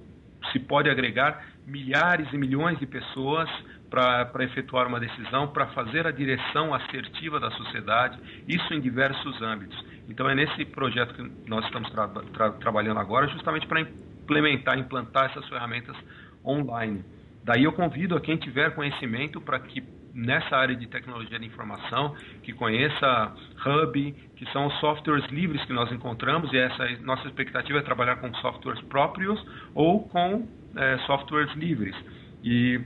se 0.53 0.59
pode 0.59 0.89
agregar 0.89 1.45
milhares 1.67 2.33
e 2.33 2.37
milhões 2.37 2.79
de 2.79 2.87
pessoas 2.87 3.49
para 3.91 4.45
efetuar 4.45 4.87
uma 4.87 5.01
decisão, 5.01 5.49
para 5.49 5.67
fazer 5.69 6.07
a 6.07 6.11
direção 6.11 6.73
assertiva 6.73 7.41
da 7.41 7.51
sociedade, 7.51 8.19
isso 8.47 8.73
em 8.73 8.81
diversos 8.81 9.43
âmbitos. 9.43 9.85
Então 10.09 10.29
é 10.29 10.35
nesse 10.35 10.65
projeto 10.65 11.15
que 11.15 11.49
nós 11.49 11.65
estamos 11.65 11.91
tra 11.91 12.09
tra 12.09 12.51
trabalhando 12.53 13.01
agora, 13.01 13.27
justamente 13.29 13.67
para 13.67 13.81
implementar, 13.81 14.79
implantar 14.79 15.31
essas 15.31 15.49
ferramentas 15.49 15.97
online. 16.45 17.05
Daí 17.45 17.65
eu 17.65 17.73
convido 17.73 18.17
a 18.17 18.21
quem 18.21 18.37
tiver 18.37 18.75
conhecimento 18.75 19.41
para 19.41 19.59
que 19.59 19.83
nessa 20.15 20.57
área 20.57 20.75
de 20.75 20.87
tecnologia 20.87 21.39
de 21.39 21.47
informação, 21.47 22.15
que 22.43 22.53
conheça 22.53 23.33
Hub, 23.65 24.13
que 24.37 24.47
são 24.53 24.67
os 24.67 24.75
softwares 24.81 25.27
livres 25.31 25.65
que 25.65 25.73
nós 25.73 25.91
encontramos, 25.93 26.53
e 26.53 26.59
essa 26.59 26.89
nossa 27.03 27.27
expectativa 27.29 27.79
é 27.79 27.83
trabalhar 27.83 28.17
com 28.17 28.33
softwares 28.35 28.81
próprios 28.83 29.41
ou 29.75 30.09
com 30.09 30.49
é, 30.77 30.99
softwares 31.07 31.53
livres. 31.55 31.95
E 32.43 32.81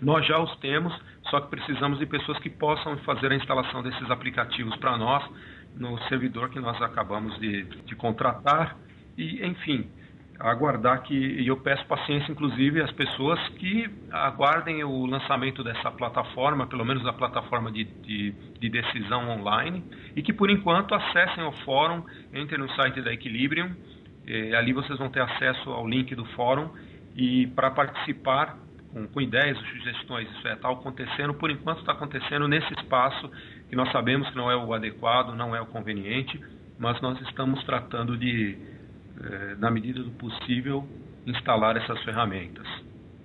nós 0.00 0.26
já 0.26 0.38
os 0.38 0.54
temos 0.56 0.92
só 1.30 1.40
que 1.40 1.48
precisamos 1.48 1.98
de 1.98 2.06
pessoas 2.06 2.38
que 2.38 2.50
possam 2.50 2.96
fazer 2.98 3.32
a 3.32 3.34
instalação 3.34 3.82
desses 3.82 4.10
aplicativos 4.10 4.76
para 4.76 4.96
nós 4.96 5.24
no 5.74 5.98
servidor 6.08 6.50
que 6.50 6.60
nós 6.60 6.80
acabamos 6.82 7.38
de, 7.40 7.64
de 7.64 7.96
contratar 7.96 8.76
e, 9.16 9.44
enfim, 9.44 9.88
aguardar 10.50 11.02
que 11.02 11.14
e 11.14 11.48
eu 11.48 11.56
peço 11.56 11.86
paciência 11.86 12.30
inclusive 12.30 12.82
às 12.82 12.92
pessoas 12.92 13.40
que 13.58 13.88
aguardem 14.12 14.84
o 14.84 15.06
lançamento 15.06 15.64
dessa 15.64 15.90
plataforma, 15.90 16.66
pelo 16.66 16.84
menos 16.84 17.06
a 17.06 17.12
plataforma 17.14 17.72
de, 17.72 17.84
de, 17.84 18.32
de, 18.60 18.68
decisão 18.68 19.30
online 19.30 19.82
e 20.14 20.22
que 20.22 20.34
por 20.34 20.50
enquanto 20.50 20.94
acessem 20.94 21.42
o 21.44 21.52
fórum, 21.64 22.04
entrem 22.32 22.60
no 22.60 22.70
site 22.72 23.00
da 23.00 23.12
Equilibrium, 23.12 23.74
eh, 24.26 24.54
ali 24.54 24.74
vocês 24.74 24.98
vão 24.98 25.08
ter 25.08 25.22
acesso 25.22 25.70
ao 25.70 25.88
link 25.88 26.14
do 26.14 26.26
fórum 26.26 26.68
e 27.16 27.46
para 27.48 27.70
participar 27.70 28.58
com, 28.92 29.08
com 29.08 29.20
ideias, 29.22 29.56
sugestões, 29.58 30.30
isso 30.30 30.46
é, 30.46 30.52
está 30.52 30.70
acontecendo, 30.70 31.32
por 31.34 31.50
enquanto 31.50 31.80
está 31.80 31.92
acontecendo 31.92 32.46
nesse 32.46 32.70
espaço 32.74 33.30
que 33.70 33.74
nós 33.74 33.90
sabemos 33.90 34.28
que 34.28 34.36
não 34.36 34.50
é 34.50 34.56
o 34.56 34.74
adequado, 34.74 35.34
não 35.34 35.56
é 35.56 35.60
o 35.60 35.66
conveniente, 35.66 36.38
mas 36.78 37.00
nós 37.00 37.18
estamos 37.22 37.62
tratando 37.64 38.16
de 38.18 38.73
é, 39.22 39.54
na 39.56 39.70
medida 39.70 40.02
do 40.02 40.10
possível, 40.12 40.86
instalar 41.26 41.76
essas 41.76 42.02
ferramentas. 42.02 42.66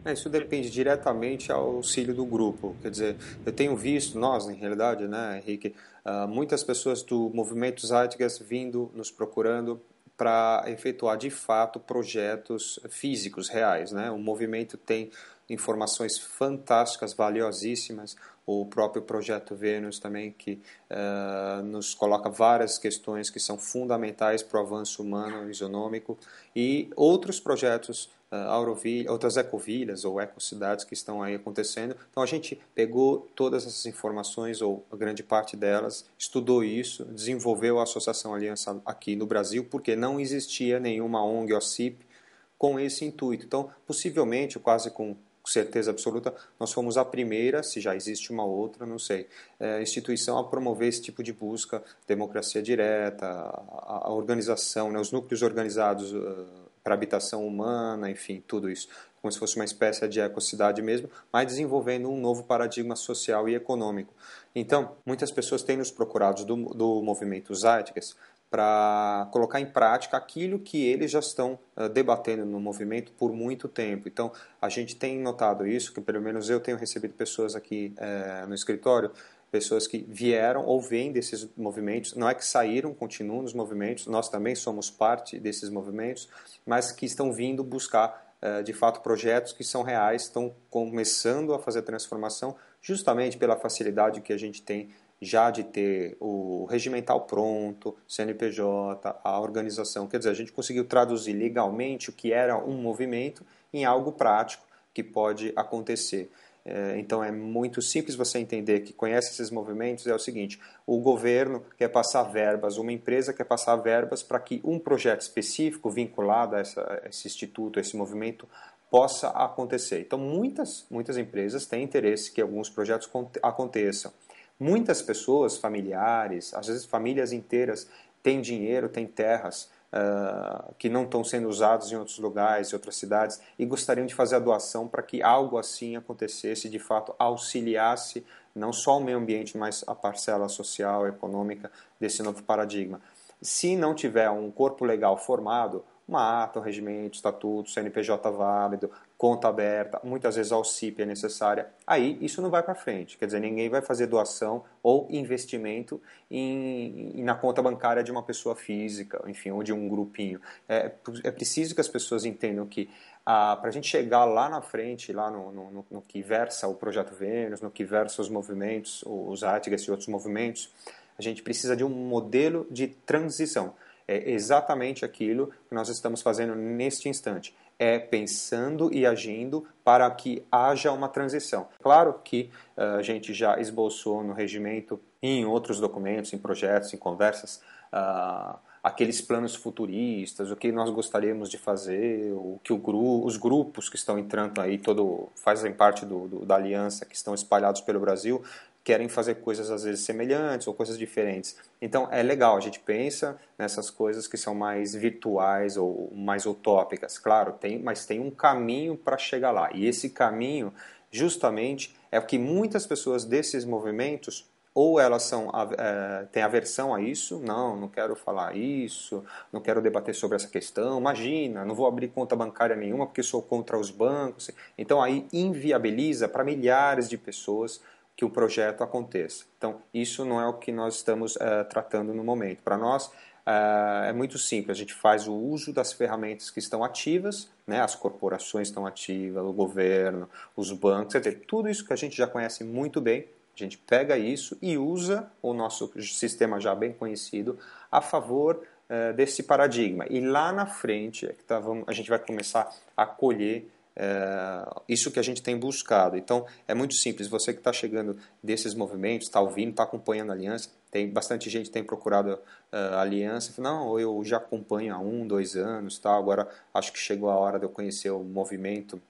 É, 0.06 0.14
isso 0.14 0.30
depende 0.30 0.70
diretamente 0.70 1.52
ao 1.52 1.76
auxílio 1.76 2.14
do 2.14 2.26
grupo. 2.26 2.76
Quer 2.82 2.92
dizer, 2.92 3.16
eu 3.46 3.52
tenho 3.52 3.76
visto, 3.76 4.18
nós, 4.18 4.48
em 4.48 4.56
realidade, 4.56 5.08
né, 5.08 5.42
Henrique, 5.44 5.76
uh, 6.06 6.28
muitas 6.28 6.64
pessoas 6.64 7.04
do 7.04 7.30
movimento 7.34 7.86
Zeitgeist 7.86 8.44
vindo, 8.44 8.90
nos 8.96 9.12
procurando 9.12 9.82
para 10.16 10.64
efetuar 10.68 11.18
de 11.18 11.30
fato 11.30 11.80
projetos 11.80 12.80
físicos, 12.90 13.50
reais. 13.50 13.92
Né? 13.92 14.10
O 14.12 14.18
movimento 14.18 14.78
tem 14.78 15.12
informações 15.50 16.18
fantásticas, 16.18 17.14
valiosíssimas. 17.14 18.16
O 18.46 18.66
próprio 18.66 19.04
projeto 19.04 19.56
Vênus 19.56 20.00
também, 20.00 20.32
que 20.32 20.60
uh, 20.90 21.64
nos 21.64 21.94
coloca 21.94 22.30
várias 22.30 22.78
questões 22.78 23.30
que 23.30 23.40
são 23.40 23.58
fundamentais 23.58 24.42
para 24.42 24.60
o 24.60 24.64
avanço 24.64 25.04
humano 25.04 25.50
isonômico. 25.50 26.18
E 26.56 26.90
outros 26.96 27.40
projetos, 27.40 28.10
uh, 28.32 29.12
outras 29.12 29.38
ecovilhas 29.38 30.04
ou 30.04 30.20
ecocidades 30.20 30.84
que 30.84 30.96
estão 30.96 31.22
aí 31.22 31.36
acontecendo. 31.36 31.96
Então 32.10 32.24
a 32.24 32.26
gente 32.26 32.60
pegou 32.74 33.28
todas 33.36 33.68
essas 33.68 33.86
informações, 33.86 34.62
ou 34.64 34.84
grande 34.94 35.22
parte 35.22 35.56
delas, 35.56 36.06
estudou 36.18 36.64
isso, 36.64 37.06
desenvolveu 37.06 37.80
a 37.80 37.84
Associação 37.84 38.34
Aliança 38.34 38.82
aqui 38.84 39.16
no 39.16 39.28
Brasil, 39.28 39.64
porque 39.70 39.96
não 39.96 40.20
existia 40.20 40.80
nenhuma 40.80 41.24
ONG 41.24 41.54
ou 41.54 41.62
CIP 41.62 42.10
com 42.58 42.78
esse 42.78 43.06
intuito. 43.06 43.46
Então, 43.46 43.70
possivelmente, 43.88 44.60
quase 44.60 44.92
com 44.92 45.16
certeza 45.50 45.92
absoluta, 45.92 46.34
nós 46.60 46.72
fomos 46.72 46.98
a 46.98 47.06
primeira, 47.06 47.64
se 47.64 47.82
já 47.82 47.96
existe 47.96 48.32
uma 48.32 48.46
outra, 48.46 48.86
não 48.86 49.00
sei, 49.00 49.28
é, 49.60 49.82
instituição 49.82 50.38
a 50.38 50.44
promover 50.44 50.88
esse 50.88 51.02
tipo 51.02 51.24
de 51.24 51.34
busca, 51.34 51.84
democracia 52.08 52.62
direta, 52.62 53.26
a, 53.26 54.08
a 54.08 54.12
organização, 54.12 54.92
né, 54.92 55.00
os 55.00 55.12
núcleos 55.12 55.42
organizados 55.42 56.14
uh, 56.14 56.70
para 56.84 56.94
habitação 56.94 57.46
humana, 57.46 58.10
enfim, 58.10 58.44
tudo 58.48 58.70
isso, 58.70 58.88
como 59.22 59.32
se 59.32 59.38
fosse 59.38 59.56
uma 59.56 59.66
espécie 59.66 60.08
de 60.08 60.20
ecocidade 60.20 60.82
mesmo, 60.82 61.10
mas 61.32 61.48
desenvolvendo 61.48 62.10
um 62.10 62.20
novo 62.20 62.44
paradigma 62.44 62.96
social 62.96 63.50
e 63.50 63.56
econômico. 63.56 64.14
Então, 64.56 64.96
muitas 65.06 65.32
pessoas 65.32 65.62
têm 65.62 65.78
nos 65.78 65.92
procurados 65.92 66.46
do, 66.46 66.56
do 66.74 67.02
movimento 67.02 67.54
Zeitgeist 67.54 68.16
para 68.50 69.30
colocar 69.32 69.60
em 69.60 69.66
prática 69.66 70.18
aquilo 70.18 70.60
que 70.60 70.84
eles 70.84 71.12
já 71.12 71.20
estão 71.20 71.60
uh, 71.78 71.88
debatendo 71.88 72.46
no 72.46 72.60
movimento 72.60 73.12
por 73.12 73.32
muito 73.32 73.68
tempo. 73.68 74.08
Então, 74.08 74.32
a 74.60 74.70
gente 74.70 74.96
tem 74.96 75.20
notado 75.20 75.68
isso, 75.68 75.94
que 75.94 76.02
pelo 76.02 76.20
menos 76.20 76.50
eu 76.50 76.60
tenho 76.60 76.78
recebido 76.78 77.14
pessoas 77.14 77.56
aqui 77.56 77.94
uh, 77.98 78.48
no 78.48 78.56
escritório, 78.56 79.12
pessoas 79.52 79.88
que 79.88 80.06
vieram 80.08 80.66
ou 80.66 80.82
vêm 80.82 81.12
desses 81.12 81.48
movimentos, 81.56 82.16
não 82.16 82.30
é 82.30 82.34
que 82.34 82.46
saíram, 82.46 82.94
continuam 82.94 83.42
nos 83.42 83.54
movimentos, 83.54 84.08
nós 84.08 84.30
também 84.30 84.56
somos 84.56 84.90
parte 84.90 85.40
desses 85.40 85.70
movimentos, 85.70 86.28
mas 86.66 86.92
que 86.92 87.06
estão 87.06 87.32
vindo 87.32 87.64
buscar 87.64 88.34
uh, 88.42 88.64
de 88.64 88.74
fato 88.74 89.02
projetos 89.02 89.54
que 89.54 89.64
são 89.64 89.84
reais, 89.84 90.24
estão 90.24 90.56
começando 90.70 91.54
a 91.54 91.60
fazer 91.60 91.84
transformação 91.84 92.56
justamente 92.82 93.38
pela 93.38 93.56
facilidade 93.56 94.22
que 94.22 94.34
a 94.34 94.38
gente 94.38 94.62
tem 94.62 94.90
já 95.22 95.52
de 95.52 95.64
ter 95.64 96.16
o 96.20 96.66
regimental 96.70 97.22
pronto, 97.22 97.96
CNPJ, 98.08 99.20
a 99.24 99.40
organização. 99.40 100.08
Quer 100.08 100.20
dizer, 100.20 100.30
a 100.30 100.34
gente 100.36 100.52
conseguiu 100.52 100.86
traduzir 100.86 101.34
legalmente 101.34 102.10
o 102.10 102.14
que 102.14 102.32
era 102.32 102.58
um 102.58 102.82
movimento 102.82 103.46
em 103.74 103.86
algo 103.86 104.12
prático 104.12 104.66
que 104.94 105.04
pode 105.04 105.52
acontecer. 105.56 106.32
É, 106.66 106.98
então 107.00 107.24
é 107.24 107.32
muito 107.32 107.82
simples 107.82 108.16
você 108.16 108.38
entender 108.38 108.82
que 108.82 108.94
conhece 108.94 109.32
esses 109.32 109.50
movimentos. 109.50 110.06
É 110.08 110.14
o 110.14 110.20
seguinte: 110.20 110.60
o 110.86 111.00
governo 111.00 111.64
quer 111.78 111.88
passar 111.90 112.24
verbas, 112.24 112.78
uma 112.78 112.92
empresa 112.92 113.34
quer 113.34 113.46
passar 113.46 113.76
verbas 113.78 114.22
para 114.22 114.40
que 114.40 114.62
um 114.64 114.78
projeto 114.78 115.22
específico 115.22 115.90
vinculado 115.90 116.56
a, 116.56 116.60
essa, 116.60 117.02
esse 117.10 117.28
instituto, 117.28 117.80
a 117.80 117.82
esse 117.82 117.96
movimento, 117.96 118.48
possa 118.90 119.30
acontecer. 119.30 120.02
Então 120.02 120.20
muitas, 120.20 120.86
muitas 120.90 121.18
empresas 121.18 121.66
têm 121.66 121.84
interesse 121.84 122.32
que 122.32 122.42
alguns 122.42 122.70
projetos 122.70 123.10
aconteçam. 123.42 124.12
Muitas 124.60 125.02
pessoas, 125.02 125.58
familiares, 125.58 126.54
às 126.54 126.68
vezes 126.68 126.86
famílias 126.86 127.32
inteiras, 127.32 127.88
têm 128.22 128.42
dinheiro, 128.42 128.90
têm 128.90 129.08
terras 129.08 129.70
uh, 129.94 130.74
que 130.78 130.90
não 130.90 131.04
estão 131.04 131.24
sendo 131.24 131.48
usados 131.48 131.92
em 131.92 131.96
outros 131.96 132.20
lugares, 132.20 132.72
em 132.72 132.76
outras 132.76 132.96
cidades, 132.98 133.40
e 133.58 133.66
gostariam 133.66 134.06
de 134.06 134.14
fazer 134.14 134.36
a 134.36 134.40
doação 134.40 134.88
para 134.88 135.02
que 135.02 135.24
algo 135.24 135.58
assim 135.58 135.96
acontecesse, 135.96 136.68
de 136.68 136.80
fato 136.80 137.16
auxiliasse 137.18 138.26
não 138.54 138.74
só 138.74 138.98
o 138.98 139.02
meio 139.02 139.18
ambiente, 139.18 139.58
mas 139.58 139.84
a 139.88 139.96
parcela 139.96 140.50
social, 140.50 141.08
econômica 141.08 141.72
desse 142.00 142.22
novo 142.22 142.44
paradigma. 142.44 143.00
Se 143.42 143.76
não 143.76 143.96
tiver 143.96 144.30
um 144.30 144.52
corpo 144.52 144.84
legal 144.84 145.18
formado, 145.18 145.84
uma 146.08 146.44
ata, 146.44 146.60
um 146.60 146.62
regimento, 146.62 147.16
estatuto, 147.16 147.70
CNPJ 147.70 148.30
válido, 148.32 148.92
conta 149.20 149.50
aberta, 149.50 150.00
muitas 150.02 150.38
vezes 150.38 150.50
a 150.50 150.58
OCIP 150.58 151.02
é 151.02 151.06
necessária, 151.06 151.68
aí 151.86 152.18
isso 152.22 152.42
não 152.42 152.50
vai 152.50 152.64
para 152.64 152.74
frente. 152.74 153.18
Quer 153.18 153.26
dizer, 153.26 153.42
ninguém 153.42 153.68
vai 153.68 153.82
fazer 153.82 154.08
doação 154.08 154.64
ou 154.82 155.08
investimento 155.10 156.02
em, 156.32 157.22
na 157.22 157.36
conta 157.36 157.62
bancária 157.62 158.02
de 158.02 158.14
uma 158.14 158.24
pessoa 158.24 158.56
física, 158.56 159.22
enfim, 159.28 159.52
ou 159.52 159.62
de 159.62 159.74
um 159.74 159.90
grupinho. 159.90 160.40
É, 160.70 160.94
é 161.26 161.32
preciso 161.32 161.76
que 161.76 161.82
as 161.82 161.88
pessoas 161.90 162.24
entendam 162.24 162.66
que 162.66 162.90
ah, 163.26 163.58
para 163.58 163.68
a 163.68 163.74
gente 163.74 163.90
chegar 163.90 164.24
lá 164.24 164.48
na 164.48 164.62
frente, 164.62 165.12
lá 165.12 165.30
no, 165.30 165.52
no, 165.52 165.86
no, 165.92 166.02
que 166.02 166.22
versa 166.22 166.70
o 166.70 166.76
Projeto 166.76 167.14
Vênus, 167.14 167.60
no 167.60 167.70
que 167.70 167.84
versa 167.84 168.22
os 168.22 168.30
movimentos, 168.30 169.04
os 169.06 169.44
Atgas 169.44 169.82
e 169.82 169.92
outros 169.92 170.08
movimentos, 170.08 170.74
a 171.18 171.22
gente 171.22 171.44
precisa 171.44 171.76
de 171.76 171.84
um 171.84 171.90
modelo 171.90 172.66
de 172.72 172.88
transição 172.88 173.74
é 174.10 174.32
exatamente 174.32 175.06
aquilo 175.06 175.54
que 175.68 175.76
nós 175.76 175.88
estamos 175.88 176.24
fazendo 176.24 176.56
neste 176.56 177.08
instante. 177.08 177.56
É 177.80 177.98
pensando 177.98 178.94
e 178.94 179.06
agindo 179.06 179.66
para 179.84 180.12
que 180.12 180.44
haja 180.52 180.92
uma 180.92 181.08
transição. 181.08 181.68
Claro 181.82 182.20
que 182.24 182.52
uh, 182.78 182.98
a 182.98 183.02
gente 183.02 183.34
já 183.34 183.60
esboçou 183.60 184.24
no 184.24 184.34
regimento, 184.34 185.00
em 185.22 185.46
outros 185.46 185.80
documentos, 185.80 186.34
em 186.34 186.38
projetos, 186.38 186.94
em 186.94 186.98
conversas, 186.98 187.62
uh, 187.94 188.60
aqueles 188.84 189.22
planos 189.22 189.56
futuristas, 189.56 190.52
o 190.52 190.56
que 190.56 190.72
nós 190.72 190.90
gostaríamos 190.90 191.50
de 191.50 191.58
fazer, 191.58 192.32
o 192.34 192.60
que 192.64 192.72
o 192.72 192.78
gru 192.78 193.26
os 193.26 193.38
grupos 193.38 193.90
que 193.90 193.96
estão 193.96 194.18
entrando 194.18 194.60
aí, 194.62 194.78
todo, 194.78 195.30
fazem 195.36 195.74
parte 195.74 196.06
do, 196.06 196.28
do, 196.28 196.46
da 196.46 196.56
aliança, 196.56 197.06
que 197.06 197.16
estão 197.16 197.34
espalhados 197.34 197.82
pelo 197.82 198.00
Brasil, 198.00 198.44
querem 198.90 199.08
fazer 199.08 199.36
coisas 199.36 199.70
às 199.70 199.84
vezes 199.84 200.04
semelhantes 200.04 200.66
ou 200.66 200.74
coisas 200.74 200.98
diferentes. 200.98 201.56
Então 201.80 202.08
é 202.12 202.24
legal, 202.24 202.58
a 202.58 202.60
gente 202.60 202.80
pensa 202.80 203.38
nessas 203.56 203.92
coisas 203.92 204.28
que 204.28 204.36
são 204.36 204.56
mais 204.56 204.96
virtuais 204.96 205.78
ou 205.78 206.12
mais 206.12 206.48
utópicas. 206.48 207.20
Claro, 207.20 207.54
tem, 207.54 207.78
mas 207.78 208.08
tem 208.08 208.20
um 208.20 208.32
caminho 208.32 208.98
para 208.98 209.16
chegar 209.16 209.52
lá. 209.52 209.70
E 209.76 209.86
esse 209.86 210.10
caminho, 210.10 210.74
justamente, 211.12 211.96
é 212.12 212.18
o 212.18 212.26
que 212.26 212.40
muitas 212.40 212.88
pessoas 212.88 213.26
desses 213.26 213.64
movimentos 213.64 214.50
ou 214.74 215.00
elas 215.00 215.22
são 215.22 215.52
é, 215.78 216.26
têm 216.32 216.42
aversão 216.42 216.92
a 216.92 217.00
isso, 217.00 217.40
não, 217.40 217.76
não 217.76 217.88
quero 217.88 218.16
falar 218.16 218.56
isso, 218.56 219.24
não 219.54 219.62
quero 219.62 219.84
debater 219.84 220.16
sobre 220.16 220.36
essa 220.36 220.48
questão, 220.48 221.00
imagina, 221.00 221.64
não 221.64 221.76
vou 221.76 221.86
abrir 221.86 222.08
conta 222.08 222.36
bancária 222.36 222.76
nenhuma 222.76 223.06
porque 223.06 223.22
sou 223.22 223.44
contra 223.44 223.78
os 223.78 223.92
bancos. 223.92 224.50
Então 224.76 225.00
aí 225.00 225.28
inviabiliza 225.32 226.28
para 226.28 226.44
milhares 226.44 227.08
de 227.08 227.20
pessoas 227.20 227.80
que 228.20 228.26
o 228.26 228.30
projeto 228.30 228.84
aconteça. 228.84 229.46
Então, 229.58 229.82
isso 229.94 230.26
não 230.26 230.42
é 230.42 230.46
o 230.46 230.52
que 230.52 230.74
nós 230.74 230.96
estamos 230.96 231.38
uh, 231.38 231.64
tratando 231.70 232.14
no 232.14 232.22
momento. 232.22 232.62
Para 232.62 232.78
nós, 232.78 233.06
uh, 233.08 234.04
é 234.10 234.12
muito 234.12 234.38
simples. 234.38 234.76
A 234.76 234.78
gente 234.78 234.94
faz 234.94 235.26
o 235.26 235.34
uso 235.34 235.72
das 235.72 235.94
ferramentas 235.94 236.50
que 236.52 236.60
estão 236.60 236.84
ativas, 236.84 237.50
né? 237.66 237.80
as 237.80 237.96
corporações 237.96 238.68
estão 238.68 238.86
ativas, 238.86 239.42
o 239.42 239.54
governo, 239.54 240.30
os 240.54 240.70
bancos, 240.74 241.14
dizer, 241.14 241.46
tudo 241.48 241.70
isso 241.70 241.86
que 241.86 241.94
a 241.94 241.96
gente 241.96 242.18
já 242.18 242.28
conhece 242.28 242.62
muito 242.62 243.00
bem, 243.00 243.26
a 243.56 243.58
gente 243.58 243.78
pega 243.78 244.18
isso 244.18 244.58
e 244.62 244.78
usa 244.78 245.32
o 245.42 245.54
nosso 245.54 245.90
sistema 246.02 246.60
já 246.60 246.76
bem 246.76 246.92
conhecido 246.92 247.58
a 247.90 248.02
favor 248.02 248.62
uh, 248.90 249.14
desse 249.14 249.44
paradigma. 249.44 250.06
E 250.10 250.20
lá 250.20 250.52
na 250.52 250.66
frente 250.66 251.26
é 251.26 251.32
que 251.32 251.46
tá, 251.46 251.58
vamos, 251.58 251.86
a 251.88 251.94
gente 251.94 252.10
vai 252.10 252.20
começar 252.20 252.70
a 252.98 253.06
colher 253.06 253.66
É, 254.02 254.66
isso 254.88 255.12
que 255.12 255.20
a 255.20 255.22
gente 255.22 255.44
tem 255.44 255.58
buscado. 255.58 256.16
Então, 256.16 256.46
é 256.66 256.74
muito 256.74 256.94
simples. 256.96 257.28
Você 257.28 257.52
que 257.52 257.60
está 257.60 257.74
chegando 257.74 258.16
desses 258.42 258.74
movimentos, 258.74 259.28
está 259.28 259.42
ouvindo, 259.42 259.72
está 259.72 259.84
acompanhando 259.84 260.30
a 260.30 260.34
aliança, 260.34 260.70
tem 260.90 261.10
bastante 261.10 261.50
gente 261.50 261.70
tem 261.70 261.84
procurado 261.84 262.36
uh, 262.36 262.96
aliança. 262.96 263.62
Não, 263.62 264.00
eu 264.00 264.24
já 264.24 264.38
acompanho 264.38 264.96
há 264.96 265.00
um, 265.00 265.28
dois 265.28 265.58
anos, 265.58 266.00
tá? 266.00 266.16
agora 266.16 266.48
acho 266.74 266.94
que 266.94 266.98
chegou 266.98 267.30
a 267.30 267.36
hora 267.36 267.60
de 267.60 267.66
eu 267.66 267.70
conhecer 267.70 268.10
o 268.10 268.24
movimento. 268.24 269.02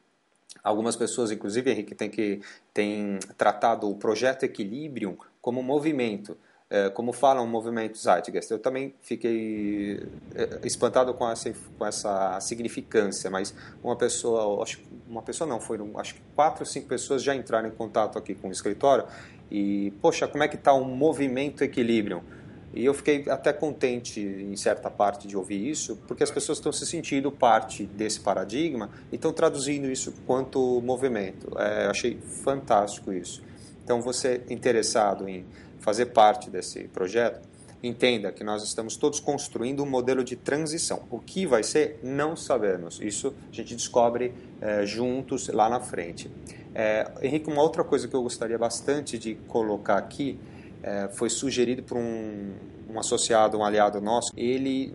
Algumas 0.63 0.95
pessoas, 0.95 1.29
inclusive, 1.29 1.69
Henrique, 1.69 1.93
tem, 1.93 2.09
que, 2.09 2.41
tem 2.73 3.19
tratado 3.37 3.87
o 3.87 3.95
projeto 3.95 4.43
Equilibrium 4.43 5.15
como 5.39 5.61
movimento. 5.61 6.35
É, 6.71 6.87
como 6.87 7.11
fala 7.11 7.41
um 7.41 7.47
movimento 7.47 7.97
Zeitgeist. 7.97 8.51
Eu 8.51 8.59
também 8.59 8.93
fiquei 9.01 10.07
é, 10.35 10.59
espantado 10.67 11.11
com 11.15 11.27
essa, 11.27 11.51
com 11.77 11.85
essa 11.85 12.39
significância, 12.41 13.27
mas 13.31 13.55
uma 13.83 13.95
pessoa, 13.95 14.61
acho 14.61 14.79
uma 15.07 15.23
pessoa 15.23 15.49
não, 15.49 15.59
foram 15.59 15.97
acho 15.97 16.13
que 16.13 16.21
quatro 16.35 16.61
ou 16.61 16.65
cinco 16.67 16.87
pessoas 16.87 17.23
já 17.23 17.33
entraram 17.33 17.67
em 17.67 17.71
contato 17.71 18.19
aqui 18.19 18.35
com 18.35 18.49
o 18.49 18.51
escritório 18.51 19.05
e, 19.49 19.91
poxa, 19.99 20.27
como 20.27 20.43
é 20.43 20.47
que 20.47 20.55
está 20.55 20.71
o 20.71 20.85
movimento 20.85 21.63
equilíbrio? 21.63 22.23
E 22.71 22.85
eu 22.85 22.93
fiquei 22.93 23.25
até 23.27 23.51
contente, 23.51 24.19
em 24.21 24.55
certa 24.55 24.91
parte, 24.91 25.27
de 25.27 25.35
ouvir 25.35 25.67
isso, 25.67 25.95
porque 26.07 26.21
as 26.21 26.29
pessoas 26.29 26.59
estão 26.59 26.71
se 26.71 26.85
sentindo 26.85 27.31
parte 27.31 27.83
desse 27.83 28.19
paradigma 28.19 28.91
e 29.11 29.15
estão 29.15 29.33
traduzindo 29.33 29.89
isso 29.89 30.13
quanto 30.27 30.79
movimento. 30.81 31.51
É, 31.57 31.87
achei 31.87 32.19
fantástico 32.43 33.11
isso. 33.11 33.41
Então, 33.83 34.01
você 34.01 34.43
interessado 34.51 35.27
em 35.27 35.43
fazer 35.79 36.07
parte 36.07 36.49
desse 36.49 36.83
projeto, 36.87 37.47
entenda 37.81 38.31
que 38.31 38.43
nós 38.43 38.63
estamos 38.63 38.97
todos 38.97 39.19
construindo 39.19 39.83
um 39.83 39.85
modelo 39.85 40.23
de 40.23 40.35
transição. 40.35 41.03
O 41.09 41.19
que 41.19 41.45
vai 41.45 41.63
ser, 41.63 41.99
não 42.03 42.35
sabemos. 42.35 42.99
Isso 43.01 43.33
a 43.51 43.55
gente 43.55 43.75
descobre 43.75 44.33
é, 44.61 44.85
juntos 44.85 45.47
lá 45.47 45.69
na 45.69 45.79
frente. 45.79 46.29
É, 46.75 47.09
Henrique, 47.21 47.49
uma 47.49 47.61
outra 47.61 47.83
coisa 47.83 48.07
que 48.07 48.15
eu 48.15 48.21
gostaria 48.21 48.57
bastante 48.57 49.17
de 49.17 49.35
colocar 49.47 49.97
aqui 49.97 50.37
é, 50.83 51.09
foi 51.13 51.29
sugerido 51.29 51.83
por 51.83 51.97
um, 51.97 52.53
um, 52.89 52.99
associado, 52.99 53.57
um 53.57 53.63
aliado 53.63 54.01
nosso. 54.01 54.31
Ele 54.35 54.93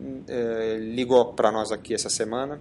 ligou 0.95 1.33
para 1.33 1.51
nós 1.51 1.73
aqui 1.73 1.95
essa 1.95 2.11
semana 2.11 2.61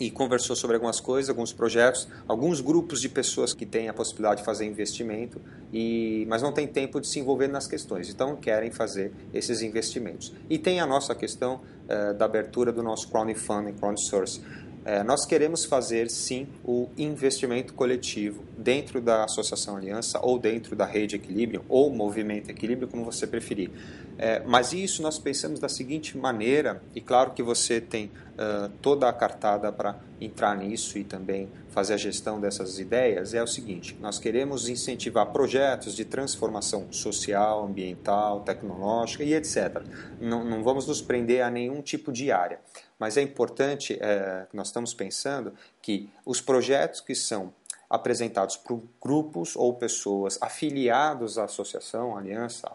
e 0.00 0.10
conversou 0.10 0.56
sobre 0.56 0.76
algumas 0.76 0.98
coisas, 0.98 1.28
alguns 1.28 1.52
projetos, 1.52 2.08
alguns 2.26 2.62
grupos 2.62 3.02
de 3.02 3.08
pessoas 3.08 3.52
que 3.52 3.66
têm 3.66 3.88
a 3.88 3.92
possibilidade 3.92 4.40
de 4.40 4.46
fazer 4.46 4.64
investimento, 4.64 5.40
e, 5.70 6.26
mas 6.28 6.40
não 6.40 6.52
tem 6.52 6.66
tempo 6.66 7.00
de 7.00 7.06
se 7.06 7.20
envolver 7.20 7.48
nas 7.48 7.66
questões, 7.66 8.08
então 8.08 8.34
querem 8.34 8.70
fazer 8.70 9.12
esses 9.34 9.60
investimentos. 9.60 10.32
E 10.48 10.58
tem 10.58 10.80
a 10.80 10.86
nossa 10.86 11.14
questão 11.14 11.60
eh, 11.90 12.12
da 12.12 12.24
abertura 12.24 12.72
do 12.72 12.84
nosso 12.84 13.08
crowdfunding, 13.10 13.72
crowdsource. 13.72 14.40
É, 14.82 15.02
nós 15.02 15.26
queremos 15.26 15.64
fazer 15.66 16.08
sim 16.10 16.48
o 16.64 16.88
investimento 16.96 17.74
coletivo 17.74 18.42
dentro 18.56 19.00
da 19.00 19.24
Associação 19.24 19.76
Aliança 19.76 20.18
ou 20.22 20.38
dentro 20.38 20.74
da 20.74 20.86
Rede 20.86 21.16
Equilíbrio 21.16 21.62
ou 21.68 21.90
Movimento 21.90 22.50
Equilíbrio, 22.50 22.88
como 22.88 23.04
você 23.04 23.26
preferir. 23.26 23.70
É, 24.16 24.42
mas 24.46 24.72
isso 24.72 25.02
nós 25.02 25.18
pensamos 25.18 25.60
da 25.60 25.68
seguinte 25.68 26.16
maneira, 26.16 26.82
e 26.94 27.00
claro 27.00 27.32
que 27.32 27.42
você 27.42 27.80
tem 27.80 28.06
uh, 28.06 28.70
toda 28.80 29.08
a 29.08 29.12
cartada 29.12 29.70
para 29.72 29.98
entrar 30.20 30.56
nisso 30.56 30.98
e 30.98 31.04
também 31.04 31.48
fazer 31.70 31.94
a 31.94 31.96
gestão 31.96 32.40
dessas 32.40 32.78
ideias, 32.78 33.32
é 33.32 33.42
o 33.42 33.46
seguinte: 33.46 33.96
nós 34.00 34.18
queremos 34.18 34.68
incentivar 34.68 35.26
projetos 35.26 35.94
de 35.94 36.04
transformação 36.04 36.90
social, 36.90 37.64
ambiental, 37.64 38.40
tecnológica 38.40 39.24
e 39.24 39.34
etc. 39.34 39.82
Não, 40.20 40.44
não 40.44 40.62
vamos 40.62 40.86
nos 40.86 41.00
prender 41.00 41.42
a 41.42 41.50
nenhum 41.50 41.80
tipo 41.80 42.12
de 42.12 42.30
área. 42.30 42.60
Mas 43.00 43.16
é 43.16 43.22
importante, 43.22 43.98
é, 43.98 44.46
nós 44.52 44.68
estamos 44.68 44.92
pensando 44.92 45.54
que 45.80 46.10
os 46.24 46.40
projetos 46.42 47.00
que 47.00 47.14
são 47.14 47.52
apresentados 47.88 48.58
por 48.58 48.82
grupos 49.02 49.56
ou 49.56 49.74
pessoas 49.74 50.38
afiliados 50.40 51.38
à 51.38 51.44
associação, 51.44 52.14
à 52.14 52.20
aliança, 52.20 52.70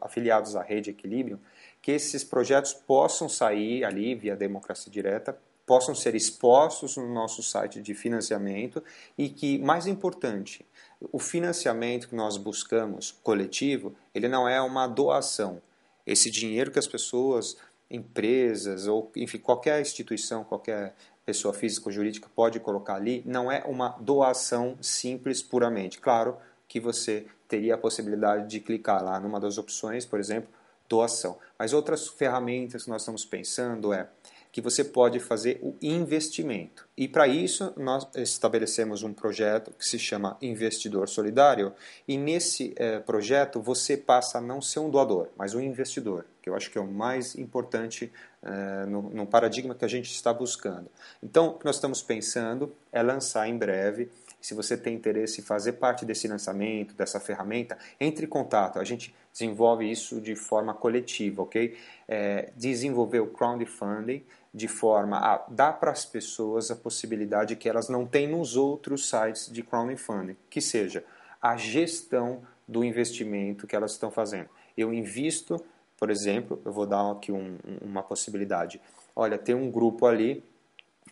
afiliados 0.00 0.54
à 0.54 0.62
rede 0.62 0.90
Equilíbrio, 0.90 1.40
que 1.80 1.90
esses 1.90 2.22
projetos 2.22 2.74
possam 2.74 3.28
sair 3.28 3.82
ali 3.82 4.14
via 4.14 4.36
democracia 4.36 4.92
direta, 4.92 5.36
possam 5.66 5.94
ser 5.94 6.14
expostos 6.14 6.96
no 6.98 7.12
nosso 7.12 7.42
site 7.42 7.80
de 7.80 7.94
financiamento 7.94 8.84
e 9.16 9.30
que, 9.30 9.58
mais 9.58 9.86
importante, 9.86 10.66
o 11.10 11.18
financiamento 11.18 12.08
que 12.10 12.14
nós 12.14 12.36
buscamos 12.36 13.10
coletivo, 13.22 13.94
ele 14.14 14.28
não 14.28 14.46
é 14.46 14.60
uma 14.60 14.86
doação. 14.86 15.62
Esse 16.06 16.30
dinheiro 16.30 16.70
que 16.70 16.78
as 16.78 16.86
pessoas 16.86 17.56
empresas 17.92 18.88
ou 18.88 19.12
enfim 19.14 19.38
qualquer 19.38 19.80
instituição, 19.80 20.42
qualquer 20.42 20.94
pessoa 21.24 21.54
física 21.54 21.88
ou 21.88 21.92
jurídica 21.92 22.28
pode 22.34 22.58
colocar 22.58 22.94
ali, 22.94 23.22
não 23.24 23.52
é 23.52 23.62
uma 23.64 23.90
doação 24.00 24.76
simples 24.80 25.42
puramente. 25.42 26.00
Claro 26.00 26.36
que 26.66 26.80
você 26.80 27.26
teria 27.46 27.74
a 27.74 27.78
possibilidade 27.78 28.48
de 28.48 28.58
clicar 28.58 29.04
lá 29.04 29.20
numa 29.20 29.38
das 29.38 29.58
opções, 29.58 30.06
por 30.06 30.18
exemplo, 30.18 30.48
doação. 30.88 31.38
Mas 31.58 31.72
outras 31.72 32.08
ferramentas 32.08 32.84
que 32.84 32.90
nós 32.90 33.02
estamos 33.02 33.24
pensando 33.24 33.92
é 33.92 34.08
que 34.50 34.60
você 34.60 34.84
pode 34.84 35.18
fazer 35.18 35.58
o 35.62 35.74
investimento. 35.80 36.86
E 36.94 37.08
para 37.08 37.26
isso 37.26 37.72
nós 37.76 38.06
estabelecemos 38.14 39.02
um 39.02 39.14
projeto 39.14 39.72
que 39.72 39.84
se 39.84 39.98
chama 39.98 40.36
Investidor 40.42 41.08
Solidário 41.08 41.72
e 42.06 42.18
nesse 42.18 42.74
eh, 42.76 42.98
projeto 43.00 43.62
você 43.62 43.96
passa 43.96 44.38
a 44.38 44.40
não 44.42 44.60
ser 44.60 44.80
um 44.80 44.90
doador, 44.90 45.28
mas 45.38 45.54
um 45.54 45.60
investidor, 45.60 46.26
que 46.42 46.50
eu 46.50 46.56
acho 46.56 46.70
que 46.70 46.76
é 46.76 46.80
o 46.80 46.86
mais 46.86 47.36
importante 47.36 48.12
eh, 48.42 48.86
no, 48.86 49.02
no 49.02 49.26
paradigma 49.26 49.74
que 49.74 49.84
a 49.84 49.88
gente 49.88 50.10
está 50.10 50.34
buscando. 50.34 50.90
Então, 51.22 51.50
o 51.50 51.58
que 51.58 51.64
nós 51.64 51.76
estamos 51.76 52.02
pensando 52.02 52.74
é 52.90 53.00
lançar 53.00 53.48
em 53.48 53.56
breve 53.56 54.10
se 54.40 54.54
você 54.54 54.76
tem 54.76 54.96
interesse 54.96 55.40
em 55.40 55.44
fazer 55.44 55.74
parte 55.74 56.04
desse 56.04 56.26
lançamento, 56.26 56.94
dessa 56.94 57.20
ferramenta, 57.20 57.78
entre 58.00 58.26
em 58.26 58.28
contato. 58.28 58.80
A 58.80 58.84
gente 58.84 59.14
desenvolve 59.32 59.88
isso 59.88 60.20
de 60.20 60.34
forma 60.34 60.74
coletiva, 60.74 61.42
ok? 61.42 61.78
É, 62.08 62.50
desenvolver 62.56 63.20
o 63.20 63.28
crowdfunding 63.28 64.24
de 64.52 64.66
forma 64.66 65.16
a 65.16 65.46
dar 65.48 65.74
para 65.74 65.92
as 65.92 66.04
pessoas 66.04 66.70
a 66.70 66.76
possibilidade 66.76 67.56
que 67.56 67.68
elas 67.68 67.88
não 67.88 68.04
têm 68.04 68.28
nos 68.28 68.56
outros 68.56 69.08
sites 69.08 69.50
de 69.50 69.62
crowdfunding, 69.62 70.36
que 70.50 70.60
seja 70.60 71.04
a 71.40 71.56
gestão 71.56 72.42
do 72.66 72.84
investimento 72.84 73.66
que 73.66 73.76
elas 73.76 73.92
estão 73.92 74.10
fazendo. 74.10 74.48
Eu 74.76 74.92
invisto, 74.92 75.62
por 76.02 76.10
exemplo, 76.10 76.60
eu 76.64 76.72
vou 76.72 76.84
dar 76.84 77.12
aqui 77.12 77.30
um, 77.30 77.56
uma 77.80 78.02
possibilidade. 78.02 78.80
Olha, 79.14 79.38
tem 79.38 79.54
um 79.54 79.70
grupo 79.70 80.04
ali 80.04 80.42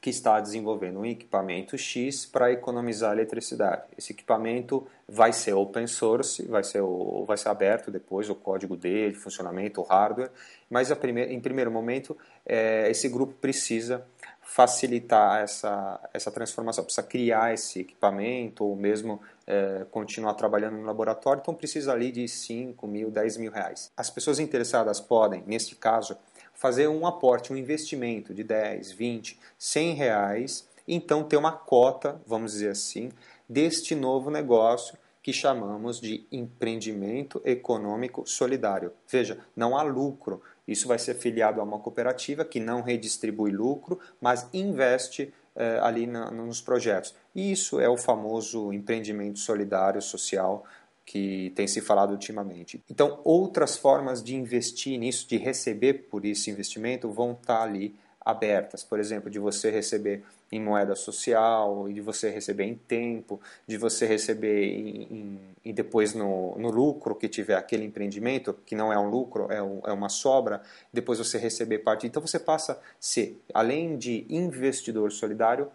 que 0.01 0.11
está 0.11 0.41
desenvolvendo 0.41 0.99
um 0.99 1.07
equipamento 1.07 1.79
X 1.79 2.27
para 2.27 2.51
economizar 2.51 3.13
eletricidade. 3.13 3.85
Esse 3.97 4.13
equipamento 4.13 4.85
vai 5.09 5.33
ser 5.33 5.53
open 5.53 5.87
source, 5.87 6.45
vai 6.45 6.65
ser, 6.65 6.81
o, 6.81 7.25
vai 7.25 7.37
ser 7.37 7.51
aberto 7.51 7.89
depois 7.89 8.29
o 8.29 8.35
código 8.35 8.77
dele, 8.77 9.15
funcionamento, 9.15 9.81
o 9.81 9.85
hardware, 9.85 10.33
mas 10.69 10.93
primeir, 10.95 11.31
em 11.31 11.39
primeiro 11.39 11.71
momento 11.71 12.19
é, 12.45 12.91
esse 12.91 13.09
grupo 13.09 13.35
precisa 13.35 14.05
facilitar 14.43 15.41
essa, 15.41 16.01
essa 16.13 16.33
transformação, 16.33 16.83
precisa 16.83 17.07
criar 17.07 17.55
esse 17.55 17.79
equipamento 17.79 18.65
ou 18.65 18.75
mesmo 18.75 19.21
é, 19.51 19.85
continuar 19.91 20.35
trabalhando 20.35 20.77
no 20.77 20.85
laboratório, 20.85 21.41
então 21.41 21.53
precisa 21.53 21.93
ali 21.93 22.13
de 22.13 22.29
5 22.29 22.87
mil, 22.87 23.11
10 23.11 23.37
mil 23.37 23.51
reais. 23.51 23.91
As 23.97 24.09
pessoas 24.09 24.39
interessadas 24.39 25.01
podem, 25.01 25.43
neste 25.45 25.75
caso, 25.75 26.17
fazer 26.55 26.87
um 26.87 27.05
aporte, 27.05 27.53
um 27.53 27.57
investimento 27.57 28.33
de 28.33 28.45
10, 28.45 28.93
20, 28.93 29.41
100 29.59 29.95
reais, 29.95 30.69
então 30.87 31.25
ter 31.25 31.37
uma 31.37 31.51
cota, 31.51 32.21
vamos 32.25 32.53
dizer 32.53 32.71
assim, 32.71 33.11
deste 33.49 33.97
novo 33.97 34.31
negócio 34.31 34.97
que 35.21 35.33
chamamos 35.33 36.01
de 36.01 36.25
empreendimento 36.31 37.43
econômico 37.45 38.25
solidário. 38.27 38.93
Veja, 39.09 39.39
não 39.57 39.77
há 39.77 39.83
lucro. 39.83 40.41
Isso 40.67 40.87
vai 40.87 40.99
ser 40.99 41.15
filiado 41.15 41.61
a 41.61 41.65
uma 41.65 41.81
cooperativa 41.81 42.45
que 42.45 42.61
não 42.61 42.83
redistribui 42.83 43.51
lucro, 43.51 43.99
mas 44.21 44.49
investe 44.53 45.35
eh, 45.57 45.81
ali 45.83 46.07
na, 46.07 46.31
nos 46.31 46.61
projetos. 46.61 47.15
E 47.35 47.53
isso 47.53 47.81
é 47.81 47.89
o 47.89 47.97
famoso 47.97 48.73
empreendimento 48.73 49.39
solidário 49.39 50.03
social 50.03 50.65
que 51.05 51.53
tem 51.57 51.67
se 51.67 51.81
falado 51.81 52.13
ultimamente. 52.13 52.83
Então, 52.89 53.21
outras 53.25 53.77
formas 53.77 54.23
de 54.23 54.37
investir 54.37 54.99
nisso, 54.99 55.29
de 55.29 55.37
receber 55.37 56.09
por 56.09 56.25
esse 56.25 56.51
investimento, 56.51 57.11
vão 57.11 57.33
estar 57.33 57.63
ali 57.63 57.97
abertas. 58.25 58.85
Por 58.85 59.01
exemplo, 59.01 59.31
de 59.31 59.39
você 59.39 59.71
receber 59.71 60.23
em 60.53 60.61
moeda 60.61 60.95
social, 60.95 61.89
de 61.89 62.01
você 62.01 62.31
receber 62.31 62.65
em 62.65 62.75
tempo, 62.75 63.41
de 63.67 63.77
você 63.77 64.07
receber 64.07 64.65
em, 64.65 65.03
em, 65.03 65.41
e 65.65 65.73
depois 65.73 66.15
no, 66.15 66.57
no, 66.59 66.71
lucro 66.71 67.15
que 67.15 67.29
tiver 67.29 67.55
aquele 67.55 67.85
empreendimento, 67.85 68.55
que 68.67 68.75
não 68.75 68.93
é 68.93 68.99
um 68.99 69.09
lucro, 69.09 69.51
é, 69.51 69.63
um, 69.63 69.81
é 69.85 69.93
uma 69.93 70.09
sobra, 70.09 70.61
depois 70.93 71.19
você 71.19 71.39
receber 71.39 71.79
parte. 71.79 72.07
Então 72.07 72.21
você 72.21 72.39
passa 72.39 72.73
a 72.73 72.79
ser, 72.99 73.41
além 73.55 73.97
de 73.97 74.27
investidor 74.29 75.13
solidário, 75.13 75.71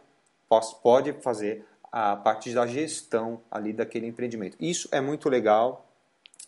pode 0.48 1.14
fazer 1.22 1.66
a 1.92 2.16
parte 2.16 2.54
da 2.54 2.68
gestão 2.68 3.42
ali 3.50 3.72
daquele 3.72 4.06
empreendimento. 4.06 4.58
Isso 4.60 4.90
é 4.92 5.00
muito 5.00 5.30
legal. 5.30 5.90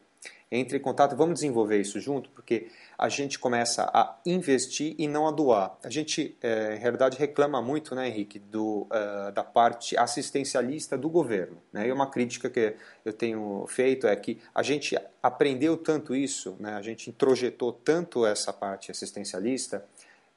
entre 0.50 0.78
em 0.78 0.80
contato, 0.80 1.14
vamos 1.14 1.34
desenvolver 1.34 1.78
isso 1.78 2.00
junto, 2.00 2.30
porque 2.30 2.68
a 2.98 3.08
gente 3.08 3.38
começa 3.38 3.88
a 3.94 4.16
investir 4.26 4.96
e 4.98 5.06
não 5.06 5.28
a 5.28 5.30
doar. 5.30 5.78
A 5.84 5.88
gente, 5.88 6.36
é, 6.42 6.74
em 6.74 6.78
realidade, 6.78 7.16
reclama 7.16 7.62
muito, 7.62 7.94
né, 7.94 8.08
Henrique, 8.08 8.40
do, 8.40 8.88
uh, 8.90 9.30
da 9.32 9.44
parte 9.44 9.96
assistencialista 9.96 10.98
do 10.98 11.08
governo. 11.08 11.58
Né? 11.72 11.86
E 11.86 11.92
uma 11.92 12.10
crítica 12.10 12.50
que 12.50 12.74
eu 13.04 13.12
tenho 13.12 13.64
feito 13.68 14.08
é 14.08 14.16
que 14.16 14.40
a 14.52 14.64
gente 14.64 14.98
aprendeu 15.22 15.76
tanto 15.76 16.12
isso, 16.12 16.56
né, 16.58 16.74
a 16.74 16.82
gente 16.82 17.08
introjetou 17.08 17.72
tanto 17.72 18.26
essa 18.26 18.52
parte 18.52 18.90
assistencialista, 18.90 19.84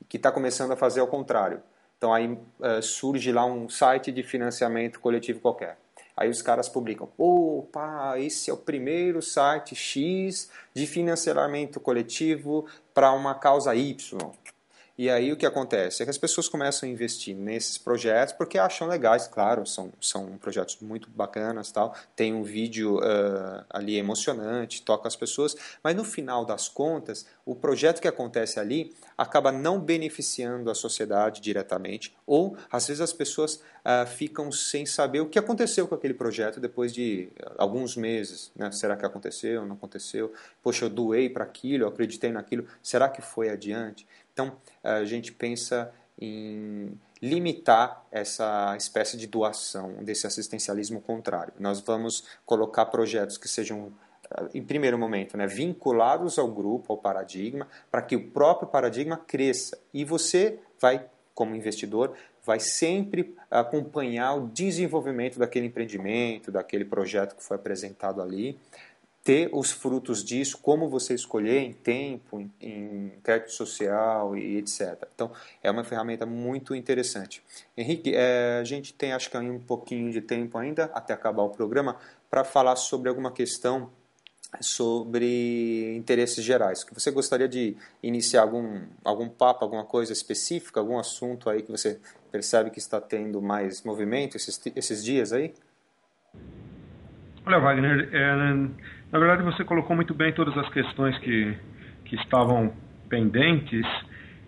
que 0.07 0.17
está 0.17 0.31
começando 0.31 0.71
a 0.71 0.75
fazer 0.75 0.99
ao 0.99 1.07
contrário. 1.07 1.63
Então 1.97 2.13
aí 2.13 2.27
uh, 2.27 2.81
surge 2.81 3.31
lá 3.31 3.43
um 3.43 3.69
site 3.69 4.11
de 4.11 4.21
financiamento 4.21 4.99
coletivo 4.99 5.39
qualquer. 5.39 5.77
Aí 6.15 6.29
os 6.29 6.41
caras 6.41 6.69
publicam, 6.69 7.09
opa, 7.17 8.19
esse 8.19 8.49
é 8.49 8.53
o 8.53 8.57
primeiro 8.57 9.21
site 9.21 9.75
X 9.75 10.49
de 10.73 10.85
financiamento 10.85 11.79
coletivo 11.79 12.65
para 12.93 13.11
uma 13.13 13.35
causa 13.35 13.73
Y. 13.75 13.95
E 14.97 15.09
aí 15.09 15.31
o 15.31 15.37
que 15.37 15.45
acontece? 15.45 16.01
É 16.01 16.05
que 16.05 16.09
as 16.09 16.17
pessoas 16.17 16.49
começam 16.49 16.87
a 16.87 16.91
investir 16.91 17.35
nesses 17.35 17.77
projetos 17.77 18.33
porque 18.33 18.57
acham 18.57 18.87
legais, 18.87 19.27
claro, 19.27 19.65
são, 19.65 19.91
são 20.01 20.37
projetos 20.37 20.77
muito 20.81 21.09
bacanas, 21.09 21.71
tal. 21.71 21.95
tem 22.15 22.33
um 22.33 22.43
vídeo 22.43 22.97
uh, 22.97 23.65
ali 23.69 23.97
emocionante, 23.97 24.81
toca 24.81 25.07
as 25.07 25.15
pessoas, 25.15 25.55
mas 25.83 25.95
no 25.95 26.03
final 26.03 26.45
das 26.45 26.67
contas, 26.67 27.25
o 27.45 27.55
projeto 27.55 28.01
que 28.01 28.07
acontece 28.07 28.59
ali 28.59 28.93
acaba 29.17 29.51
não 29.51 29.79
beneficiando 29.79 30.69
a 30.69 30.75
sociedade 30.75 31.41
diretamente, 31.41 32.15
ou 32.25 32.57
às 32.71 32.87
vezes 32.87 33.01
as 33.01 33.13
pessoas 33.13 33.55
uh, 33.55 34.05
ficam 34.07 34.51
sem 34.51 34.85
saber 34.85 35.21
o 35.21 35.29
que 35.29 35.39
aconteceu 35.39 35.87
com 35.87 35.95
aquele 35.95 36.13
projeto 36.13 36.59
depois 36.59 36.91
de 36.91 37.29
alguns 37.57 37.95
meses. 37.95 38.51
Né? 38.55 38.71
Será 38.71 38.95
que 38.95 39.05
aconteceu? 39.05 39.65
Não 39.65 39.75
aconteceu? 39.75 40.33
Poxa, 40.61 40.85
eu 40.85 40.89
doei 40.89 41.29
para 41.29 41.43
aquilo, 41.43 41.83
eu 41.83 41.87
acreditei 41.87 42.31
naquilo, 42.31 42.67
será 42.81 43.09
que 43.09 43.21
foi 43.21 43.49
adiante? 43.49 44.07
Então, 44.41 44.57
a 44.83 45.03
gente 45.05 45.31
pensa 45.31 45.93
em 46.19 46.97
limitar 47.21 48.03
essa 48.11 48.75
espécie 48.75 49.15
de 49.15 49.27
doação, 49.27 50.03
desse 50.03 50.25
assistencialismo 50.25 51.01
contrário. 51.01 51.53
Nós 51.59 51.79
vamos 51.79 52.23
colocar 52.45 52.85
projetos 52.87 53.37
que 53.37 53.47
sejam, 53.47 53.91
eh, 54.29 54.49
em 54.55 54.63
primeiro 54.63 54.97
momento, 54.97 55.37
né, 55.37 55.45
vinculados 55.45 56.39
ao 56.39 56.47
grupo, 56.47 56.93
ao 56.93 56.97
paradigma, 56.97 57.67
para 57.91 58.01
que 58.01 58.15
o 58.15 58.31
próprio 58.31 58.67
paradigma 58.67 59.17
cresça. 59.17 59.77
E 59.93 60.03
você 60.03 60.59
vai, 60.79 61.05
como 61.35 61.55
investidor, 61.55 62.15
vai 62.43 62.59
sempre 62.59 63.35
acompanhar 63.49 64.33
o 64.33 64.47
desenvolvimento 64.47 65.37
daquele 65.37 65.67
empreendimento, 65.67 66.51
daquele 66.51 66.85
projeto 66.85 67.35
que 67.35 67.43
foi 67.43 67.55
apresentado 67.55 68.19
ali, 68.19 68.57
ter 69.23 69.49
os 69.53 69.71
frutos 69.71 70.23
disso, 70.23 70.57
como 70.57 70.89
você 70.89 71.13
escolher 71.13 71.59
em 71.59 71.73
tempo, 71.73 72.39
em, 72.39 72.51
em 72.59 73.11
crédito 73.23 73.51
social 73.51 74.35
e 74.35 74.57
etc. 74.57 75.07
Então, 75.13 75.31
é 75.61 75.69
uma 75.69 75.83
ferramenta 75.83 76.25
muito 76.25 76.73
interessante. 76.73 77.43
Henrique, 77.77 78.13
é, 78.15 78.59
a 78.59 78.63
gente 78.63 78.93
tem 78.93 79.13
acho 79.13 79.29
que 79.29 79.37
um 79.37 79.59
pouquinho 79.59 80.11
de 80.11 80.21
tempo 80.21 80.57
ainda, 80.57 80.85
até 80.93 81.13
acabar 81.13 81.43
o 81.43 81.49
programa, 81.49 81.97
para 82.29 82.43
falar 82.43 82.75
sobre 82.75 83.09
alguma 83.09 83.31
questão 83.31 83.91
sobre 84.59 85.95
interesses 85.95 86.43
gerais. 86.43 86.83
Que 86.83 86.93
você 86.93 87.09
gostaria 87.11 87.47
de 87.47 87.77
iniciar 88.03 88.41
algum, 88.41 88.81
algum 89.03 89.29
papo, 89.29 89.63
alguma 89.63 89.85
coisa 89.85 90.11
específica, 90.11 90.79
algum 90.79 90.97
assunto 90.97 91.49
aí 91.49 91.61
que 91.61 91.71
você 91.71 91.99
percebe 92.31 92.69
que 92.69 92.79
está 92.79 92.99
tendo 92.99 93.41
mais 93.41 93.83
movimento 93.83 94.35
esses, 94.35 94.59
esses 94.75 95.03
dias 95.03 95.31
aí? 95.31 95.53
Olha, 97.45 97.59
Wagner, 97.59 98.09
é, 98.13 98.69
na 99.11 99.19
verdade, 99.19 99.43
você 99.43 99.63
colocou 99.63 99.95
muito 99.95 100.13
bem 100.13 100.31
todas 100.31 100.57
as 100.57 100.69
questões 100.69 101.17
que, 101.19 101.53
que 102.05 102.15
estavam 102.15 102.73
pendentes. 103.09 103.85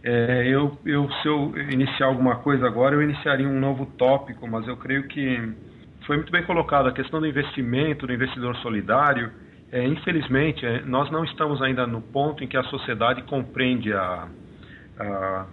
É, 0.02 0.48
eu, 0.48 0.78
eu, 0.86 1.10
se 1.22 1.28
eu 1.28 1.54
iniciar 1.70 2.08
alguma 2.08 2.38
coisa 2.38 2.66
agora, 2.66 2.96
eu 2.96 3.02
iniciaria 3.02 3.48
um 3.48 3.60
novo 3.60 3.86
tópico, 3.98 4.48
mas 4.48 4.68
eu 4.68 4.78
creio 4.78 5.08
que 5.08 5.54
foi 6.06 6.18
muito 6.18 6.32
bem 6.32 6.44
colocado. 6.44 6.88
A 6.88 6.94
questão 6.94 7.20
do 7.20 7.28
investimento, 7.28 8.08
do 8.08 8.14
investidor 8.14 8.56
solidário, 8.58 9.32
é, 9.72 9.86
infelizmente, 9.86 10.66
é, 10.66 10.82
nós 10.82 11.12
não 11.12 11.26
estamos 11.26 11.62
ainda 11.62 11.86
no 11.86 12.02
ponto 12.02 12.44
em 12.44 12.48
que 12.48 12.56
a 12.56 12.64
sociedade 12.64 13.22
compreende 13.24 13.92
a, 13.92 14.28
a, 15.00 15.46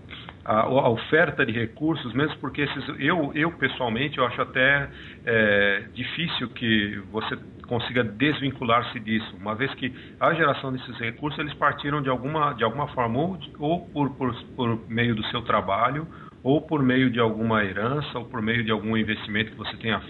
a, 0.45 0.61
a, 0.61 0.89
oferta 0.89 1.45
de 1.45 1.53
recursos, 1.53 2.13
mesmo 2.15 2.37
porque 2.39 2.63
esses, 2.63 2.89
eu, 2.99 3.33
eu 3.35 3.53
pessoalmente 3.53 4.19
eu 4.19 4.25
acho 4.25 4.41
até 4.41 4.89
é, 5.25 5.85
difícil 5.93 6.49
que 6.51 7.01
você 7.11 7.37
consiga 7.67 8.03
desvincular-se 8.03 8.99
disso, 9.01 9.37
uma 9.37 9.55
vez 9.55 9.73
que 9.75 9.95
a 10.19 10.33
geração 10.35 10.73
desses 10.73 10.97
recursos 10.99 11.39
eles 11.39 11.55
partiram 11.55 12.03
de 12.03 12.09
alguma, 12.09 12.53
de 12.55 12.65
alguma 12.65 12.89
forma 12.89 13.19
ou, 13.19 13.39
ou 13.59 13.87
por, 13.89 14.11
por, 14.17 14.35
por 14.57 14.81
meio 14.89 15.15
do 15.15 15.25
seu 15.27 15.43
trabalho 15.43 16.07
ou 16.43 16.63
por 16.63 16.83
meio 16.83 17.11
de 17.11 17.21
alguma 17.21 17.63
herança 17.65 18.19
ou 18.19 18.25
por 18.25 18.41
meio 18.41 18.65
de 18.65 18.71
algum 18.71 18.97
investimento 18.97 19.51
que 19.53 19.59
você 19.59 19.77
tenha 19.77 20.01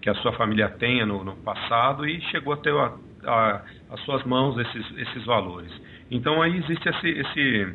que 0.00 0.08
a 0.08 0.14
sua 0.14 0.32
família 0.32 0.68
tenha 0.68 1.04
no, 1.04 1.22
no 1.22 1.36
passado 1.36 2.06
e 2.06 2.20
chegou 2.30 2.54
até 2.54 2.70
a, 2.70 2.92
a, 3.26 3.62
as 3.90 4.00
suas 4.04 4.24
mãos 4.24 4.56
esses, 4.58 4.98
esses 4.98 5.24
valores. 5.26 5.70
Então 6.10 6.40
aí 6.40 6.56
existe 6.56 6.88
esse, 6.88 7.08
esse 7.08 7.74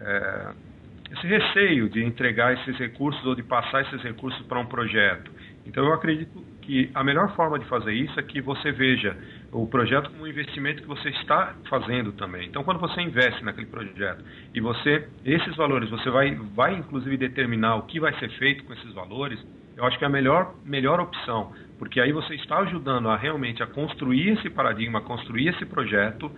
é, 0.00 0.54
esse 1.10 1.26
receio 1.26 1.88
de 1.88 2.04
entregar 2.04 2.54
esses 2.54 2.76
recursos 2.78 3.24
ou 3.26 3.34
de 3.34 3.42
passar 3.42 3.82
esses 3.82 4.00
recursos 4.02 4.40
para 4.46 4.60
um 4.60 4.66
projeto. 4.66 5.30
Então 5.66 5.84
eu 5.84 5.92
acredito 5.92 6.42
que 6.62 6.90
a 6.94 7.02
melhor 7.02 7.34
forma 7.34 7.58
de 7.58 7.64
fazer 7.66 7.92
isso 7.92 8.18
é 8.18 8.22
que 8.22 8.40
você 8.40 8.70
veja 8.70 9.16
o 9.52 9.66
projeto 9.66 10.10
como 10.10 10.22
um 10.22 10.26
investimento 10.26 10.82
que 10.82 10.88
você 10.88 11.08
está 11.10 11.54
fazendo 11.68 12.12
também. 12.12 12.46
Então 12.46 12.62
quando 12.62 12.78
você 12.78 13.00
investe 13.00 13.44
naquele 13.44 13.66
projeto 13.66 14.24
e 14.54 14.60
você 14.60 15.08
esses 15.24 15.56
valores 15.56 15.90
você 15.90 16.08
vai 16.10 16.34
vai 16.54 16.74
inclusive 16.74 17.16
determinar 17.16 17.76
o 17.76 17.82
que 17.82 17.98
vai 17.98 18.16
ser 18.18 18.30
feito 18.38 18.64
com 18.64 18.72
esses 18.72 18.92
valores, 18.92 19.44
eu 19.76 19.84
acho 19.84 19.98
que 19.98 20.04
é 20.04 20.06
a 20.06 20.10
melhor 20.10 20.54
melhor 20.64 21.00
opção, 21.00 21.52
porque 21.78 22.00
aí 22.00 22.12
você 22.12 22.34
está 22.36 22.58
ajudando 22.58 23.08
a 23.08 23.16
realmente 23.16 23.62
a 23.62 23.66
construir 23.66 24.38
esse 24.38 24.48
paradigma, 24.48 25.00
a 25.00 25.02
construir 25.02 25.48
esse 25.48 25.66
projeto 25.66 26.30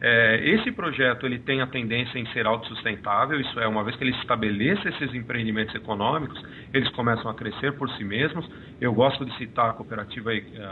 é, 0.00 0.40
esse 0.50 0.70
projeto 0.70 1.26
ele 1.26 1.40
tem 1.40 1.60
a 1.60 1.66
tendência 1.66 2.18
em 2.18 2.26
ser 2.28 2.46
autossustentável, 2.46 3.40
isso 3.40 3.58
é, 3.58 3.66
uma 3.66 3.82
vez 3.82 3.96
que 3.96 4.04
ele 4.04 4.16
estabeleça 4.18 4.88
esses 4.88 5.12
empreendimentos 5.12 5.74
econômicos, 5.74 6.40
eles 6.72 6.88
começam 6.90 7.28
a 7.28 7.34
crescer 7.34 7.72
por 7.72 7.90
si 7.90 8.04
mesmos. 8.04 8.48
Eu 8.80 8.94
gosto 8.94 9.24
de 9.24 9.36
citar 9.36 9.70
a 9.70 9.72
cooperativa 9.72 10.30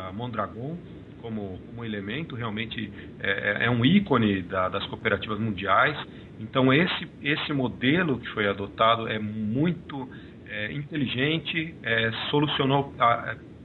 a 0.08 0.12
Mondragon 0.12 0.78
como, 1.20 1.58
como 1.66 1.84
elemento, 1.84 2.36
realmente 2.36 2.92
é, 3.18 3.62
é, 3.62 3.66
é 3.66 3.70
um 3.70 3.84
ícone 3.84 4.42
da, 4.42 4.68
das 4.68 4.86
cooperativas 4.86 5.40
mundiais. 5.40 5.98
Então, 6.38 6.72
esse, 6.72 7.08
esse 7.20 7.52
modelo 7.52 8.20
que 8.20 8.28
foi 8.28 8.46
adotado 8.46 9.08
é 9.08 9.18
muito 9.18 10.08
é, 10.48 10.72
inteligente, 10.72 11.74
é, 11.82 12.12
solucionou, 12.30 12.94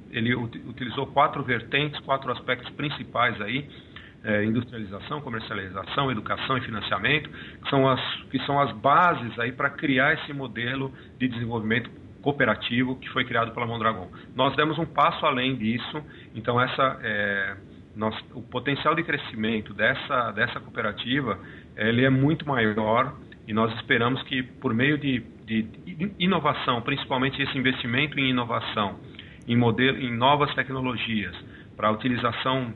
ele 0.10 0.34
utilizou 0.34 1.06
quatro 1.08 1.44
vertentes, 1.44 2.00
quatro 2.00 2.32
aspectos 2.32 2.70
principais 2.72 3.40
aí 3.42 3.68
é, 4.24 4.44
industrialização, 4.46 5.22
comercialização, 5.22 6.12
educação 6.12 6.58
e 6.58 6.62
financiamento, 6.62 7.30
que 7.30 7.70
são 7.70 7.88
as, 7.90 8.02
que 8.30 8.40
são 8.46 8.60
as 8.60 8.72
bases 8.74 9.38
aí 9.40 9.52
para 9.52 9.70
criar 9.70 10.14
esse 10.14 10.34
modelo 10.34 10.92
de 11.18 11.28
desenvolvimento 11.28 11.90
cooperativo 12.22 12.96
que 12.98 13.10
foi 13.10 13.26
criado 13.26 13.52
pela 13.52 13.66
Mondragon. 13.66 14.10
Nós 14.36 14.56
demos 14.56 14.78
um 14.78 14.86
passo 14.86 15.26
além 15.26 15.56
disso, 15.56 16.04
então 16.36 16.62
essa, 16.62 17.00
é, 17.02 17.58
nós, 17.96 18.16
o 18.34 18.42
potencial 18.42 18.94
de 18.96 19.04
crescimento 19.04 19.74
dessa, 19.74 20.32
dessa 20.32 20.60
cooperativa 20.60 21.40
ele 21.76 22.06
é 22.06 22.10
muito 22.10 22.48
maior 22.48 23.16
e 23.48 23.54
nós 23.54 23.74
esperamos 23.76 24.22
que 24.24 24.44
por 24.44 24.74
meio 24.74 24.98
de, 24.98 25.20
de 25.46 25.68
inovação, 26.20 26.82
principalmente 26.82 27.42
esse 27.42 27.58
investimento 27.58 28.20
em 28.20 28.30
inovação, 28.30 29.00
em, 29.48 29.58
modelo, 29.58 29.98
em 29.98 30.16
novas 30.16 30.54
tecnologias, 30.54 31.36
para 31.76 31.88
a 31.88 31.92
utilização, 31.92 32.74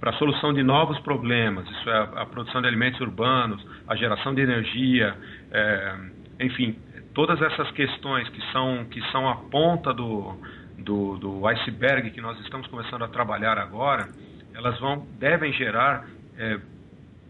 para 0.00 0.10
a 0.10 0.12
solução 0.14 0.52
de 0.52 0.62
novos 0.62 0.98
problemas. 1.00 1.68
Isso 1.70 1.90
é 1.90 1.96
a, 1.96 2.02
a, 2.22 2.26
produção 2.26 2.60
de 2.60 2.68
alimentos 2.68 3.00
urbanos, 3.00 3.64
a 3.86 3.96
geração 3.96 4.34
de 4.34 4.40
energia, 4.40 5.16
é, 5.50 5.96
enfim, 6.40 6.76
todas 7.14 7.40
essas 7.42 7.70
questões 7.72 8.28
que 8.28 8.40
são, 8.52 8.84
que 8.84 9.00
são 9.10 9.28
a 9.28 9.36
ponta 9.36 9.92
do, 9.92 10.36
do, 10.78 11.18
do 11.18 11.46
iceberg 11.48 12.10
que 12.10 12.20
nós 12.20 12.38
estamos 12.40 12.66
começando 12.68 13.02
a 13.02 13.08
trabalhar 13.08 13.58
agora, 13.58 14.08
elas 14.54 14.78
vão, 14.78 15.06
devem 15.18 15.52
gerar 15.52 16.06
é, 16.36 16.58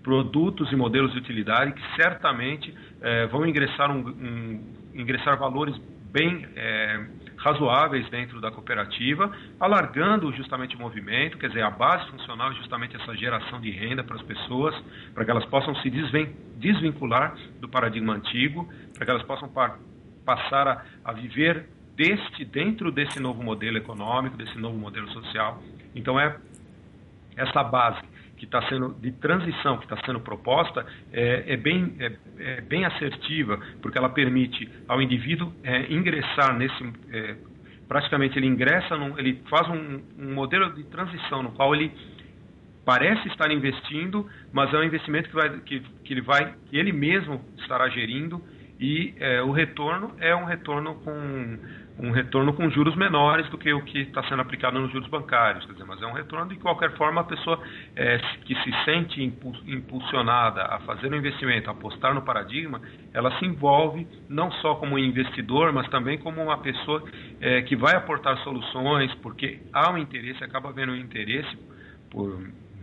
produtos 0.02 0.70
e 0.72 0.76
modelos 0.76 1.12
de 1.12 1.18
utilidade 1.18 1.72
que 1.72 1.96
certamente 1.96 2.74
é, 3.00 3.26
vão 3.26 3.46
ingressar, 3.46 3.90
um, 3.90 4.08
um, 4.08 4.74
ingressar 4.94 5.38
valores 5.38 5.76
bem 6.12 6.46
é, 6.56 7.06
razoáveis 7.38 8.08
dentro 8.10 8.40
da 8.40 8.50
cooperativa, 8.50 9.30
alargando 9.58 10.32
justamente 10.32 10.76
o 10.76 10.78
movimento, 10.78 11.38
quer 11.38 11.48
dizer, 11.48 11.62
a 11.62 11.70
base 11.70 12.08
funcional 12.10 12.50
é 12.50 12.54
justamente 12.54 12.96
essa 12.96 13.16
geração 13.16 13.60
de 13.60 13.70
renda 13.70 14.02
para 14.02 14.16
as 14.16 14.22
pessoas, 14.22 14.74
para 15.14 15.24
que 15.24 15.30
elas 15.30 15.44
possam 15.46 15.74
se 15.76 15.90
desvincular 16.56 17.34
do 17.60 17.68
paradigma 17.68 18.14
antigo, 18.14 18.68
para 18.94 19.04
que 19.04 19.10
elas 19.10 19.22
possam 19.22 19.48
passar 20.24 20.68
a, 20.68 20.84
a 21.04 21.12
viver 21.12 21.68
deste 21.96 22.44
dentro 22.44 22.92
desse 22.92 23.20
novo 23.20 23.42
modelo 23.42 23.76
econômico, 23.76 24.36
desse 24.36 24.58
novo 24.58 24.76
modelo 24.76 25.08
social. 25.10 25.62
Então 25.94 26.18
é 26.18 26.36
essa 27.36 27.62
base 27.62 28.00
que 28.38 28.44
está 28.44 28.62
sendo 28.68 28.94
de 28.94 29.12
transição 29.12 29.76
que 29.78 29.84
está 29.84 29.98
sendo 30.06 30.20
proposta 30.20 30.86
é, 31.12 31.54
é 31.54 31.56
bem 31.56 31.94
é, 31.98 32.12
é, 32.38 32.60
bem 32.62 32.84
assertiva 32.84 33.58
porque 33.82 33.98
ela 33.98 34.08
permite 34.08 34.68
ao 34.86 35.02
indivíduo 35.02 35.52
é, 35.62 35.92
ingressar 35.92 36.56
nesse 36.56 36.92
é, 37.10 37.36
praticamente 37.88 38.38
ele 38.38 38.46
ingressa 38.46 38.96
num, 38.96 39.18
ele 39.18 39.42
faz 39.50 39.68
um, 39.68 40.00
um, 40.18 40.34
modelo 40.34 40.72
de 40.72 40.84
transição 40.84 41.42
no 41.42 41.52
qual 41.52 41.74
ele 41.74 41.92
parece 42.84 43.26
estar 43.28 43.50
investindo 43.50 44.26
mas 44.52 44.72
é 44.72 44.78
um 44.78 44.84
investimento 44.84 45.28
que 45.28 45.34
vai 45.34 45.60
que, 45.60 45.80
que 46.04 46.14
ele 46.14 46.22
vai 46.22 46.54
que 46.70 46.76
ele 46.76 46.92
mesmo 46.92 47.44
estará 47.58 47.88
gerindo 47.88 48.42
e 48.80 49.14
é, 49.18 49.42
o 49.42 49.50
retorno 49.50 50.14
é 50.20 50.34
um 50.36 50.44
retorno 50.44 50.94
com 50.96 51.58
um 51.98 52.10
retorno 52.12 52.52
com 52.52 52.70
juros 52.70 52.94
menores 52.94 53.48
do 53.50 53.58
que 53.58 53.72
o 53.72 53.82
que 53.82 54.00
está 54.00 54.22
sendo 54.24 54.40
aplicado 54.40 54.78
nos 54.78 54.92
juros 54.92 55.08
bancários, 55.08 55.64
quer 55.66 55.72
dizer, 55.72 55.84
mas 55.84 56.00
é 56.00 56.06
um 56.06 56.12
retorno 56.12 56.48
de 56.48 56.56
qualquer 56.56 56.96
forma 56.96 57.20
a 57.22 57.24
pessoa 57.24 57.60
é, 57.96 58.18
que 58.44 58.54
se 58.54 58.84
sente 58.84 59.22
impulsionada 59.66 60.62
a 60.62 60.78
fazer 60.80 61.12
um 61.12 61.16
investimento, 61.16 61.68
a 61.68 61.72
apostar 61.72 62.14
no 62.14 62.22
paradigma, 62.22 62.80
ela 63.12 63.36
se 63.38 63.44
envolve 63.44 64.06
não 64.28 64.50
só 64.52 64.76
como 64.76 64.98
investidor, 64.98 65.72
mas 65.72 65.88
também 65.88 66.18
como 66.18 66.40
uma 66.40 66.58
pessoa 66.58 67.02
é, 67.40 67.62
que 67.62 67.74
vai 67.74 67.96
aportar 67.96 68.38
soluções, 68.38 69.12
porque 69.16 69.60
há 69.72 69.90
um 69.90 69.98
interesse, 69.98 70.42
acaba 70.44 70.68
havendo 70.68 70.92
um 70.92 70.96
interesse 70.96 71.56
por 72.10 72.38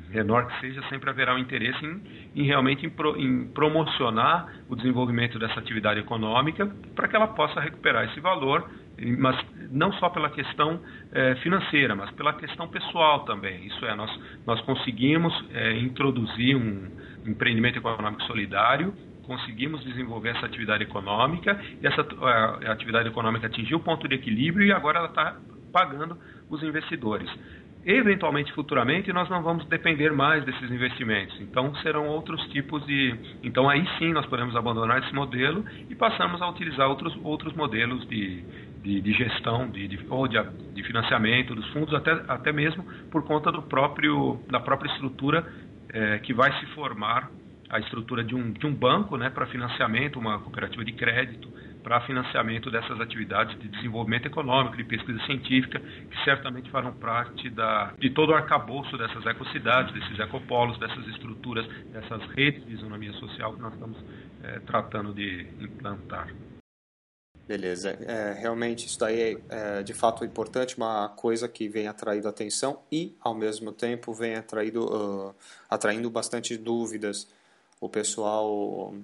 menor 0.09 0.47
que 0.47 0.59
seja, 0.59 0.81
sempre 0.89 1.09
haverá 1.09 1.35
um 1.35 1.37
interesse 1.37 1.83
em, 1.85 2.01
em 2.35 2.43
realmente 2.43 2.85
em, 2.85 2.89
pro, 2.89 3.17
em, 3.17 3.47
promocionar 3.47 4.53
o 4.69 4.75
desenvolvimento 4.75 5.37
dessa 5.39 5.59
atividade 5.59 5.99
econômica 5.99 6.65
para 6.95 7.07
que 7.07 7.15
ela 7.15 7.27
possa 7.27 7.59
recuperar 7.59 8.05
esse 8.05 8.19
valor, 8.19 8.69
mas 9.17 9.37
não 9.71 9.91
só 9.93 10.09
pela 10.09 10.29
questão 10.29 10.79
é, 11.11 11.35
financeira, 11.35 11.95
mas 11.95 12.09
pela 12.11 12.33
questão 12.33 12.67
pessoal 12.67 13.25
também. 13.25 13.65
Isso 13.65 13.85
é, 13.85 13.95
nós, 13.95 14.11
nós 14.45 14.61
conseguimos 14.61 15.33
é, 15.53 15.77
introduzir 15.79 16.55
um 16.55 16.89
empreendimento 17.25 17.77
econômico 17.77 18.23
solidário 18.23 18.93
conseguimos 19.25 19.83
desenvolver 19.83 20.29
essa 20.29 20.45
atividade 20.45 20.83
econômica 20.83 21.59
e 21.81 21.87
essa 21.87 22.01
a, 22.21 22.69
a 22.69 22.71
atividade 22.71 23.09
econômica 23.09 23.47
atingiu 23.47 23.77
o 23.77 23.79
ponto 23.81 24.07
de 24.07 24.13
equilíbrio 24.13 24.67
e 24.67 24.71
agora 24.71 24.99
ela 24.99 25.07
está 25.07 25.35
pagando 25.73 26.15
os 26.47 26.61
investidores 26.61 27.27
eventualmente 27.85 28.51
futuramente 28.53 29.13
nós 29.13 29.29
não 29.29 29.43
vamos 29.43 29.65
depender 29.67 30.11
mais 30.11 30.43
desses 30.43 30.71
investimentos. 30.71 31.39
Então 31.39 31.73
serão 31.75 32.07
outros 32.07 32.41
tipos 32.49 32.83
de, 32.85 33.15
então 33.43 33.69
aí 33.69 33.87
sim 33.99 34.11
nós 34.11 34.25
podemos 34.25 34.55
abandonar 34.55 35.03
esse 35.03 35.13
modelo 35.13 35.63
e 35.89 35.93
passamos 35.93 36.41
a 36.41 36.49
utilizar 36.49 36.89
outros 36.89 37.15
outros 37.23 37.53
modelos 37.53 38.07
de, 38.07 38.43
de, 38.81 39.01
de 39.01 39.13
gestão, 39.13 39.69
de, 39.69 39.87
de 39.87 39.99
ou 40.09 40.27
de, 40.27 40.41
de, 40.73 40.83
financiamento 40.83 41.53
dos 41.53 41.67
fundos, 41.73 41.93
até 41.93 42.11
até 42.27 42.51
mesmo 42.51 42.83
por 43.11 43.23
conta 43.23 43.51
do 43.51 43.61
próprio 43.61 44.39
da 44.49 44.59
própria 44.59 44.91
estrutura 44.91 45.45
é, 45.93 46.17
que 46.19 46.33
vai 46.33 46.51
se 46.59 46.65
formar 46.67 47.29
a 47.69 47.79
estrutura 47.79 48.23
de 48.23 48.35
um, 48.35 48.51
de 48.51 48.65
um 48.65 48.73
banco 48.73 49.17
né, 49.17 49.29
para 49.29 49.45
financiamento, 49.47 50.19
uma 50.19 50.39
cooperativa 50.39 50.83
de 50.85 50.93
crédito, 50.93 51.49
para 51.85 52.01
financiamento 52.01 52.71
dessas 52.71 52.99
atividades 52.99 53.57
de 53.59 53.67
desenvolvimento 53.67 54.25
econômico, 54.25 54.75
de 54.75 54.83
pesquisa 54.83 55.23
científica, 55.27 55.79
que 55.79 56.23
certamente 56.23 56.67
farão 56.71 56.91
parte 56.93 57.47
da, 57.51 57.93
de 57.99 58.09
todo 58.09 58.31
o 58.31 58.33
arcabouço 58.33 58.97
dessas 58.97 59.23
ecocidades, 59.23 59.93
desses 59.93 60.19
ecopolos, 60.19 60.79
dessas 60.79 61.07
estruturas, 61.09 61.67
dessas 61.93 62.23
redes 62.31 62.65
de 62.65 62.73
isonomia 62.73 63.13
social 63.13 63.53
que 63.53 63.61
nós 63.61 63.71
estamos 63.75 63.97
é, 64.43 64.59
tratando 64.61 65.13
de 65.13 65.47
implantar. 65.61 66.33
Beleza. 67.47 67.91
É, 68.01 68.33
realmente 68.33 68.87
isso 68.87 68.97
daí 68.97 69.19
é, 69.21 69.37
é 69.49 69.83
de 69.83 69.93
fato 69.93 70.25
importante, 70.25 70.75
uma 70.77 71.09
coisa 71.09 71.47
que 71.47 71.69
vem 71.69 71.87
atraindo 71.87 72.27
atenção 72.27 72.81
e, 72.91 73.15
ao 73.21 73.35
mesmo 73.35 73.71
tempo, 73.71 74.11
vem 74.11 74.33
atraindo, 74.33 74.85
uh, 74.85 75.35
atraindo 75.69 76.09
bastante 76.09 76.57
dúvidas. 76.57 77.27
O 77.79 77.87
pessoal 77.87 78.95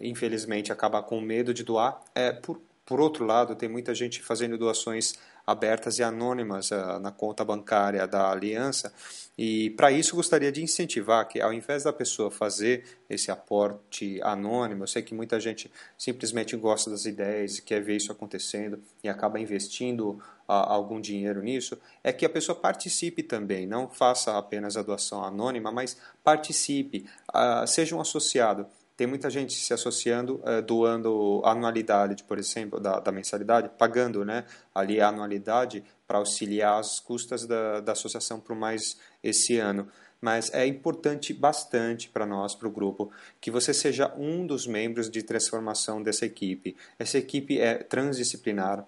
infelizmente 0.00 0.72
acaba 0.72 1.02
com 1.02 1.20
medo 1.20 1.52
de 1.52 1.62
doar. 1.62 2.00
É, 2.14 2.32
por, 2.32 2.60
por 2.84 3.00
outro 3.00 3.24
lado, 3.24 3.54
tem 3.54 3.68
muita 3.68 3.94
gente 3.94 4.22
fazendo 4.22 4.56
doações 4.56 5.14
abertas 5.46 5.98
e 5.98 6.02
anônimas 6.02 6.70
uh, 6.70 6.98
na 7.00 7.10
conta 7.10 7.42
bancária 7.42 8.06
da 8.06 8.30
aliança. 8.30 8.92
E 9.36 9.70
para 9.70 9.90
isso 9.90 10.14
gostaria 10.14 10.52
de 10.52 10.62
incentivar 10.62 11.26
que, 11.26 11.40
ao 11.40 11.54
invés 11.54 11.84
da 11.84 11.92
pessoa 11.92 12.30
fazer 12.30 12.84
esse 13.08 13.30
aporte 13.30 14.20
anônimo, 14.22 14.82
eu 14.82 14.86
sei 14.86 15.00
que 15.00 15.14
muita 15.14 15.40
gente 15.40 15.70
simplesmente 15.96 16.54
gosta 16.54 16.90
das 16.90 17.06
ideias 17.06 17.56
e 17.56 17.62
quer 17.62 17.82
ver 17.82 17.96
isso 17.96 18.12
acontecendo 18.12 18.78
e 19.02 19.08
acaba 19.08 19.40
investindo 19.40 20.10
uh, 20.10 20.52
algum 20.52 21.00
dinheiro 21.00 21.42
nisso, 21.42 21.78
é 22.04 22.12
que 22.12 22.26
a 22.26 22.28
pessoa 22.28 22.56
participe 22.56 23.22
também, 23.22 23.66
não 23.66 23.88
faça 23.88 24.36
apenas 24.36 24.76
a 24.76 24.82
doação 24.82 25.24
anônima, 25.24 25.72
mas 25.72 25.96
participe, 26.22 27.06
uh, 27.34 27.66
seja 27.66 27.96
um 27.96 28.00
associado 28.00 28.66
tem 28.98 29.06
muita 29.06 29.30
gente 29.30 29.54
se 29.54 29.72
associando, 29.72 30.42
uh, 30.42 30.60
doando 30.60 31.40
anualidade, 31.44 32.24
por 32.24 32.36
exemplo, 32.36 32.80
da, 32.80 32.98
da, 32.98 33.12
mensalidade, 33.12 33.70
pagando 33.78 34.24
né, 34.24 34.44
ali 34.74 35.00
a 35.00 35.06
anualidade 35.06 35.84
para 36.04 36.18
auxiliar 36.18 36.80
as 36.80 36.98
custas 36.98 37.46
da, 37.46 37.78
da 37.78 37.92
associação 37.92 38.40
por 38.40 38.56
mais 38.56 38.98
esse 39.22 39.56
ano. 39.56 39.86
Mas 40.20 40.52
é 40.52 40.66
importante 40.66 41.32
bastante 41.32 42.08
para 42.08 42.26
nós, 42.26 42.56
para 42.56 42.66
o 42.66 42.72
grupo, 42.72 43.12
que 43.40 43.52
você 43.52 43.72
seja 43.72 44.12
um 44.18 44.44
dos 44.44 44.66
membros 44.66 45.08
de 45.08 45.22
transformação 45.22 46.02
dessa 46.02 46.26
equipe. 46.26 46.76
Essa 46.98 47.18
equipe 47.18 47.60
é 47.60 47.74
transdisciplinar, 47.76 48.84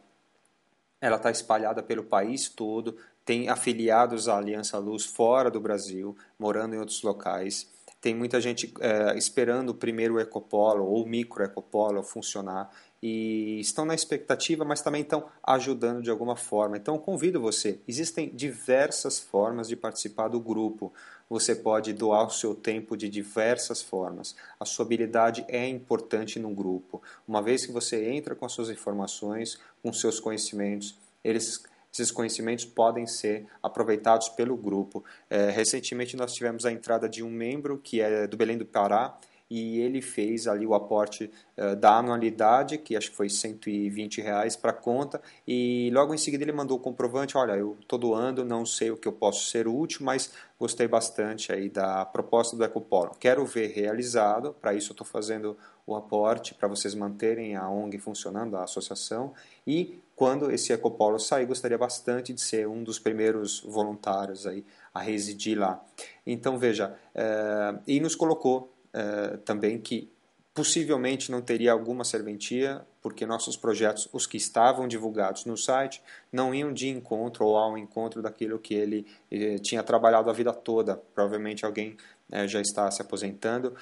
ela 1.01 1.19
está 1.19 1.31
espalhada 1.31 1.85
pelo 1.85 2.03
país 2.03 2.49
todo, 2.49 2.97
tem 3.25 3.49
afiliados 3.49 4.29
à 4.29 4.39
Aliança 4.39 4.77
Luz 4.77 5.07
fora 5.07 5.49
do 5.53 5.61
Brasil, 5.61 6.17
morando 6.37 6.75
em 6.75 6.79
outros 6.79 7.01
locais 7.01 7.71
tem 8.01 8.15
muita 8.15 8.41
gente 8.41 8.73
é, 8.81 9.17
esperando 9.17 9.71
o 9.71 9.75
primeiro 9.75 10.19
ecopolo 10.19 10.87
ou 10.87 11.07
micro 11.07 11.45
ecopolo 11.45 12.03
funcionar 12.03 12.71
e 13.03 13.59
estão 13.61 13.85
na 13.85 13.95
expectativa, 13.95 14.65
mas 14.65 14.83
também 14.83 15.03
estão 15.03 15.27
ajudando 15.43 16.03
de 16.03 16.11
alguma 16.11 16.37
forma. 16.37 16.77
Então, 16.77 16.99
convido 16.99 17.41
você. 17.41 17.79
Existem 17.89 18.29
diversas 18.35 19.19
formas 19.19 19.69
de 19.69 19.77
participar 19.77 20.29
do 20.29 20.41
grupo. 20.41 20.93
Você 21.29 21.55
pode 21.55 21.93
doar 21.93 22.27
o 22.27 22.31
seu 22.31 22.55
tempo 22.55 22.97
de 22.97 23.09
diversas 23.09 23.81
formas. 23.83 24.35
A 24.59 24.65
sua 24.65 24.85
habilidade 24.85 25.45
é 25.49 25.67
importante 25.67 26.39
no 26.39 26.51
grupo. 26.51 27.03
Uma 27.27 27.41
vez 27.43 27.65
que 27.65 27.73
você 27.73 28.11
entra 28.11 28.35
com 28.35 28.45
as 28.45 28.53
suas 28.53 28.69
informações, 28.69 29.59
com 29.83 29.93
seus 29.93 30.21
conhecimentos, 30.21 30.99
eles 31.23 31.63
esses 31.93 32.11
conhecimentos 32.11 32.65
podem 32.65 33.07
ser 33.07 33.47
aproveitados 33.63 34.29
pelo 34.29 34.57
grupo. 34.57 35.05
É, 35.29 35.51
recentemente 35.51 36.17
nós 36.17 36.33
tivemos 36.33 36.65
a 36.65 36.73
entrada 36.73 37.09
de 37.09 37.23
um 37.23 37.31
membro 37.31 37.79
que 37.79 38.01
é 38.01 38.27
do 38.27 38.37
Belém 38.37 38.57
do 38.57 38.65
Pará 38.65 39.19
e 39.51 39.81
ele 39.81 40.01
fez 40.01 40.47
ali 40.47 40.65
o 40.65 40.75
aporte 40.75 41.29
uh, 41.59 41.75
da 41.75 41.97
anualidade, 41.97 42.79
que 42.79 42.97
acho 42.97 43.11
que 43.11 43.17
foi 43.17 43.29
120 43.29 44.21
reais 44.21 44.55
para 44.55 44.73
conta, 44.73 45.21
e 45.47 45.91
logo 45.93 46.15
em 46.15 46.19
seguida 46.19 46.45
ele 46.45 46.53
mandou 46.53 46.79
o 46.79 46.81
comprovante, 46.81 47.37
olha, 47.37 47.53
eu 47.53 47.77
estou 47.81 47.99
doando, 47.99 48.45
não 48.45 48.65
sei 48.65 48.93
o 48.93 48.97
que 48.97 49.09
eu 49.09 49.13
posso 49.13 49.51
ser 49.51 49.67
útil, 49.67 50.05
mas 50.05 50.33
gostei 50.59 50.87
bastante 50.87 51.53
aí 51.53 51.69
da 51.69 52.05
proposta 52.05 52.57
do 52.57 52.63
Ecopolo. 52.63 53.17
Quero 53.19 53.45
ver 53.45 53.73
realizado, 53.73 54.55
para 54.61 54.73
isso 54.73 54.91
eu 54.91 54.95
estou 54.95 55.07
fazendo 55.07 55.57
o 55.85 55.97
aporte, 55.97 56.55
para 56.55 56.69
vocês 56.69 56.95
manterem 56.95 57.57
a 57.57 57.69
ONG 57.69 57.99
funcionando, 57.99 58.57
a 58.57 58.63
associação, 58.63 59.33
e 59.67 59.99
quando 60.15 60.53
esse 60.53 60.71
ecopolo 60.73 61.19
sair, 61.19 61.47
gostaria 61.47 61.79
bastante 61.79 62.33
de 62.35 62.43
ser 62.43 62.69
um 62.69 62.85
dos 62.85 62.99
primeiros 62.99 63.61
voluntários 63.61 64.47
aí 64.47 64.65
a 64.93 65.01
residir 65.01 65.59
lá. 65.59 65.83
Então 66.27 66.59
veja, 66.59 66.95
é, 67.15 67.75
e 67.87 67.99
nos 68.01 68.15
colocou 68.15 68.71
é, 68.93 69.37
também 69.39 69.79
que 69.79 70.11
possivelmente 70.55 71.31
não 71.31 71.41
teria 71.41 71.73
alguma 71.73 72.05
serventia, 72.05 72.85
porque 73.01 73.25
nossos 73.25 73.57
projetos, 73.57 74.09
os 74.13 74.27
que 74.27 74.37
estavam 74.37 74.87
divulgados 74.87 75.45
no 75.45 75.57
site, 75.57 76.03
não 76.31 76.55
iam 76.55 76.73
de 76.73 76.89
encontro 76.89 77.47
ou 77.47 77.57
ao 77.57 77.79
encontro 77.79 78.21
daquilo 78.21 78.59
que 78.59 78.75
ele 78.75 79.07
eh, 79.31 79.57
tinha 79.59 79.83
trabalhado 79.83 80.29
a 80.29 80.33
vida 80.33 80.53
toda. 80.53 80.97
Provavelmente 81.15 81.65
alguém 81.65 81.97
eh, 82.31 82.47
já 82.47 82.61
está 82.61 82.91
se 82.91 83.01
aposentando 83.01 83.75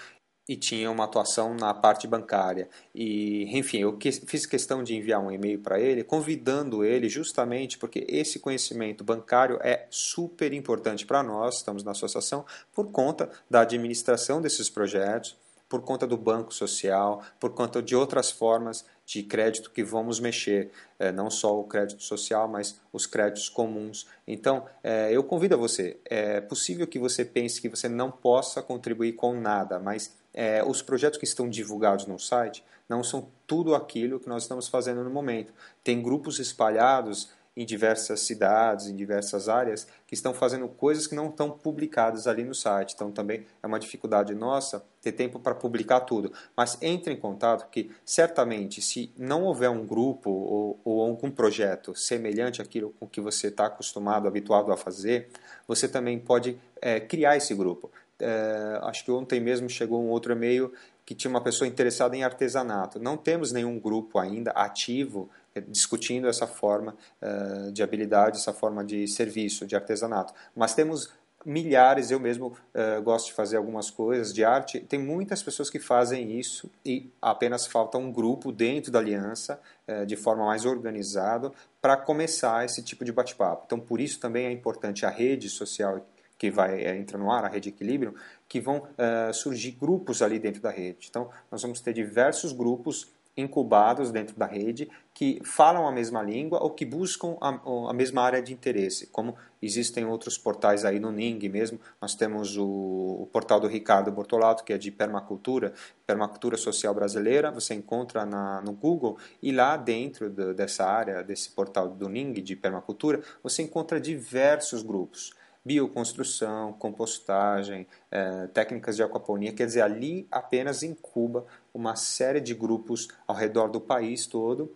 e 0.49 0.57
tinha 0.57 0.91
uma 0.91 1.05
atuação 1.05 1.55
na 1.55 1.75
parte 1.75 2.07
bancária. 2.07 2.71
E, 2.95 3.45
enfim, 3.57 3.81
eu 3.81 3.97
que, 3.99 4.11
fiz 4.11 4.47
questão 4.47 4.83
de 4.83 4.97
enviar 4.97 5.21
um 5.21 5.31
e-mail 5.31 5.59
para 5.59 5.79
ele, 5.79 6.03
convidando 6.03 6.83
ele 6.83 7.09
justamente 7.09 7.77
porque 7.77 8.07
esse 8.09 8.39
conhecimento 8.39 9.05
bancário 9.05 9.59
é 9.61 9.87
super 9.91 10.55
importante 10.55 11.05
para 11.05 11.23
nós, 11.23 11.57
estamos 11.57 11.85
na 11.85 11.91
associação, 11.91 12.47
por 12.73 12.91
conta 12.91 13.31
da 13.51 13.61
administração 13.61 14.41
desses 14.41 14.71
projetos, 14.71 15.37
por 15.69 15.83
conta 15.83 16.07
do 16.07 16.17
banco 16.17 16.55
social, 16.55 17.23
por 17.39 17.53
conta 17.53 17.83
de 17.83 17.95
outras 17.95 18.31
formas 18.31 18.87
de 19.05 19.23
crédito 19.23 19.71
que 19.71 19.85
vamos 19.85 20.19
mexer, 20.19 20.71
é, 20.99 21.13
não 21.13 21.31
só 21.31 21.59
o 21.59 21.65
crédito 21.65 22.03
social, 22.03 22.49
mas 22.49 22.81
os 22.93 23.07
créditos 23.07 23.49
comuns. 23.51 24.07
Então, 24.27 24.67
é, 24.83 25.11
eu 25.13 25.23
convido 25.23 25.55
a 25.55 25.59
você. 25.59 25.99
É 26.07 26.41
possível 26.41 26.87
que 26.87 26.99
você 26.99 27.25
pense 27.25 27.61
que 27.61 27.69
você 27.69 27.89
não 27.89 28.11
possa 28.11 28.63
contribuir 28.63 29.13
com 29.13 29.39
nada, 29.39 29.79
mas 29.79 30.17
é, 30.33 30.63
os 30.65 30.83
projetos 30.83 31.19
que 31.19 31.25
estão 31.25 31.49
divulgados 31.49 32.07
no 32.07 32.19
site 32.19 32.65
não 32.89 33.05
são 33.05 33.29
tudo 33.47 33.75
aquilo 33.75 34.19
que 34.19 34.29
nós 34.29 34.45
estamos 34.45 34.69
fazendo 34.69 35.05
no 35.05 35.11
momento. 35.11 35.53
Tem 35.85 36.03
grupos 36.03 36.39
espalhados 36.39 37.31
em 37.59 37.67
diversas 37.67 38.21
cidades, 38.21 38.87
em 38.87 38.95
diversas 38.95 39.49
áreas, 39.49 39.89
que 40.07 40.15
estão 40.15 40.33
fazendo 40.33 40.69
coisas 40.69 41.09
que 41.09 41.15
não 41.17 41.29
estão 41.29 41.51
publicadas 41.51 42.29
ali 42.29 42.45
no 42.45 42.55
site. 42.55 42.95
Então 42.95 43.11
também 43.11 43.45
é 43.61 43.67
uma 43.67 43.81
dificuldade 43.81 44.33
nossa 44.33 44.85
ter 45.03 45.11
tempo 45.11 45.41
para 45.41 45.57
publicar 45.57 46.01
tudo. 46.03 46.33
Mas 46.57 46.79
entre 46.81 47.13
em 47.13 47.17
contato 47.17 47.69
que 47.69 47.91
certamente 48.05 48.81
se 48.81 49.13
não 49.19 49.43
houver 49.43 49.69
um 49.69 49.85
grupo 49.85 50.31
ou, 50.31 50.81
ou 50.85 51.03
algum 51.03 51.33
projeto 51.33 51.97
semelhante 51.97 52.63
àquilo 52.63 52.95
com 53.01 53.09
que 53.09 53.21
você 53.21 53.49
está 53.49 53.67
acostumado, 53.67 54.29
habituado 54.29 54.71
a 54.71 54.77
fazer, 54.77 55.29
você 55.67 55.89
também 55.89 56.17
pode 56.17 56.57
é, 56.81 57.01
criar 57.01 57.37
esse 57.37 57.57
grupo. 57.57 57.91
É, 58.21 58.81
acho 58.83 59.05
que 59.05 59.11
ontem 59.11 59.41
mesmo 59.41 59.69
chegou 59.69 60.03
um 60.03 60.09
outro 60.09 60.33
e-mail 60.33 60.73
que 61.07 61.15
tinha 61.15 61.31
uma 61.31 61.41
pessoa 61.41 61.67
interessada 61.67 62.17
em 62.17 62.23
artesanato. 62.23 62.99
Não 62.99 63.17
temos 63.17 63.53
nenhum 63.53 63.79
grupo 63.79 64.19
ainda 64.19 64.51
ativo 64.51 65.31
discutindo 65.67 66.29
essa 66.29 66.47
forma 66.47 66.95
uh, 67.23 67.73
de 67.73 67.83
habilidade, 67.83 68.37
essa 68.37 68.53
forma 68.53 68.85
de 68.85 69.09
serviço, 69.09 69.67
de 69.67 69.75
artesanato. 69.75 70.33
Mas 70.55 70.75
temos 70.75 71.11
milhares, 71.45 72.11
eu 72.11 72.21
mesmo 72.21 72.49
uh, 72.49 73.03
gosto 73.03 73.29
de 73.29 73.33
fazer 73.33 73.57
algumas 73.57 73.91
coisas 73.91 74.35
de 74.35 74.45
arte, 74.45 74.81
tem 74.81 74.99
muitas 74.99 75.43
pessoas 75.43 75.71
que 75.71 75.79
fazem 75.79 76.39
isso 76.39 76.71
e 76.85 77.11
apenas 77.23 77.67
falta 77.67 77.97
um 77.97 78.13
grupo 78.13 78.53
dentro 78.53 78.91
da 78.91 78.99
aliança, 78.99 79.61
uh, 79.89 80.05
de 80.05 80.17
forma 80.17 80.45
mais 80.45 80.65
organizada, 80.65 81.53
para 81.81 81.97
começar 81.97 82.65
esse 82.65 82.83
tipo 82.83 83.05
de 83.05 83.13
bate-papo. 83.13 83.63
Então, 83.67 83.81
por 83.81 84.01
isso 84.01 84.21
também 84.21 84.47
é 84.47 84.53
importante 84.53 85.07
a 85.07 85.11
rede 85.11 85.49
social 85.49 86.05
que 86.39 86.51
vai 86.51 86.83
é, 86.83 86.97
entrar 86.97 87.19
no 87.19 87.31
ar, 87.31 87.45
a 87.45 87.49
rede 87.49 87.69
Equilíbrio, 87.71 88.15
que 88.49 88.61
vão 88.61 88.79
uh, 88.79 89.35
surgir 89.35 89.73
grupos 89.73 90.23
ali 90.23 90.39
dentro 90.39 90.63
da 90.63 90.71
rede. 90.71 91.09
Então, 91.11 91.29
nós 91.51 91.61
vamos 91.61 91.81
ter 91.81 91.93
diversos 91.93 92.53
grupos 92.53 93.09
incubados 93.37 94.11
dentro 94.11 94.37
da 94.37 94.47
rede 94.47 94.91
que 95.15 95.41
falam 95.45 95.87
a 95.87 95.93
mesma 95.93 96.23
língua 96.23 96.61
ou 96.61 96.71
que 96.71 96.85
buscam 96.85 97.37
a, 97.41 97.61
a, 97.91 97.93
mesma 97.93 98.23
área 98.23 98.43
de 98.43 98.53
interesse, 98.53 99.07
como 99.07 99.37
existem 99.63 100.05
outros 100.05 100.37
portais 100.37 100.85
aí 100.85 100.99
no 100.99 101.13
Ning 101.13 101.49
mesmo, 101.49 101.79
nós 102.01 102.17
temos 102.17 102.57
o, 102.57 102.65
o, 102.65 103.29
portal 103.33 103.61
do 103.61 103.69
Ricardo 103.69 104.11
Bortolato, 104.11 104.65
que 104.65 104.73
é 104.73 104.79
de 104.79 104.91
permacultura, 104.91 105.73
permacultura 106.05 106.57
social 106.57 106.93
brasileira, 106.95 107.51
você 107.51 107.75
encontra 107.75 108.27
na, 108.27 108.61
no 108.61 108.73
Google 108.73 109.19
e 109.41 109.53
lá 109.53 109.77
dentro 109.77 110.29
de, 110.29 110.53
dessa 110.55 110.85
área, 110.85 111.23
desse 111.23 111.51
portal 111.51 111.89
do 111.89 112.09
Ning 112.09 112.33
de 112.33 112.57
permacultura, 112.57 113.23
você 113.43 113.63
encontra 113.63 114.01
diversos 114.01 114.83
grupos 114.83 115.38
bioconstrução, 115.69 116.73
compostagem, 116.73 117.87
é, 118.11 118.47
técnicas 118.47 118.97
de 118.97 119.03
aquaponia, 119.03 119.53
quer 119.53 119.67
dizer, 119.67 119.83
ali 119.83 120.27
apenas 120.31 120.83
incuba 120.83 121.45
uma 121.75 121.95
série 121.95 122.41
de 122.41 122.55
grupos 122.55 123.07
ao 123.27 123.37
redor 123.37 123.69
do 123.69 123.79
país 123.79 124.27
todo. 124.27 124.75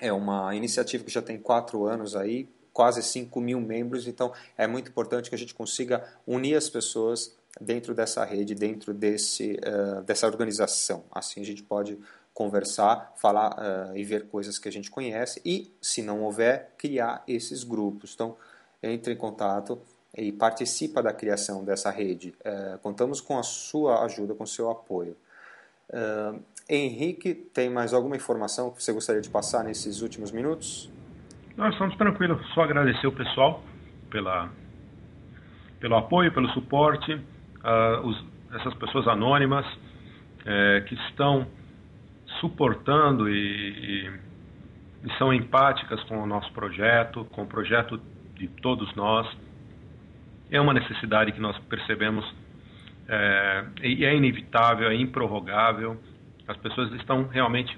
É 0.00 0.12
uma 0.12 0.52
iniciativa 0.56 1.04
que 1.04 1.12
já 1.12 1.22
tem 1.22 1.38
quatro 1.38 1.86
anos 1.86 2.16
aí, 2.16 2.48
quase 2.72 3.04
5 3.04 3.40
mil 3.40 3.60
membros, 3.60 4.08
então 4.08 4.32
é 4.58 4.66
muito 4.66 4.90
importante 4.90 5.28
que 5.28 5.36
a 5.36 5.38
gente 5.38 5.54
consiga 5.54 6.04
unir 6.26 6.56
as 6.56 6.68
pessoas 6.68 7.36
dentro 7.60 7.94
dessa 7.94 8.24
rede, 8.24 8.52
dentro 8.52 8.92
desse, 8.92 9.52
uh, 9.52 10.02
dessa 10.02 10.26
organização. 10.26 11.04
Assim 11.12 11.40
a 11.40 11.44
gente 11.44 11.62
pode 11.62 11.96
conversar, 12.34 13.14
falar 13.16 13.52
uh, 13.52 13.96
e 13.96 14.02
ver 14.02 14.26
coisas 14.26 14.58
que 14.58 14.68
a 14.68 14.72
gente 14.72 14.90
conhece 14.90 15.40
e, 15.44 15.72
se 15.80 16.02
não 16.02 16.22
houver, 16.22 16.72
criar 16.76 17.22
esses 17.28 17.62
grupos. 17.62 18.12
Então, 18.12 18.36
entre 18.82 19.14
em 19.14 19.16
contato 19.16 19.80
e 20.16 20.32
participa 20.32 21.02
da 21.02 21.12
criação 21.12 21.64
dessa 21.64 21.90
rede. 21.90 22.34
É, 22.42 22.78
contamos 22.82 23.20
com 23.20 23.38
a 23.38 23.42
sua 23.42 24.04
ajuda, 24.04 24.34
com 24.34 24.44
o 24.44 24.46
seu 24.46 24.70
apoio. 24.70 25.16
É, 25.92 26.34
Henrique, 26.68 27.34
tem 27.34 27.70
mais 27.70 27.92
alguma 27.92 28.16
informação 28.16 28.70
que 28.70 28.82
você 28.82 28.92
gostaria 28.92 29.20
de 29.20 29.30
passar 29.30 29.62
nesses 29.62 30.00
últimos 30.00 30.32
minutos? 30.32 30.90
Nós 31.56 31.72
estamos 31.72 31.96
tranquilos, 31.96 32.44
só 32.54 32.62
agradecer 32.62 33.06
o 33.06 33.12
pessoal 33.12 33.62
pela, 34.10 34.50
pelo 35.78 35.96
apoio, 35.96 36.32
pelo 36.32 36.48
suporte, 36.50 37.14
uh, 37.14 38.06
os, 38.06 38.24
essas 38.58 38.74
pessoas 38.74 39.06
anônimas 39.06 39.64
é, 40.44 40.84
que 40.88 40.94
estão 40.94 41.46
suportando 42.40 43.28
e, 43.28 43.34
e, 43.34 44.10
e 45.04 45.18
são 45.18 45.32
empáticas 45.32 46.02
com 46.04 46.22
o 46.22 46.26
nosso 46.26 46.52
projeto, 46.52 47.24
com 47.26 47.44
o 47.44 47.46
projeto 47.46 48.00
de 48.34 48.48
todos 48.48 48.94
nós 48.94 49.26
é 50.50 50.60
uma 50.60 50.72
necessidade 50.72 51.32
que 51.32 51.40
nós 51.40 51.58
percebemos 51.68 52.24
é, 53.08 53.64
e 53.82 54.04
é 54.04 54.14
inevitável, 54.14 54.88
é 54.88 54.94
improrrogável. 54.94 55.96
As 56.46 56.56
pessoas 56.56 56.92
estão 56.92 57.26
realmente 57.28 57.76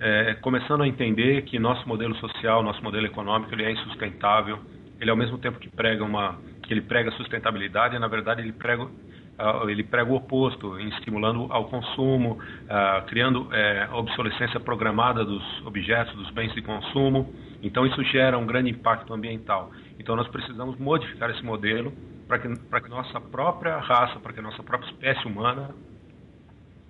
é, 0.00 0.34
começando 0.34 0.82
a 0.82 0.88
entender 0.88 1.42
que 1.42 1.58
nosso 1.58 1.88
modelo 1.88 2.14
social, 2.16 2.62
nosso 2.62 2.82
modelo 2.82 3.06
econômico, 3.06 3.52
ele 3.54 3.64
é 3.64 3.72
insustentável. 3.72 4.58
Ele 5.00 5.10
ao 5.10 5.16
mesmo 5.16 5.38
tempo 5.38 5.58
que 5.58 5.68
prega 5.68 6.04
uma, 6.04 6.38
que 6.62 6.72
ele 6.72 6.82
prega 6.82 7.10
sustentabilidade, 7.12 7.98
na 7.98 8.08
verdade 8.08 8.40
ele 8.42 8.52
prega 8.52 8.88
Uh, 9.34 9.68
ele 9.68 9.82
prega 9.82 10.08
o 10.12 10.14
oposto, 10.14 10.78
estimulando 10.78 11.48
ao 11.50 11.64
consumo, 11.64 12.38
uh, 12.38 13.04
criando 13.06 13.42
uh, 13.42 13.94
obsolescência 13.94 14.60
programada 14.60 15.24
dos 15.24 15.42
objetos, 15.66 16.14
dos 16.14 16.30
bens 16.30 16.54
de 16.54 16.62
consumo. 16.62 17.34
Então, 17.60 17.84
isso 17.84 18.00
gera 18.04 18.38
um 18.38 18.46
grande 18.46 18.70
impacto 18.70 19.12
ambiental. 19.12 19.72
Então 19.98 20.16
nós 20.16 20.28
precisamos 20.28 20.78
modificar 20.78 21.30
esse 21.30 21.42
modelo 21.42 21.92
para 22.26 22.38
que, 22.38 22.58
para 22.58 22.80
que 22.80 22.88
nossa 22.88 23.20
própria 23.20 23.78
raça, 23.78 24.18
para 24.18 24.32
que 24.32 24.40
nossa 24.40 24.62
própria 24.62 24.90
espécie 24.90 25.26
humana 25.26 25.74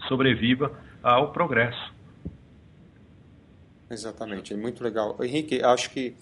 sobreviva 0.08 0.72
ao 1.02 1.32
progresso. 1.32 1.92
Exatamente, 3.90 4.52
é 4.52 4.56
muito 4.56 4.82
legal. 4.82 5.16
Henrique, 5.20 5.62
acho 5.62 5.90
que 5.90 6.16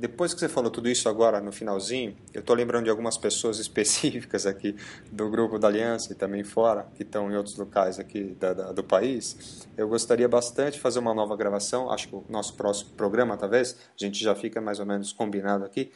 depois 0.00 0.32
que 0.32 0.40
você 0.40 0.48
falou 0.48 0.70
tudo 0.70 0.88
isso 0.88 1.10
agora 1.10 1.42
no 1.42 1.52
finalzinho, 1.52 2.16
eu 2.32 2.40
estou 2.40 2.56
lembrando 2.56 2.84
de 2.84 2.90
algumas 2.90 3.18
pessoas 3.18 3.58
específicas 3.60 4.46
aqui 4.46 4.74
do 5.12 5.28
grupo 5.28 5.58
da 5.58 5.68
Aliança 5.68 6.12
e 6.12 6.16
também 6.16 6.42
fora, 6.42 6.86
que 6.94 7.02
estão 7.02 7.30
em 7.30 7.36
outros 7.36 7.56
locais 7.56 7.98
aqui 7.98 8.34
da, 8.40 8.54
da, 8.54 8.72
do 8.72 8.82
país. 8.82 9.68
Eu 9.76 9.88
gostaria 9.88 10.26
bastante 10.26 10.74
de 10.74 10.80
fazer 10.80 11.00
uma 11.00 11.12
nova 11.12 11.36
gravação, 11.36 11.90
acho 11.90 12.08
que 12.08 12.14
o 12.14 12.24
nosso 12.30 12.54
próximo 12.54 12.92
programa, 12.92 13.36
talvez, 13.36 13.76
a 13.94 14.04
gente 14.04 14.22
já 14.22 14.34
fica 14.34 14.58
mais 14.58 14.80
ou 14.80 14.86
menos 14.86 15.12
combinado 15.12 15.64
aqui, 15.64 15.92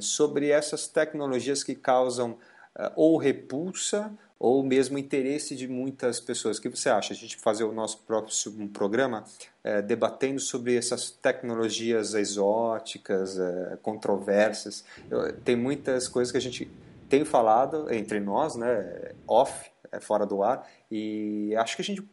sobre 0.00 0.50
essas 0.50 0.86
tecnologias 0.86 1.64
que 1.64 1.74
causam 1.74 2.38
é, 2.78 2.92
ou 2.94 3.16
repulsa 3.16 4.12
ou 4.38 4.62
mesmo 4.62 4.96
interesse 4.96 5.54
de 5.54 5.68
muitas 5.68 6.18
pessoas. 6.18 6.56
O 6.56 6.62
que 6.62 6.68
você 6.68 6.88
acha? 6.88 7.12
A 7.12 7.16
gente 7.16 7.36
fazer 7.36 7.64
o 7.64 7.72
nosso 7.72 7.98
próprio 8.06 8.32
programa 8.68 9.24
é, 9.62 9.82
debatendo 9.82 10.40
sobre 10.40 10.76
essas 10.76 11.10
tecnologias 11.10 12.14
exóticas, 12.14 13.38
controversas. 13.82 14.82
Eu, 15.10 15.32
tem 15.40 15.56
muitas 15.56 16.08
coisas 16.08 16.32
que 16.32 16.38
a 16.38 16.40
gente 16.40 16.70
tem 17.08 17.24
falado 17.24 17.92
entre 17.92 18.18
nós, 18.18 18.54
né, 18.54 19.12
off, 19.26 19.70
é, 19.92 20.00
fora 20.00 20.24
do 20.24 20.42
ar, 20.42 20.66
e 20.90 21.54
acho 21.56 21.76
que 21.76 21.82
a 21.82 21.84
gente 21.84 22.08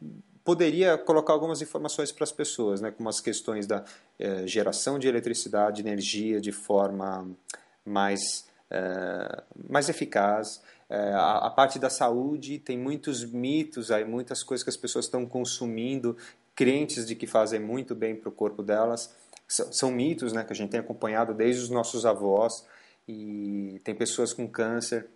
poderia 0.48 0.98
colocar 0.98 1.34
algumas 1.34 1.62
informações 1.62 2.10
para 2.10 2.24
as 2.24 2.32
pessoas, 2.32 2.80
né, 2.80 2.90
como 2.90 3.10
as 3.10 3.20
questões 3.20 3.68
da 3.68 3.84
eh, 4.18 4.48
geração 4.48 4.98
de 4.98 5.06
eletricidade, 5.06 5.82
energia 5.82 6.40
de 6.40 6.54
forma 6.54 7.30
mais, 7.84 8.48
eh, 8.72 9.44
mais 9.70 9.90
eficaz. 9.90 10.64
Eh, 10.90 11.12
a, 11.12 11.48
a, 11.48 11.50
parte 11.50 11.78
da 11.78 11.90
saúde 11.90 12.60
tem 12.60 12.78
muitos 12.78 13.26
mitos, 13.26 13.92
aí, 13.92 14.06
muitas 14.06 14.42
coisas 14.42 14.64
que 14.64 14.70
as 14.70 14.78
pessoas 14.78 15.04
estão 15.04 15.26
consumindo, 15.26 16.16
crentes 16.56 17.06
de 17.06 17.14
que 17.14 17.28
fazem 17.28 17.60
muito 17.60 17.94
bem 17.94 18.16
para 18.16 18.30
o 18.30 18.32
corpo 18.32 18.64
delas. 18.64 19.14
São, 19.46 19.74
são 19.74 19.92
mitos 19.92 20.32
né, 20.32 20.46
que 20.46 20.54
a 20.54 20.56
gente 20.56 20.70
tem 20.70 20.80
acompanhado 20.80 21.34
desde 21.34 21.62
os 21.62 21.70
nossos 21.70 22.06
avós, 22.06 22.66
e 23.06 23.82
tem 23.84 23.94
pessoas 23.94 24.32
com 24.32 24.48
câncer, 24.48 25.08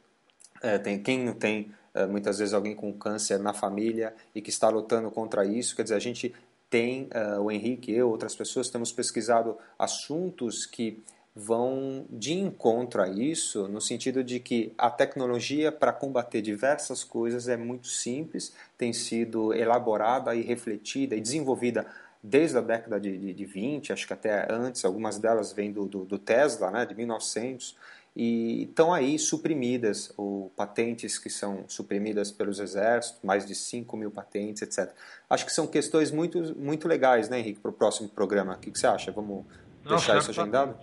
tem, 0.84 1.02
quem 1.02 1.24
não 1.24 1.34
tem 1.34 1.74
muitas 2.10 2.40
vezes 2.40 2.54
alguém 2.54 2.76
com 2.76 2.94
câncer 2.94 3.38
na 3.40 3.54
família 3.54 4.14
e 4.34 4.42
que 4.42 4.50
está 4.50 4.70
lutando 4.70 5.12
contra 5.12 5.46
isso. 5.46 5.76
Quer 5.76 5.84
dizer, 5.84 5.96
a 5.96 6.00
gente 6.00 6.34
tem, 6.70 7.10
uh, 7.14 7.42
o 7.42 7.52
Henrique, 7.52 7.92
eu, 7.92 8.10
outras 8.10 8.34
pessoas, 8.34 8.70
temos 8.70 8.94
pesquisado 8.94 9.58
assuntos 9.78 10.66
que 10.66 11.04
vão 11.36 12.06
de 12.10 12.34
encontro 12.34 13.02
a 13.02 13.10
isso, 13.10 13.68
no 13.68 13.80
sentido 13.80 14.24
de 14.24 14.40
que 14.40 14.74
a 14.78 14.90
tecnologia 14.90 15.72
para 15.72 15.94
combater 15.94 16.42
diversas 16.42 17.04
coisas 17.04 17.48
é 17.48 17.56
muito 17.56 17.88
simples, 17.88 18.54
tem 18.78 18.92
sido 18.92 19.54
elaborada 19.54 20.36
e 20.36 20.42
refletida 20.42 21.16
e 21.16 21.22
desenvolvida 21.22 21.86
desde 22.24 22.58
a 22.58 22.62
década 22.62 23.00
de, 23.00 23.18
de, 23.18 23.34
de 23.34 23.46
20, 23.46 23.94
acho 23.94 24.06
que 24.06 24.14
até 24.14 24.48
antes, 24.52 24.86
algumas 24.86 25.18
delas 25.18 25.52
vêm 25.52 25.72
do, 25.72 25.86
do, 25.86 26.06
do 26.06 26.20
Tesla, 26.20 26.70
né, 26.70 26.86
de 26.86 26.94
1900, 26.94 27.76
e 28.16 28.64
estão 28.64 28.94
aí 28.94 29.18
suprimidas, 29.18 30.14
ou 30.18 30.50
patentes 30.56 31.18
que 31.18 31.30
são 31.30 31.64
suprimidas 31.68 32.32
pelos 32.32 32.60
exércitos, 32.60 33.22
mais 33.24 33.46
de 33.46 33.56
5 33.56 33.96
mil 33.96 34.12
patentes, 34.12 34.62
etc. 34.62 34.94
Acho 35.30 35.46
que 35.46 35.52
são 35.52 35.66
questões 35.66 36.12
muito, 36.12 36.58
muito 36.58 36.88
legais, 36.88 37.30
né, 37.30 37.40
Henrique, 37.40 37.60
para 37.60 37.72
o 37.72 37.74
próximo 37.74 38.10
programa. 38.10 38.54
O 38.54 38.60
que, 38.60 38.72
que 38.72 38.80
você 38.80 38.88
acha? 38.88 39.12
Vamos 39.12 39.46
Não, 39.84 39.96
deixar 39.96 40.18
isso 40.18 40.32
agendado? 40.32 40.76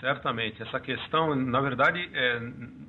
Certamente. 0.00 0.62
Essa 0.62 0.78
questão, 0.78 1.34
na 1.34 1.60
verdade, 1.60 2.08
é, 2.12 2.38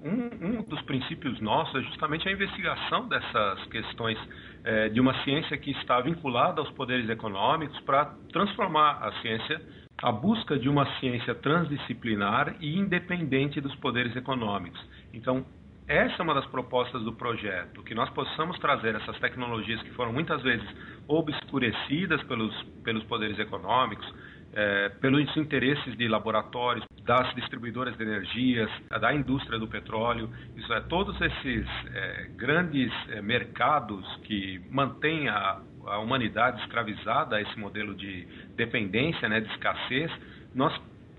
um, 0.04 0.60
um, 0.60 0.62
dos 0.64 0.82
princípios 0.84 1.40
nossos 1.40 1.76
é 1.76 1.82
justamente 1.88 2.28
a 2.28 2.32
investigação 2.32 3.08
dessas 3.08 3.66
questões 3.68 4.18
é, 4.64 4.90
de 4.90 5.00
uma 5.00 5.24
ciência 5.24 5.58
que 5.58 5.72
está 5.72 6.02
vinculada 6.02 6.60
aos 6.60 6.70
poderes 6.72 7.10
econômicos 7.10 7.80
para 7.82 8.14
transformar 8.32 9.00
a 9.02 9.22
ciência, 9.22 9.62
a 10.02 10.12
busca 10.12 10.58
de 10.58 10.70
uma 10.70 10.86
ciência 11.00 11.34
transdisciplinar 11.36 12.56
e 12.60 12.78
independente 12.78 13.60
dos 13.60 13.76
poderes 13.76 14.16
econômicos. 14.16 14.80
Então, 15.14 15.46
essa 15.88 16.22
é 16.22 16.24
uma 16.24 16.34
das 16.34 16.46
propostas 16.48 17.02
do 17.04 17.14
projeto, 17.14 17.82
que 17.82 17.96
nós 17.96 18.10
possamos 18.10 18.60
trazer 18.60 18.94
essas 18.96 19.18
tecnologias 19.20 19.82
que 19.82 19.92
foram 19.92 20.12
muitas 20.12 20.42
vezes 20.44 20.68
obscurecidas 21.08 22.22
pelos, 22.24 22.54
pelos 22.84 23.04
poderes 23.06 23.40
econômicos, 23.40 24.06
é, 24.54 24.90
pelos 24.90 25.36
interesses 25.38 25.98
de 25.98 26.08
laboratórios, 26.08 26.86
das 27.04 27.34
distribuidoras 27.36 27.96
de 27.96 28.04
energias, 28.04 28.70
da 28.90 29.14
indústria 29.14 29.58
do 29.58 29.68
petróleo, 29.68 30.30
isso 30.58 30.74
é, 30.74 30.82
todos 30.82 31.16
esses 31.22 31.66
é, 31.94 32.30
grandes 32.36 32.92
é, 33.10 33.22
mercados 33.22 34.06
que 34.24 34.62
mantêm 34.70 35.30
a, 35.30 35.62
a, 35.88 36.00
humanidade 36.00 36.62
escravizada 36.62 37.38
a 37.38 37.42
esse 37.42 37.58
modelo 37.60 37.96
de 37.96 38.28
dependência, 38.56 39.28
né, 39.28 39.40
de 39.40 39.50
escassez, 39.52 40.12
nós 40.54 40.74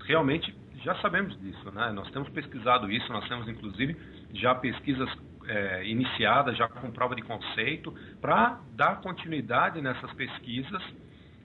realmente 0.05 0.53
já 0.83 0.95
sabemos 0.95 1.39
disso, 1.41 1.71
né? 1.71 1.91
Nós 1.91 2.09
temos 2.11 2.29
pesquisado 2.29 2.89
isso, 2.89 3.11
nós 3.11 3.27
temos 3.27 3.47
inclusive 3.49 3.97
já 4.33 4.55
pesquisas 4.55 5.09
é, 5.45 5.85
iniciadas, 5.85 6.57
já 6.57 6.67
com 6.67 6.89
prova 6.91 7.15
de 7.15 7.21
conceito, 7.21 7.93
para 8.21 8.59
dar 8.75 9.01
continuidade 9.01 9.81
nessas 9.81 10.11
pesquisas 10.13 10.81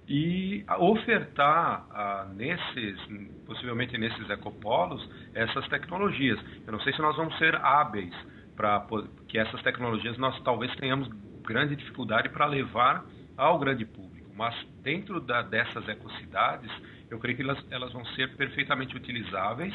e 0.07 0.65
ofertar 0.79 1.87
ah, 1.91 2.29
nesses, 2.35 3.01
possivelmente 3.47 3.97
nesses 3.97 4.29
ecopolos, 4.29 5.09
essas 5.35 5.67
tecnologias. 5.69 6.39
Eu 6.67 6.73
não 6.73 6.81
sei 6.81 6.93
se 6.93 7.01
nós 7.01 7.17
vamos 7.17 7.37
ser 7.39 7.57
hábeis 7.57 8.15
para 8.55 8.87
que 9.29 9.39
essas 9.39 9.63
tecnologias 9.63 10.17
nós 10.19 10.39
talvez 10.43 10.75
tenhamos 10.77 11.09
grande 11.43 11.77
dificuldade 11.77 12.29
para 12.29 12.47
levar 12.47 13.05
ao 13.37 13.59
grande 13.59 13.85
público, 13.85 14.31
mas 14.37 14.55
dentro 14.83 15.21
da, 15.21 15.43
dessas 15.43 15.89
ecocidades, 15.89 16.71
eu 17.11 17.19
creio 17.19 17.37
que 17.37 17.43
elas, 17.43 17.59
elas 17.71 17.93
vão 17.93 18.05
ser 18.07 18.37
perfeitamente 18.37 18.97
utilizáveis 18.97 19.75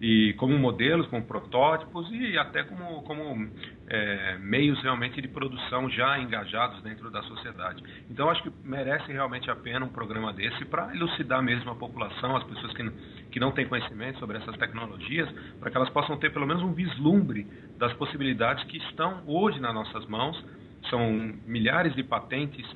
e 0.00 0.34
como 0.34 0.58
modelos, 0.58 1.06
como 1.06 1.22
protótipos 1.24 2.10
e 2.10 2.36
até 2.36 2.62
como, 2.64 3.02
como 3.02 3.48
é, 3.86 4.36
meios 4.38 4.82
realmente 4.82 5.20
de 5.20 5.28
produção 5.28 5.88
já 5.88 6.18
engajados 6.18 6.82
dentro 6.82 7.10
da 7.10 7.22
sociedade. 7.22 7.82
Então 8.10 8.28
acho 8.28 8.42
que 8.42 8.52
merece 8.64 9.10
realmente 9.12 9.50
a 9.50 9.56
pena 9.56 9.86
um 9.86 9.88
programa 9.88 10.32
desse 10.32 10.64
para 10.64 10.94
elucidar 10.94 11.42
mesmo 11.42 11.70
a 11.70 11.74
população, 11.74 12.36
as 12.36 12.44
pessoas 12.44 12.72
que, 12.74 12.90
que 13.30 13.40
não 13.40 13.52
têm 13.52 13.66
conhecimento 13.66 14.18
sobre 14.18 14.36
essas 14.38 14.56
tecnologias, 14.56 15.30
para 15.60 15.70
que 15.70 15.76
elas 15.76 15.90
possam 15.90 16.16
ter 16.18 16.30
pelo 16.32 16.46
menos 16.46 16.62
um 16.62 16.72
vislumbre 16.72 17.46
das 17.78 17.92
possibilidades 17.94 18.64
que 18.64 18.78
estão 18.78 19.22
hoje 19.26 19.60
nas 19.60 19.72
nossas 19.72 20.06
mãos. 20.06 20.42
São 20.90 21.12
milhares 21.46 21.94
de 21.94 22.02
patentes, 22.02 22.66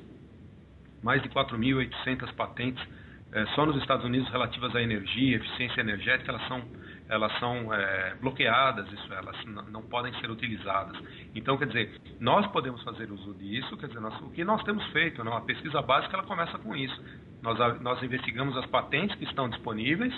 mais 1.03 1.21
de 1.21 1.29
4.800 1.29 2.33
patentes 2.33 2.85
é, 3.31 3.45
só 3.47 3.63
nos 3.63 3.77
Estados 3.77 4.03
Unidos 4.03 4.27
relativas 4.29 4.75
à 4.75 4.81
energia, 4.81 5.37
eficiência 5.37 5.81
energética, 5.81 6.31
elas 6.31 6.47
são 6.47 6.63
elas 7.07 7.39
são 7.39 7.73
é, 7.73 8.13
bloqueadas, 8.21 8.87
isso, 8.91 9.11
elas 9.11 9.35
não 9.71 9.81
podem 9.81 10.13
ser 10.19 10.29
utilizadas. 10.29 10.95
Então, 11.33 11.57
quer 11.57 11.65
dizer, 11.65 11.99
nós 12.19 12.45
podemos 12.51 12.83
fazer 12.83 13.11
uso 13.11 13.33
disso, 13.33 13.75
quer 13.77 13.87
dizer, 13.87 13.99
nós, 13.99 14.13
o 14.21 14.29
que 14.29 14.43
nós 14.43 14.63
temos 14.63 14.85
feito, 14.91 15.23
não? 15.23 15.35
a 15.35 15.41
pesquisa 15.41 15.81
básica 15.81 16.15
ela 16.15 16.23
começa 16.27 16.59
com 16.59 16.75
isso. 16.75 17.03
Nós, 17.41 17.81
nós 17.81 18.03
investigamos 18.03 18.55
as 18.57 18.65
patentes 18.67 19.17
que 19.17 19.23
estão 19.23 19.49
disponíveis 19.49 20.13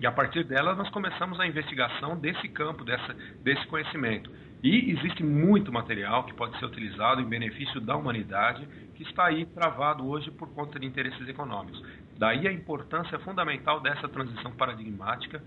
e 0.00 0.06
a 0.06 0.12
partir 0.12 0.44
delas 0.44 0.78
nós 0.78 0.88
começamos 0.88 1.38
a 1.38 1.46
investigação 1.46 2.18
desse 2.18 2.48
campo, 2.48 2.84
dessa, 2.84 3.12
desse 3.42 3.66
conhecimento. 3.66 4.30
E 4.62 4.90
existe 4.90 5.22
muito 5.22 5.72
material 5.72 6.24
que 6.24 6.34
pode 6.34 6.58
ser 6.58 6.66
utilizado 6.66 7.20
em 7.20 7.24
benefício 7.24 7.80
da 7.80 7.96
humanidade 7.96 8.66
que 8.94 9.02
está 9.02 9.26
aí 9.26 9.46
travado 9.46 10.06
hoje 10.06 10.30
por 10.30 10.48
conta 10.50 10.78
de 10.78 10.86
interesses 10.86 11.26
econômicos. 11.26 11.82
Daí 12.18 12.46
a 12.46 12.52
importância 12.52 13.18
fundamental 13.20 13.80
dessa 13.80 14.06
transição 14.06 14.52
paradigmática 14.52 15.42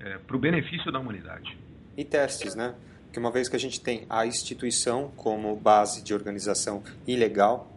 é, 0.00 0.16
para 0.16 0.34
o 0.34 0.38
benefício 0.38 0.90
da 0.90 0.98
humanidade. 0.98 1.58
E 1.94 2.04
testes, 2.04 2.54
né? 2.54 2.74
Que 3.12 3.18
uma 3.18 3.30
vez 3.30 3.48
que 3.48 3.56
a 3.56 3.58
gente 3.58 3.80
tem 3.80 4.06
a 4.08 4.24
instituição 4.24 5.12
como 5.16 5.54
base 5.56 6.02
de 6.02 6.14
organização 6.14 6.82
ilegal, 7.06 7.70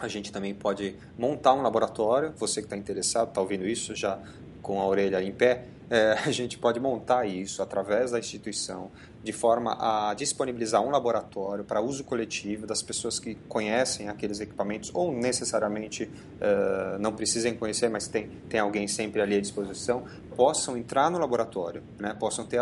a 0.00 0.08
gente 0.08 0.32
também 0.32 0.54
pode 0.54 0.94
montar 1.18 1.52
um 1.52 1.60
laboratório. 1.60 2.32
Você 2.38 2.62
que 2.62 2.66
está 2.66 2.76
interessado, 2.76 3.28
está 3.28 3.40
ouvindo 3.42 3.66
isso 3.66 3.94
já 3.94 4.18
com 4.62 4.80
a 4.80 4.86
orelha 4.86 5.22
em 5.22 5.32
pé, 5.32 5.66
é, 5.90 6.12
a 6.24 6.30
gente 6.30 6.58
pode 6.58 6.80
montar 6.80 7.26
isso 7.26 7.62
através 7.62 8.10
da 8.12 8.18
instituição, 8.18 8.90
de 9.22 9.32
forma 9.32 9.76
a 9.78 10.14
disponibilizar 10.14 10.80
um 10.80 10.90
laboratório 10.90 11.64
para 11.64 11.80
uso 11.80 12.04
coletivo 12.04 12.66
das 12.66 12.82
pessoas 12.82 13.18
que 13.18 13.34
conhecem 13.48 14.08
aqueles 14.08 14.40
equipamentos 14.40 14.90
ou 14.94 15.12
necessariamente 15.12 16.04
uh, 16.04 16.98
não 16.98 17.12
precisem 17.12 17.54
conhecer, 17.54 17.88
mas 17.88 18.06
tem, 18.06 18.28
tem 18.48 18.60
alguém 18.60 18.86
sempre 18.86 19.20
ali 19.20 19.36
à 19.36 19.40
disposição, 19.40 20.04
possam 20.36 20.76
entrar 20.76 21.10
no 21.10 21.18
laboratório, 21.18 21.82
né, 21.98 22.14
possam 22.14 22.46
ter 22.46 22.60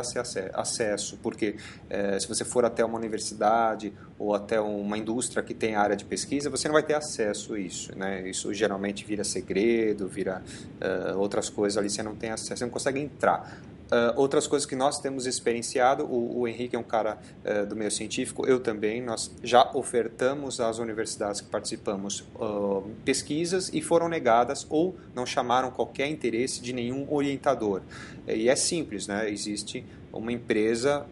acesso, 0.54 1.18
porque 1.22 1.56
uh, 1.90 2.20
se 2.20 2.26
você 2.26 2.44
for 2.44 2.64
até 2.64 2.84
uma 2.84 2.98
universidade 2.98 3.92
ou 4.18 4.34
até 4.34 4.58
uma 4.58 4.96
indústria 4.96 5.42
que 5.42 5.52
tem 5.52 5.74
área 5.74 5.94
de 5.94 6.04
pesquisa, 6.04 6.48
você 6.48 6.68
não 6.68 6.72
vai 6.72 6.82
ter 6.82 6.94
acesso 6.94 7.54
a 7.54 7.60
isso. 7.60 7.96
Né? 7.96 8.28
Isso 8.28 8.52
geralmente 8.54 9.04
vira 9.04 9.24
segredo, 9.24 10.08
vira 10.08 10.42
uh, 10.80 11.18
outras 11.18 11.50
coisas 11.50 11.76
ali, 11.76 11.90
você 11.90 12.02
não 12.02 12.16
tem 12.16 12.30
acesso, 12.30 12.56
você 12.56 12.64
não 12.64 12.72
consegue 12.72 12.98
entrar. 12.98 13.60
Uh, 13.86 14.18
outras 14.20 14.48
coisas 14.48 14.66
que 14.66 14.74
nós 14.74 14.98
temos 14.98 15.26
experienciado, 15.26 16.04
o, 16.04 16.40
o 16.40 16.48
Henrique 16.48 16.74
é 16.74 16.78
um 16.78 16.82
cara 16.82 17.18
uh, 17.44 17.64
do 17.66 17.76
meio 17.76 17.90
científico, 17.90 18.44
eu 18.44 18.58
também, 18.58 19.00
nós 19.00 19.30
já 19.44 19.70
ofertamos 19.74 20.58
às 20.58 20.78
universidades 20.78 21.40
que 21.40 21.48
participamos 21.48 22.24
uh, 22.34 22.82
pesquisas 23.04 23.70
e 23.72 23.80
foram 23.80 24.08
negadas 24.08 24.66
ou 24.68 24.96
não 25.14 25.24
chamaram 25.24 25.70
qualquer 25.70 26.08
interesse 26.08 26.60
de 26.60 26.72
nenhum 26.72 27.06
orientador. 27.08 27.80
E 28.26 28.48
é 28.48 28.56
simples, 28.56 29.06
né? 29.06 29.30
existe 29.30 29.86
uma 30.12 30.32
empresa, 30.32 31.06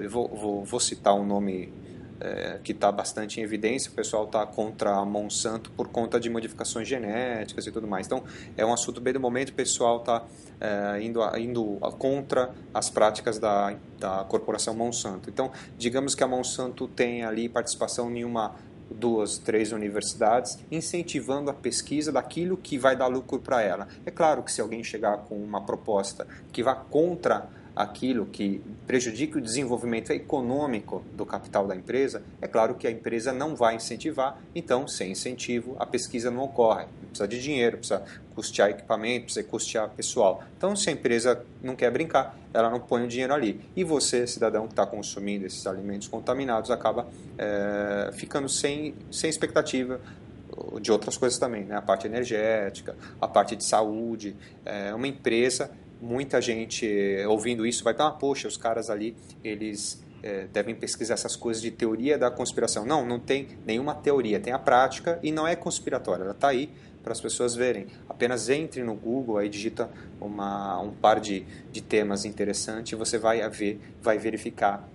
eu 0.00 0.10
vou, 0.10 0.28
vou, 0.28 0.64
vou 0.64 0.80
citar 0.80 1.14
um 1.14 1.24
nome 1.24 1.72
é, 2.20 2.58
que 2.62 2.72
está 2.72 2.90
bastante 2.90 3.40
em 3.40 3.42
evidência, 3.42 3.90
o 3.90 3.94
pessoal 3.94 4.24
está 4.24 4.44
contra 4.46 4.96
a 4.96 5.04
Monsanto 5.04 5.70
por 5.72 5.88
conta 5.88 6.18
de 6.18 6.28
modificações 6.28 6.88
genéticas 6.88 7.66
e 7.66 7.72
tudo 7.72 7.86
mais. 7.86 8.06
Então, 8.06 8.22
é 8.56 8.64
um 8.64 8.72
assunto 8.72 9.00
bem 9.00 9.12
do 9.12 9.20
momento, 9.20 9.50
o 9.50 9.54
pessoal 9.54 9.98
está 9.98 10.24
é, 10.60 11.02
indo, 11.02 11.20
indo 11.38 11.78
contra 11.98 12.50
as 12.72 12.90
práticas 12.90 13.38
da, 13.38 13.76
da 13.98 14.24
corporação 14.28 14.74
Monsanto. 14.74 15.30
Então, 15.30 15.50
digamos 15.76 16.14
que 16.14 16.22
a 16.22 16.28
Monsanto 16.28 16.88
tem 16.88 17.24
ali 17.24 17.48
participação 17.48 18.10
em 18.14 18.24
uma 18.24 18.54
duas, 18.90 19.38
três 19.38 19.72
universidades, 19.72 20.58
incentivando 20.70 21.50
a 21.50 21.54
pesquisa 21.54 22.10
daquilo 22.10 22.56
que 22.56 22.78
vai 22.78 22.96
dar 22.96 23.06
lucro 23.06 23.38
para 23.38 23.62
ela. 23.62 23.88
É 24.04 24.10
claro 24.10 24.42
que 24.42 24.52
se 24.52 24.60
alguém 24.60 24.82
chegar 24.82 25.18
com 25.18 25.36
uma 25.36 25.64
proposta 25.64 26.26
que 26.52 26.62
vá 26.62 26.74
contra 26.74 27.48
aquilo 27.78 28.26
que 28.26 28.60
prejudique 28.88 29.38
o 29.38 29.40
desenvolvimento 29.40 30.10
econômico 30.10 31.04
do 31.14 31.24
capital 31.24 31.64
da 31.64 31.76
empresa, 31.76 32.24
é 32.42 32.48
claro 32.48 32.74
que 32.74 32.88
a 32.88 32.90
empresa 32.90 33.32
não 33.32 33.54
vai 33.54 33.76
incentivar, 33.76 34.36
então, 34.52 34.88
sem 34.88 35.12
incentivo, 35.12 35.76
a 35.78 35.86
pesquisa 35.86 36.28
não 36.28 36.42
ocorre. 36.42 36.86
Precisa 37.06 37.28
de 37.28 37.40
dinheiro, 37.40 37.78
precisa 37.78 38.02
custear 38.34 38.70
equipamento, 38.70 39.26
precisa 39.26 39.46
custear 39.46 39.88
pessoal. 39.90 40.42
Então, 40.56 40.74
se 40.74 40.90
a 40.90 40.92
empresa 40.92 41.46
não 41.62 41.76
quer 41.76 41.92
brincar, 41.92 42.36
ela 42.52 42.68
não 42.68 42.80
põe 42.80 43.04
o 43.04 43.06
dinheiro 43.06 43.32
ali. 43.32 43.60
E 43.76 43.84
você, 43.84 44.26
cidadão 44.26 44.66
que 44.66 44.72
está 44.72 44.84
consumindo 44.84 45.46
esses 45.46 45.64
alimentos 45.64 46.08
contaminados, 46.08 46.72
acaba 46.72 47.06
é, 47.38 48.10
ficando 48.12 48.48
sem, 48.48 48.96
sem 49.08 49.30
expectativa 49.30 50.00
de 50.80 50.90
outras 50.90 51.16
coisas 51.16 51.38
também, 51.38 51.64
né? 51.64 51.76
a 51.76 51.82
parte 51.82 52.08
energética, 52.08 52.96
a 53.20 53.28
parte 53.28 53.54
de 53.54 53.62
saúde. 53.62 54.36
É, 54.64 54.92
uma 54.92 55.06
empresa 55.06 55.70
muita 56.00 56.40
gente 56.40 56.86
ouvindo 57.28 57.66
isso 57.66 57.82
vai 57.84 57.94
falar, 57.94 58.10
ah, 58.10 58.12
poxa, 58.12 58.48
os 58.48 58.56
caras 58.56 58.90
ali, 58.90 59.16
eles 59.42 60.02
é, 60.22 60.46
devem 60.52 60.74
pesquisar 60.74 61.14
essas 61.14 61.36
coisas 61.36 61.62
de 61.62 61.70
teoria 61.70 62.18
da 62.18 62.30
conspiração. 62.30 62.84
Não, 62.84 63.06
não 63.06 63.18
tem 63.18 63.48
nenhuma 63.66 63.94
teoria, 63.94 64.40
tem 64.40 64.52
a 64.52 64.58
prática 64.58 65.18
e 65.22 65.30
não 65.30 65.46
é 65.46 65.54
conspiratória, 65.56 66.22
ela 66.22 66.32
está 66.32 66.48
aí 66.48 66.70
para 67.02 67.12
as 67.12 67.20
pessoas 67.20 67.54
verem. 67.54 67.86
Apenas 68.08 68.48
entre 68.48 68.82
no 68.82 68.94
Google, 68.94 69.38
aí 69.38 69.48
digita 69.48 69.88
uma, 70.20 70.80
um 70.80 70.90
par 70.92 71.20
de, 71.20 71.46
de 71.72 71.80
temas 71.80 72.24
interessantes 72.24 72.92
e 72.92 72.96
você 72.96 73.18
vai 73.18 73.48
ver, 73.48 73.80
vai 74.02 74.18
verificar 74.18 74.88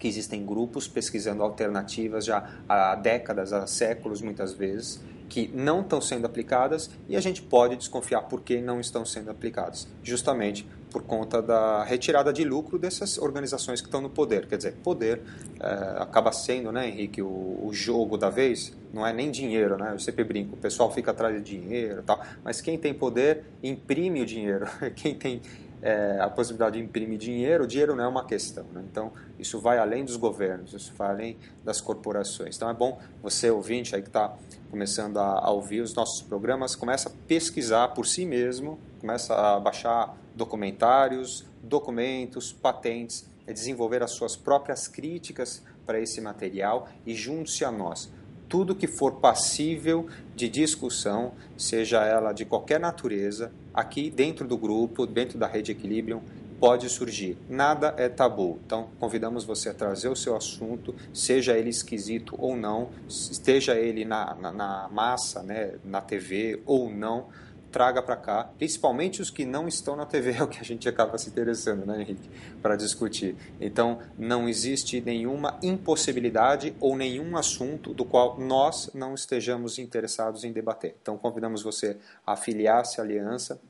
que 0.00 0.08
existem 0.08 0.44
grupos 0.44 0.86
pesquisando 0.86 1.42
alternativas 1.42 2.24
já 2.24 2.58
há 2.68 2.94
décadas, 2.94 3.52
há 3.52 3.66
séculos 3.66 4.20
muitas 4.20 4.52
vezes, 4.52 5.00
que 5.28 5.50
não 5.54 5.80
estão 5.80 6.00
sendo 6.00 6.26
aplicadas 6.26 6.90
e 7.08 7.16
a 7.16 7.20
gente 7.20 7.42
pode 7.42 7.76
desconfiar 7.76 8.22
por 8.22 8.40
que 8.40 8.60
não 8.60 8.80
estão 8.80 9.04
sendo 9.04 9.30
aplicadas. 9.30 9.88
Justamente 10.02 10.66
por 10.94 11.02
conta 11.02 11.42
da 11.42 11.82
retirada 11.82 12.32
de 12.32 12.44
lucro 12.44 12.78
dessas 12.78 13.18
organizações 13.18 13.80
que 13.80 13.88
estão 13.88 14.00
no 14.00 14.08
poder. 14.08 14.46
Quer 14.46 14.58
dizer, 14.58 14.74
poder 14.74 15.20
é, 15.58 15.66
acaba 15.98 16.30
sendo, 16.30 16.70
né, 16.70 16.88
Henrique, 16.88 17.20
o, 17.20 17.26
o, 17.26 17.70
jogo 17.72 18.16
da 18.16 18.30
vez, 18.30 18.72
não 18.92 19.04
é 19.04 19.12
nem 19.12 19.28
dinheiro, 19.28 19.76
né? 19.76 19.90
Eu 19.92 19.98
sempre 19.98 20.22
brinco, 20.22 20.54
o 20.54 20.56
pessoal 20.56 20.92
fica 20.92 21.10
atrás 21.10 21.34
de 21.34 21.42
dinheiro 21.42 22.00
tal, 22.06 22.22
mas 22.44 22.60
quem 22.60 22.78
tem 22.78 22.94
poder 22.94 23.42
imprime 23.60 24.22
o 24.22 24.26
dinheiro. 24.26 24.66
Quem 24.94 25.16
tem 25.16 25.42
é, 25.82 26.18
a 26.20 26.28
possibilidade 26.28 26.78
de 26.78 26.84
imprimir 26.84 27.18
dinheiro, 27.18 27.64
o 27.64 27.66
dinheiro 27.66 27.94
não 27.94 28.04
é 28.04 28.08
uma 28.08 28.24
questão. 28.24 28.64
Né? 28.72 28.84
Então, 28.90 29.12
isso 29.38 29.60
vai 29.60 29.78
além 29.78 30.04
dos 30.04 30.16
governos, 30.16 30.72
isso 30.72 30.92
vai 30.96 31.10
além 31.10 31.38
das 31.64 31.80
corporações. 31.80 32.56
Então, 32.56 32.68
é 32.68 32.74
bom 32.74 33.00
você, 33.22 33.50
ouvinte, 33.50 33.94
aí 33.94 34.02
que 34.02 34.08
está 34.08 34.34
começando 34.70 35.18
a, 35.18 35.40
a, 35.40 35.50
ouvir 35.50 35.80
os 35.80 35.94
nossos 35.94 36.22
programas, 36.22 36.74
começa 36.74 37.08
a 37.08 37.12
pesquisar 37.26 37.88
por 37.88 38.06
si 38.06 38.24
mesmo, 38.24 38.78
começa 39.00 39.34
a 39.34 39.60
baixar 39.60 40.16
documentários, 40.34 41.44
documentos, 41.62 42.52
patentes, 42.52 43.26
é 43.46 43.52
desenvolver 43.52 44.02
as 44.02 44.12
suas 44.12 44.36
próprias 44.36 44.88
críticas 44.88 45.62
para 45.84 46.00
esse 46.00 46.20
material 46.20 46.88
e 47.04 47.14
junte-se 47.14 47.64
a 47.64 47.70
nós 47.70 48.10
tudo 48.54 48.72
que 48.72 48.86
for 48.86 49.14
passível 49.14 50.06
de 50.32 50.48
discussão, 50.48 51.32
seja 51.58 52.04
ela 52.04 52.32
de 52.32 52.44
qualquer 52.44 52.78
natureza, 52.78 53.50
aqui 53.74 54.08
dentro 54.08 54.46
do 54.46 54.56
grupo, 54.56 55.08
dentro 55.08 55.36
da 55.36 55.48
rede 55.48 55.72
Equilibrium, 55.72 56.22
pode 56.60 56.88
surgir. 56.88 57.36
Nada 57.50 57.96
é 57.96 58.08
tabu. 58.08 58.60
Então, 58.64 58.90
convidamos 59.00 59.42
você 59.42 59.70
a 59.70 59.74
trazer 59.74 60.06
o 60.08 60.14
seu 60.14 60.36
assunto, 60.36 60.94
seja 61.12 61.58
ele 61.58 61.68
esquisito 61.68 62.36
ou 62.38 62.56
não, 62.56 62.90
esteja 63.08 63.74
ele 63.74 64.04
na, 64.04 64.36
na, 64.36 64.52
na 64.52 64.88
massa, 64.88 65.42
né, 65.42 65.72
na 65.84 66.00
TV 66.00 66.62
ou 66.64 66.88
não 66.88 67.26
traga 67.74 68.00
para 68.00 68.14
cá, 68.14 68.48
principalmente 68.56 69.20
os 69.20 69.30
que 69.30 69.44
não 69.44 69.66
estão 69.66 69.96
na 69.96 70.06
TV, 70.06 70.30
é 70.38 70.42
o 70.44 70.46
que 70.46 70.60
a 70.60 70.62
gente 70.62 70.88
acaba 70.88 71.18
se 71.18 71.28
interessando, 71.28 71.84
né, 71.84 72.02
Henrique, 72.02 72.30
para 72.62 72.76
discutir. 72.76 73.34
Então, 73.60 73.98
não 74.16 74.48
existe 74.48 75.00
nenhuma 75.00 75.58
impossibilidade 75.60 76.72
ou 76.78 76.96
nenhum 76.96 77.36
assunto 77.36 77.92
do 77.92 78.04
qual 78.04 78.38
nós 78.38 78.92
não 78.94 79.12
estejamos 79.12 79.76
interessados 79.80 80.44
em 80.44 80.52
debater. 80.52 80.94
Então, 81.02 81.18
convidamos 81.18 81.64
você 81.64 81.96
a 82.24 82.34
afiliar-se 82.34 83.00
à 83.00 83.02
aliança, 83.02 83.60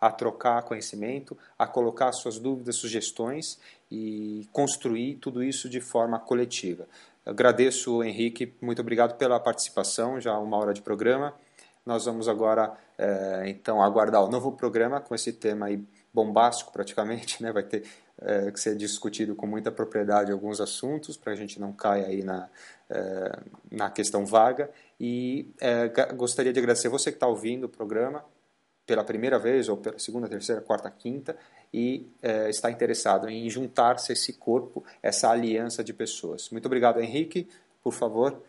a 0.00 0.10
trocar 0.10 0.62
conhecimento, 0.62 1.38
a 1.56 1.64
colocar 1.64 2.10
suas 2.10 2.40
dúvidas, 2.40 2.74
sugestões 2.74 3.60
e 3.88 4.48
construir 4.50 5.14
tudo 5.20 5.44
isso 5.44 5.68
de 5.68 5.80
forma 5.80 6.18
coletiva. 6.18 6.88
agradeço, 7.24 8.02
Henrique, 8.02 8.52
muito 8.60 8.82
obrigado 8.82 9.16
pela 9.16 9.38
participação, 9.38 10.20
já 10.20 10.36
uma 10.36 10.56
hora 10.56 10.74
de 10.74 10.82
programa. 10.82 11.32
Nós 11.84 12.06
vamos 12.06 12.28
agora, 12.28 12.72
é, 12.96 13.44
então, 13.46 13.82
aguardar 13.82 14.24
o 14.24 14.30
novo 14.30 14.52
programa 14.52 15.00
com 15.00 15.14
esse 15.14 15.32
tema 15.32 15.66
aí 15.66 15.84
bombástico 16.12 16.72
praticamente, 16.72 17.40
né? 17.42 17.52
vai 17.52 17.62
ter 17.62 17.84
é, 18.22 18.50
que 18.50 18.58
ser 18.58 18.76
discutido 18.76 19.34
com 19.34 19.46
muita 19.46 19.70
propriedade 19.70 20.32
alguns 20.32 20.60
assuntos 20.60 21.16
para 21.16 21.32
a 21.32 21.36
gente 21.36 21.60
não 21.60 21.72
cair 21.72 22.04
aí 22.04 22.22
na, 22.22 22.48
é, 22.88 23.38
na 23.70 23.90
questão 23.90 24.24
vaga. 24.24 24.70
E 24.98 25.52
é, 25.60 25.88
gostaria 26.14 26.52
de 26.52 26.58
agradecer 26.58 26.88
você 26.88 27.10
que 27.10 27.16
está 27.16 27.26
ouvindo 27.26 27.64
o 27.64 27.68
programa 27.68 28.24
pela 28.86 29.02
primeira 29.02 29.38
vez, 29.38 29.68
ou 29.68 29.76
pela 29.76 29.98
segunda, 29.98 30.28
terceira, 30.28 30.60
quarta, 30.60 30.90
quinta, 30.90 31.36
e 31.72 32.06
é, 32.22 32.48
está 32.50 32.70
interessado 32.70 33.28
em 33.28 33.48
juntar-se 33.48 34.12
esse 34.12 34.34
corpo, 34.34 34.84
essa 35.02 35.30
aliança 35.30 35.82
de 35.82 35.92
pessoas. 35.92 36.50
Muito 36.50 36.66
obrigado, 36.66 37.00
Henrique. 37.00 37.48
Por 37.82 37.92
favor, 37.92 38.40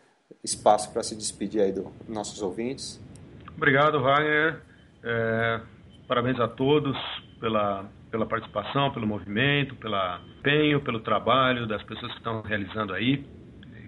espaço 0.44 0.90
para 0.90 1.02
se 1.02 1.14
despedir 1.14 1.62
aí 1.62 1.72
dos 1.72 1.86
nossos 2.06 2.40
ouvintes. 2.42 3.00
Obrigado, 3.56 4.00
Wagner. 4.00 4.60
É, 5.02 5.60
parabéns 6.06 6.38
a 6.38 6.46
todos 6.46 6.94
pela, 7.40 7.86
pela 8.10 8.26
participação, 8.26 8.90
pelo 8.90 9.06
movimento, 9.06 9.74
pelo 9.76 9.96
empenho, 10.38 10.80
pelo 10.82 11.00
trabalho 11.00 11.66
das 11.66 11.82
pessoas 11.84 12.12
que 12.12 12.18
estão 12.18 12.42
realizando 12.42 12.92
aí, 12.92 13.24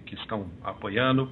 que 0.07 0.15
estão 0.15 0.49
apoiando. 0.63 1.29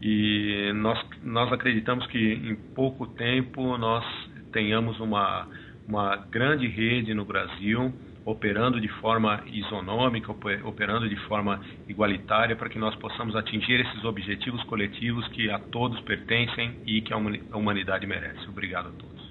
E 0.00 0.72
nós, 0.76 0.98
nós 1.22 1.52
acreditamos 1.52 2.06
que 2.06 2.32
em 2.32 2.54
pouco 2.74 3.06
tempo 3.08 3.76
nós 3.76 4.06
tenhamos 4.52 4.98
uma, 4.98 5.46
uma 5.86 6.16
grande 6.16 6.66
rede 6.66 7.12
no 7.12 7.26
Brasil 7.26 7.92
operando 8.24 8.80
de 8.80 8.88
forma 9.00 9.42
isonômica, 9.46 10.30
operando 10.64 11.08
de 11.08 11.16
forma 11.26 11.60
igualitária, 11.88 12.54
para 12.56 12.68
que 12.68 12.78
nós 12.78 12.94
possamos 12.96 13.34
atingir 13.34 13.80
esses 13.80 14.04
objetivos 14.04 14.62
coletivos 14.64 15.26
que 15.28 15.50
a 15.50 15.58
todos 15.58 16.00
pertencem 16.02 16.76
e 16.86 17.00
que 17.00 17.12
a 17.12 17.16
humanidade 17.56 18.06
merece. 18.06 18.48
Obrigado 18.48 18.88
a 18.88 18.92
todos. 18.92 19.30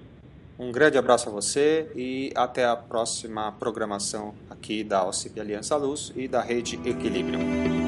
Um 0.60 0.74
grande 0.74 0.98
abraço 0.98 1.30
a 1.30 1.32
você 1.32 1.90
e 1.96 2.34
até 2.36 2.66
a 2.66 2.76
próxima 2.76 3.50
programação 3.54 4.36
aqui 4.50 4.84
da 4.84 5.06
OCP 5.06 5.40
Aliança 5.40 5.78
Luz 5.78 6.12
e 6.18 6.28
da 6.28 6.42
Rede 6.42 6.76
Equilíbrio. 6.86 7.79